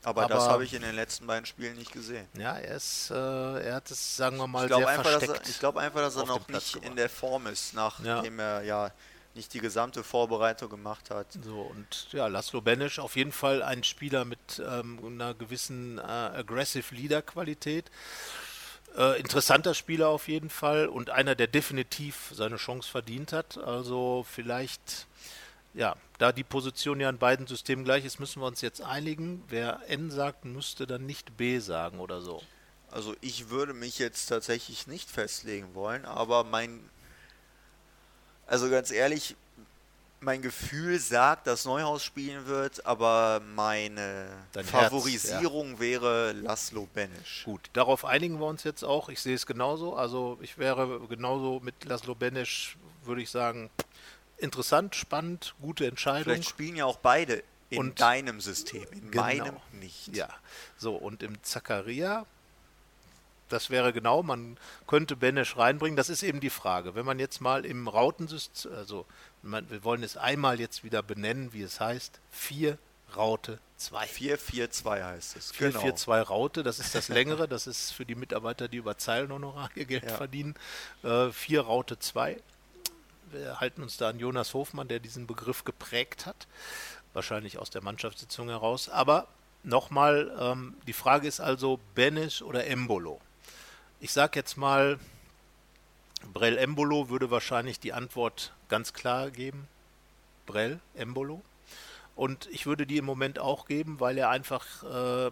Aber, 0.06 0.28
das 0.28 0.44
Aber- 0.44 0.54
habe 0.54 0.63
ich 0.65 0.74
in 0.74 0.82
den 0.84 0.96
letzten 0.96 1.26
beiden 1.28 1.46
Spielen 1.46 1.76
nicht 1.78 1.91
gesehen. 1.91 2.28
Ja, 2.38 2.56
er 2.58 2.76
ist, 2.76 3.10
äh, 3.12 3.15
er 3.15 3.76
hat 3.76 3.89
es, 3.91 4.15
sagen 4.15 4.38
wir 4.38 4.48
mal, 4.48 4.70
Ich 4.70 4.76
sehr 4.76 4.88
einfach, 4.88 5.04
versteckt. 5.04 5.44
er, 5.46 5.50
ich 5.50 5.60
glaube 5.60 5.80
einfach, 5.82 6.00
dass 6.02 6.15
er 6.15 6.26
noch 6.26 6.48
nicht 6.48 6.74
gebracht. 6.74 6.89
in 6.89 6.96
der 6.96 7.10
Form 7.10 7.48
ist, 7.48 7.74
nachdem 7.74 8.39
Ja. 8.39 8.58
er 8.60 8.62
ja 8.63 8.91
nicht 9.34 9.54
die 9.54 9.60
gesamte 9.60 10.04
Vorbereitung 10.04 10.70
gemacht 10.70 11.10
hat. 11.10 11.28
So, 11.44 11.62
und 11.63 12.08
ja, 12.13 12.28
Laszlo 12.28 12.62
Benesch 12.62 13.00
auf 13.00 13.15
jeden 13.18 13.34
Fall 13.34 13.62
ein 13.63 13.84
Spieler 13.84 14.24
mit 14.24 14.63
ähm, 14.65 14.98
einer 15.06 15.34
gewissen 15.34 15.98
äh, 15.98 16.02
Aggressive 16.02 16.96
Leader-Qualität. 16.96 17.91
Äh, 18.98 19.20
interessanter 19.20 19.74
Spieler 19.74 20.08
auf 20.08 20.30
jeden 20.30 20.50
Fall 20.50 20.88
und 20.88 21.10
einer, 21.10 21.36
der 21.36 21.48
definitiv 21.48 22.32
seine 22.32 22.56
Chance 22.56 22.89
verdient 22.89 23.34
hat. 23.34 23.58
Also 23.58 24.26
vielleicht, 24.32 25.08
ja, 25.76 25.96
da 26.18 26.32
die 26.32 26.44
Position 26.44 27.00
ja 27.00 27.10
in 27.10 27.18
beiden 27.18 27.48
Systemen 27.48 27.84
gleich 27.84 28.06
ist, 28.06 28.20
müssen 28.20 28.42
wir 28.42 28.48
uns 28.48 28.62
jetzt 28.62 28.82
einigen. 28.82 29.44
Wer 29.50 29.82
N 29.88 30.10
sagt, 30.10 30.46
müsste 30.46 30.88
dann 30.88 31.06
nicht 31.06 31.38
B 31.38 31.60
sagen 31.60 32.00
oder 32.00 32.22
so. 32.22 32.42
Also 32.92 33.14
ich 33.20 33.50
würde 33.50 33.74
mich 33.74 34.00
jetzt 34.00 34.28
tatsächlich 34.28 34.88
nicht 34.88 35.10
festlegen 35.10 35.76
wollen, 35.76 36.06
aber 36.06 36.46
mein, 36.46 36.80
also 38.48 38.70
ganz 38.70 38.90
ehrlich, 38.90 39.36
mein 40.22 40.42
Gefühl 40.42 40.98
sagt, 40.98 41.46
dass 41.46 41.66
Neuhaus 41.66 42.04
spielen 42.04 42.48
wird, 42.48 42.86
aber 42.86 43.42
meine 43.54 44.30
Dein 44.54 44.66
Herz, 44.66 44.86
Favorisierung 44.86 45.80
wäre 45.80 46.32
Laszlo 46.32 46.88
Benesch. 46.94 47.44
Gut, 47.44 47.70
darauf 47.74 48.06
einigen 48.06 48.40
wir 48.40 48.48
uns 48.48 48.64
jetzt 48.64 48.84
auch. 48.84 49.10
Ich 49.10 49.22
sehe 49.22 49.36
es 49.36 49.46
genauso. 49.46 49.96
Also 49.96 50.40
ich 50.42 50.58
wäre 50.58 51.02
genauso 51.10 51.60
mit 51.60 51.84
Laszlo 51.84 52.16
Benesch, 52.16 52.78
würde 53.04 53.22
ich 53.22 53.30
sagen, 53.30 53.70
interessant, 54.38 54.95
spannend, 54.95 55.56
gute 55.62 55.86
Entscheidung. 55.88 56.24
Vielleicht 56.34 56.50
spielen 56.50 56.76
ja 56.76 56.86
auch 56.86 56.98
beide 56.98 57.43
in 57.69 57.80
Und- 57.80 58.00
deinem 58.02 58.41
System, 58.41 58.86
in 58.91 59.12
Genau. 59.12 59.24
meinem 59.24 59.56
nicht. 59.74 60.15
Ja, 60.15 60.30
so 60.78 60.95
und 60.95 61.24
im 61.24 61.41
Zakaria, 61.43 62.26
das 63.50 63.69
wäre 63.69 63.93
genau, 63.93 64.24
man 64.24 64.58
könnte 64.88 65.15
Benesch 65.15 65.56
reinbringen. 65.58 65.95
Das 65.95 66.10
ist 66.10 66.24
eben 66.24 66.39
die 66.39 66.50
Frage. 66.50 66.95
Wenn 66.95 67.06
man 67.06 67.19
jetzt 67.19 67.41
mal 67.41 67.65
im 67.65 67.88
Rautensystem, 67.88 68.74
also 68.74 69.06
man, 69.43 69.69
wir 69.69 69.84
wollen 69.84 70.04
es 70.04 70.17
einmal 70.17 70.60
jetzt 70.60 70.84
wieder 70.84 71.04
benennen, 71.04 71.54
wie 71.54 71.62
es 71.62 71.80
heißt, 71.80 72.19
4 72.32 72.78
Raute 73.15 73.60
2. 73.78 74.06
4-4-2 74.08 75.04
heißt 75.04 75.36
es. 75.38 75.52
442 75.52 76.30
Raute, 76.30 76.63
das 76.63 76.80
ist 76.80 76.95
das 76.95 77.08
längere, 77.10 77.48
das 77.48 77.67
ist 77.67 77.91
für 77.91 78.06
die 78.06 78.15
Mitarbeiter, 78.15 78.67
die 78.67 78.78
über 78.78 78.98
Zeilenhonorar 78.98 79.69
ihr 79.76 79.86
Geld 79.86 80.06
Ja. 80.06 80.15
verdienen. 80.17 80.56
Äh, 81.04 81.30
4 81.30 81.62
Raute 81.62 82.00
2. 82.00 82.38
Wir 83.36 83.60
halten 83.60 83.84
uns 83.84 83.98
da 83.98 84.08
an 84.08 84.17
Jonas 84.17 84.54
Hofmann, 84.54 84.88
der 84.88 85.00
diesen 85.00 85.28
Begriff 85.28 85.65
geprägt 85.65 86.26
hat, 86.26 86.48
wahrscheinlich 87.12 87.58
aus 87.58 87.69
der 87.69 87.84
Mannschaftssitzung 87.84 88.48
heraus. 88.48 88.88
Aber 88.88 89.28
nochmal, 89.63 90.34
ähm, 90.39 90.76
die 90.88 90.93
Frage 90.93 91.28
ist 91.28 91.41
also 91.41 91.82
Benes 91.95 92.41
oder 92.41 92.65
Embolo. 92.67 93.19
Ich 94.00 94.13
sage 94.13 94.39
jetzt 94.39 94.56
mal, 94.56 95.00
Brell 96.34 96.58
Embolo 96.58 97.10
würde 97.10 97.30
wahrscheinlich 97.30 97.78
die 97.78 97.91
Antwort 97.91 98.54
ganz 98.69 98.93
klar 98.93 99.32
geben. 99.32 99.67
Brell 100.45 100.80
Embolo. 100.95 101.41
Und 102.15 102.48
ich 102.52 102.65
würde 102.65 102.88
die 102.88 102.98
im 102.98 103.06
Moment 103.06 103.38
auch 103.38 103.65
geben, 103.65 104.00
weil 104.00 104.17
er 104.17 104.30
einfach, 104.30 104.84
äh, 104.84 105.32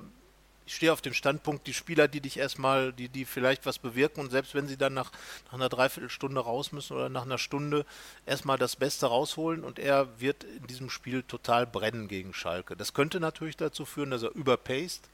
ich 0.66 0.76
stehe 0.76 0.94
auf 0.94 1.02
dem 1.02 1.14
Standpunkt, 1.14 1.68
die 1.68 1.74
Spieler, 1.74 2.08
die 2.08 2.22
dich 2.22 2.38
erstmal, 2.38 2.94
die, 2.94 3.10
die 3.10 3.26
vielleicht 3.26 3.66
was 3.66 3.80
bewirken 3.80 4.22
und 4.22 4.32
selbst 4.32 4.56
wenn 4.56 4.68
sie 4.68 4.78
dann 4.78 4.94
nach, 4.94 5.12
nach 5.48 5.54
einer 5.54 5.70
Dreiviertelstunde 5.70 6.42
raus 6.42 6.72
müssen 6.72 6.96
oder 6.96 7.10
nach 7.10 7.24
einer 7.24 7.38
Stunde 7.38 7.86
erstmal 8.26 8.58
das 8.58 8.76
Beste 8.76 9.08
rausholen 9.08 9.64
und 9.64 9.80
er 9.80 10.20
wird 10.20 10.44
in 10.44 10.68
diesem 10.68 10.90
Spiel 10.90 11.24
total 11.24 11.68
brennen 11.68 12.08
gegen 12.08 12.34
Schalke. 12.34 12.76
Das 12.76 12.94
könnte 12.94 13.20
natürlich 13.20 13.58
dazu 13.58 13.86
führen, 13.86 14.12
dass 14.12 14.24
er 14.24 14.34
überpaced. 14.36 15.10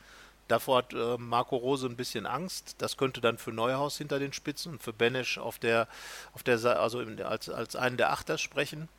Davor 0.47 0.79
hat 0.79 0.93
äh, 0.93 1.17
Marco 1.17 1.55
Rose 1.57 1.85
ein 1.85 1.95
bisschen 1.95 2.25
Angst. 2.25 2.75
Das 2.79 2.97
könnte 2.97 3.21
dann 3.21 3.37
für 3.37 3.51
Neuhaus 3.51 3.97
hinter 3.97 4.17
den 4.17 4.33
Spitzen 4.33 4.73
und 4.73 4.83
für 4.83 4.93
Benesch 4.93 5.37
auf 5.37 5.59
der, 5.59 5.87
auf 6.33 6.41
der, 6.41 6.59
also 6.79 6.99
als, 7.23 7.49
als 7.49 7.75
einen 7.75 7.97
der 7.97 8.11
Achter 8.11 8.39
sprechen. 8.39 8.89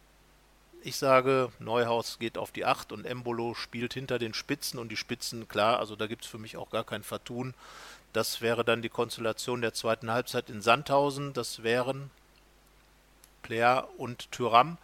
Ich 0.83 0.97
sage, 0.97 1.53
Neuhaus 1.59 2.19
geht 2.19 2.38
auf 2.38 2.53
die 2.53 2.64
8 2.64 2.93
und 2.93 3.05
Embolo 3.05 3.55
spielt 3.55 3.93
hinter 3.93 4.19
den 4.19 4.33
Spitzen 4.33 4.79
und 4.79 4.88
die 4.88 4.97
Spitzen, 4.97 5.47
klar, 5.47 5.79
also 5.79 5.95
da 5.95 6.07
gibt 6.07 6.25
es 6.25 6.31
für 6.31 6.38
mich 6.38 6.57
auch 6.57 6.71
gar 6.71 6.85
kein 6.85 7.03
Vertun. 7.03 7.55
Das 8.12 8.40
wäre 8.40 8.64
dann 8.64 8.83
die 8.83 8.88
Konstellation 8.88 9.61
der 9.61 9.75
zweiten 9.75 10.11
Halbzeit 10.11 10.49
in 10.49 10.62
Sandhausen. 10.62 11.33
Das 11.33 11.62
wären 11.62 12.11
Player 13.43 13.88
und 13.99 14.33
Tyram. 14.33 14.79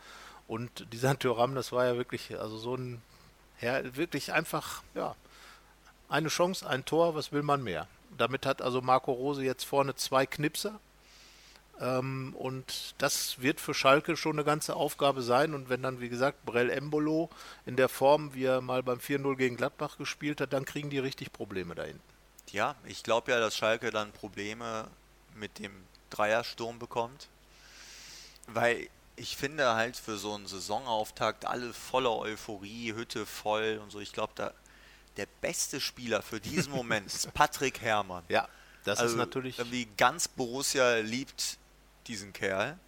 Und 0.47 0.93
dieser 0.93 1.19
Tyram, 1.19 1.55
das 1.55 1.73
war 1.73 1.87
ja 1.87 1.97
wirklich, 1.97 2.39
also 2.39 2.59
so 2.59 2.77
ein, 2.77 3.01
ja, 3.61 3.97
wirklich 3.97 4.33
einfach, 4.33 4.83
ja, 4.95 5.17
eine 6.09 6.29
Chance, 6.29 6.69
ein 6.69 6.85
Tor, 6.85 7.15
was 7.15 7.33
will 7.33 7.43
man 7.43 7.65
mehr? 7.65 7.89
Damit 8.17 8.47
hat 8.47 8.63
also 8.63 8.81
Marco 8.81 9.13
Rose 9.13 9.43
jetzt 9.43 9.65
vorne 9.65 9.95
zwei 9.97 10.27
Knipser. 10.27 10.79
Ähm, 11.81 12.35
und 12.39 12.95
das 12.99 13.41
wird 13.41 13.61
für 13.61 13.75
Schalke 13.75 14.17
schon 14.17 14.37
eine 14.37 14.45
ganze 14.45 14.77
Aufgabe 14.77 15.23
sein. 15.23 15.55
Und 15.55 15.69
wenn 15.69 15.83
dann, 15.83 16.01
wie 16.01 16.09
gesagt, 16.09 16.45
Brell 16.45 16.71
Embolo 16.71 17.31
in 17.65 17.77
der 17.77 17.89
Form, 17.89 18.35
wie 18.35 18.45
er 18.45 18.61
mal 18.61 18.83
beim 18.83 18.99
4-0 18.99 19.37
gegen 19.37 19.57
Gladbach 19.57 19.99
gespielt 19.99 20.41
hat, 20.41 20.53
dann 20.53 20.65
kriegen 20.65 20.91
die 20.91 20.99
richtig 20.99 21.33
Probleme 21.33 21.75
da 21.75 21.85
hinten. 21.85 22.03
Ja, 22.53 22.77
ich 22.87 23.03
glaube 23.03 23.33
ja, 23.33 23.41
dass 23.41 23.57
Schalke 23.57 23.91
dann 23.91 24.13
Probleme 24.13 24.89
mit 25.35 25.59
dem 25.59 25.73
Dreiersturm 26.11 26.79
bekommt. 26.79 27.29
Weil 28.47 28.89
ich 29.17 29.37
finde 29.37 29.75
halt 29.75 29.97
für 29.97 30.17
so 30.19 30.35
einen 30.35 30.47
Saisonauftakt 30.47 31.47
alle 31.47 31.73
voller 31.73 32.17
Euphorie, 32.17 32.95
Hütte 32.95 33.27
voll 33.27 33.81
und 33.83 33.91
so. 33.91 34.01
Ich 34.01 34.13
glaube, 34.13 34.33
da 34.37 34.53
der 35.17 35.27
beste 35.41 35.81
Spieler 35.81 36.23
für 36.23 36.41
diesen 36.41 36.73
Moment 36.75 37.07
ist 37.07 37.33
Patrick 37.35 37.81
Herrmann. 37.81 38.25
Ja, 38.29 38.49
das 38.85 38.99
also 39.01 39.15
ist 39.15 39.19
natürlich. 39.19 39.59
Irgendwie 39.59 39.89
ganz 39.97 40.29
Borussia 40.29 40.99
liebt 40.99 41.59
diesen 42.09 42.33
Kerl. 42.33 42.79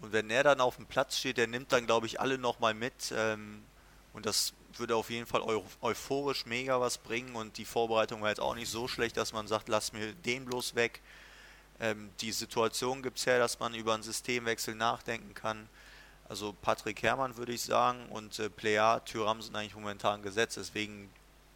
Und 0.00 0.12
wenn 0.12 0.30
er 0.30 0.42
dann 0.42 0.60
auf 0.60 0.76
dem 0.76 0.86
Platz 0.86 1.18
steht, 1.18 1.36
der 1.36 1.46
nimmt 1.46 1.72
dann, 1.72 1.86
glaube 1.86 2.06
ich, 2.06 2.20
alle 2.20 2.38
nochmal 2.38 2.74
mit. 2.74 3.12
Ähm, 3.14 3.62
und 4.12 4.26
das 4.26 4.54
würde 4.76 4.96
auf 4.96 5.10
jeden 5.10 5.26
Fall 5.26 5.42
eu 5.42 5.62
euphorisch 5.82 6.46
mega 6.46 6.80
was 6.80 6.98
bringen. 6.98 7.36
Und 7.36 7.58
die 7.58 7.64
Vorbereitung 7.64 8.22
war 8.22 8.30
jetzt 8.30 8.40
auch 8.40 8.54
nicht 8.54 8.70
so 8.70 8.88
schlecht, 8.88 9.16
dass 9.16 9.32
man 9.32 9.46
sagt, 9.46 9.68
lass 9.68 9.92
mir 9.92 10.12
den 10.12 10.46
bloß 10.46 10.74
weg. 10.74 11.00
Ähm, 11.80 12.10
die 12.20 12.32
Situation 12.32 13.02
gibt 13.02 13.18
es 13.18 13.26
her, 13.26 13.38
dass 13.38 13.58
man 13.58 13.74
über 13.74 13.94
einen 13.94 14.02
Systemwechsel 14.02 14.74
nachdenken 14.74 15.34
kann. 15.34 15.68
Also 16.28 16.54
Patrick 16.62 17.02
Herrmann 17.02 17.36
würde 17.36 17.52
ich 17.52 17.62
sagen 17.62 18.06
und 18.10 18.38
äh, 18.38 18.48
Plea, 18.48 19.00
Thüram 19.04 19.42
sind 19.42 19.56
eigentlich 19.56 19.74
momentan 19.74 20.22
gesetzt. 20.22 20.56
Deswegen 20.56 21.10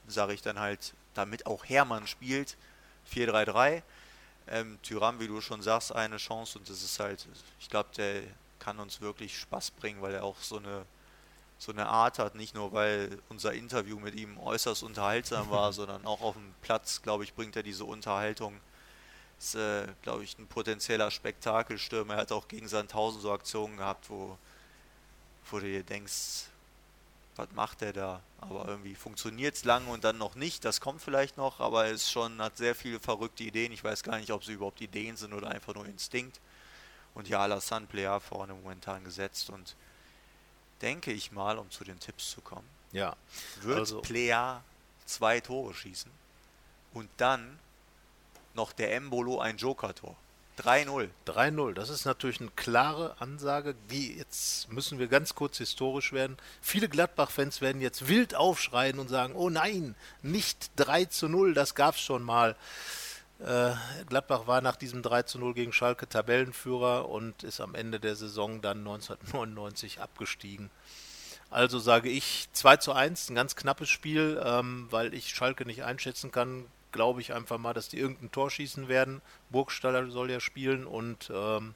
sage 0.09 0.35
ich 0.35 0.43
dann 0.43 0.59
halt, 0.59 0.95
damit 1.15 1.47
auch 1.47 1.65
Hermann 1.65 2.07
spielt, 2.07 2.57
4-3-3. 3.13 3.83
Ähm, 4.49 4.79
Tyram, 4.83 5.21
wie 5.21 5.29
du 5.29 5.41
schon 5.41 5.63
sagst, 5.63 5.93
eine 5.93 6.19
Chance 6.19 6.59
und 6.59 6.69
das 6.69 6.83
ist 6.83 7.01
halt, 7.01 7.27
ich 7.59 7.69
glaube, 7.71 7.89
der 7.97 8.23
kann 8.59 8.79
uns 8.79 9.01
wirklich 9.01 9.39
Spaß 9.39 9.71
bringen, 9.73 10.03
weil 10.03 10.15
er 10.15 10.25
auch 10.25 10.39
so 10.41 10.59
eine 10.59 10.85
so 11.59 11.73
eine 11.73 11.87
Art 11.87 12.19
hat, 12.19 12.35
nicht 12.35 12.55
nur 12.55 12.73
weil 12.73 13.19
unser 13.29 13.53
Interview 13.53 13.99
mit 13.99 14.15
ihm 14.15 14.39
äußerst 14.39 14.83
unterhaltsam 14.83 15.51
war, 15.51 15.73
sondern 15.73 16.05
auch 16.05 16.21
auf 16.21 16.35
dem 16.35 16.55
Platz, 16.63 17.03
glaube 17.03 17.25
ich, 17.25 17.35
bringt 17.35 17.57
er 17.57 17.63
diese 17.63 17.85
Unterhaltung. 17.85 18.61
Ist, 19.39 19.55
äh, 19.57 19.87
glaube 20.03 20.25
ich, 20.25 20.39
ein 20.39 20.47
potenzieller 20.47 21.11
Spektakelstürmer. 21.11 22.15
Er 22.15 22.21
hat 22.21 22.33
auch 22.33 22.49
gegen 22.49 22.69
Sandhausen 22.69 23.21
so 23.21 23.33
Aktionen 23.33 23.77
gehabt, 23.77 24.09
wo, 24.09 24.39
wo 25.51 25.59
du 25.59 25.67
dir 25.67 25.83
denkst, 25.83 26.47
was 27.37 27.49
macht 27.53 27.81
der 27.81 27.93
da? 27.93 28.21
Aber 28.41 28.67
irgendwie 28.69 28.95
funktioniert 28.95 29.55
es 29.57 29.65
lange 29.65 29.91
und 29.91 30.05
dann 30.05 30.19
noch 30.19 30.35
nicht. 30.35 30.65
Das 30.65 30.81
kommt 30.81 31.03
vielleicht 31.03 31.37
noch, 31.37 31.61
aber 31.61 31.87
er 31.87 31.93
ist 31.93 32.11
schon, 32.11 32.41
hat 32.41 32.57
sehr 32.57 32.75
viele 32.75 33.01
verrückte 33.01 33.43
Ideen. 33.45 33.73
Ich 33.73 33.83
weiß 33.83 34.03
gar 34.03 34.19
nicht, 34.19 34.31
ob 34.31 34.45
sie 34.45 34.53
überhaupt 34.53 34.81
Ideen 34.81 35.17
sind 35.17 35.33
oder 35.33 35.49
einfach 35.51 35.75
nur 35.75 35.87
Instinkt. 35.87 36.41
Und 37.15 37.29
ja, 37.29 37.41
Alassane 37.41 37.87
Player 37.87 38.21
vorne 38.21 38.55
momentan 38.55 39.03
gesetzt 39.05 39.51
und 39.51 39.77
denke 40.83 41.13
ich 41.13 41.33
mal, 41.33 41.59
um 41.59 41.71
zu 41.71 41.85
den 41.85 41.99
Tipps 42.01 42.31
zu 42.31 42.41
kommen, 42.41 42.69
Ja, 42.93 43.17
wird 43.63 43.79
Also- 43.79 44.01
Player 44.03 44.63
zwei 45.07 45.41
Tore 45.41 45.75
schießen 45.75 46.11
und 46.93 47.09
dann 47.17 47.59
noch 48.55 48.73
der 48.73 48.95
Embolo 48.95 49.41
ein 49.41 49.57
Joker-Tor. 49.57 50.17
3-0. 50.59 51.09
3-0. 51.27 51.75
Das 51.75 51.91
ist 51.91 52.05
natürlich 52.05 52.41
eine 52.41 52.51
klare 52.51 53.17
Ansage, 53.21 53.75
die 53.91 54.17
jetzt 54.17 54.71
müssen 54.73 54.99
wir 54.99 55.09
ganz 55.09 55.35
kurz 55.35 55.59
historisch 55.59 56.13
werden. 56.13 56.37
Viele 56.61 56.89
Gladbach-Fans 56.89 57.61
werden 57.61 57.81
jetzt 57.81 58.09
wild 58.09 58.35
aufschreien 58.35 58.99
und 58.99 59.09
sagen, 59.09 59.35
oh 59.35 59.51
nein, 59.51 59.95
nicht 60.23 60.71
3 60.77 61.07
zu 61.07 61.29
0, 61.29 61.55
das 61.55 61.75
gab 61.75 61.97
es 61.97 62.01
schon 62.01 62.23
mal. 62.23 62.57
Äh, 63.41 63.73
Gladbach 64.09 64.47
war 64.47 64.61
nach 64.61 64.77
diesem 64.77 65.03
3 65.03 65.25
zu 65.25 65.39
0 65.39 65.55
gegen 65.55 65.73
Schalke 65.73 66.09
Tabellenführer 66.09 67.09
und 67.09 67.43
ist 67.43 67.61
am 67.61 67.75
Ende 67.75 67.99
der 67.99 68.17
Saison 68.17 68.63
dann 68.63 68.79
1999 68.79 70.01
abgestiegen. 70.01 70.71
Also 71.51 71.79
sage 71.79 72.09
ich 72.09 72.49
2 72.53 72.79
zu 72.79 72.93
1, 72.93 73.31
ein 73.31 73.35
ganz 73.35 73.55
knappes 73.55 73.89
Spiel, 73.89 74.41
ähm, 74.45 74.87
weil 74.91 75.15
ich 75.15 75.35
Schalke 75.35 75.65
nicht 75.67 75.85
einschätzen 75.85 76.33
kann, 76.33 76.67
glaube 76.95 77.21
ich 77.21 77.35
einfach 77.35 77.59
mal, 77.59 77.75
dass 77.75 77.89
die 77.89 77.99
irgendein 77.99 78.31
Tor 78.31 78.51
schießen 78.51 78.89
werden. 78.89 79.21
Burgstaller 79.51 80.11
soll 80.11 80.31
ja 80.31 80.41
spielen 80.41 80.87
und 80.87 81.31
ähm, 81.35 81.75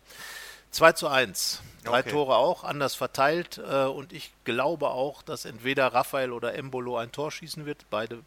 2 0.71 0.93
zu 0.93 1.09
1. 1.09 1.61
Drei 1.85 2.01
Okay. 2.01 2.11
Tore 2.11 2.37
auch, 2.37 2.65
anders 2.65 2.95
verteilt. 2.95 3.59
Äh, 3.59 3.85
und 3.85 4.13
ich 4.13 4.33
glaube 4.45 4.89
auch, 4.89 5.23
dass 5.23 5.45
entweder 5.45 5.89
Raphael 5.89 6.33
oder 6.33 6.55
Embolo 6.55 6.97
ein 6.97 7.13
Tor 7.13 7.31
schießen 7.33 7.67
wird. 7.67 7.85
Beide, 7.91 8.21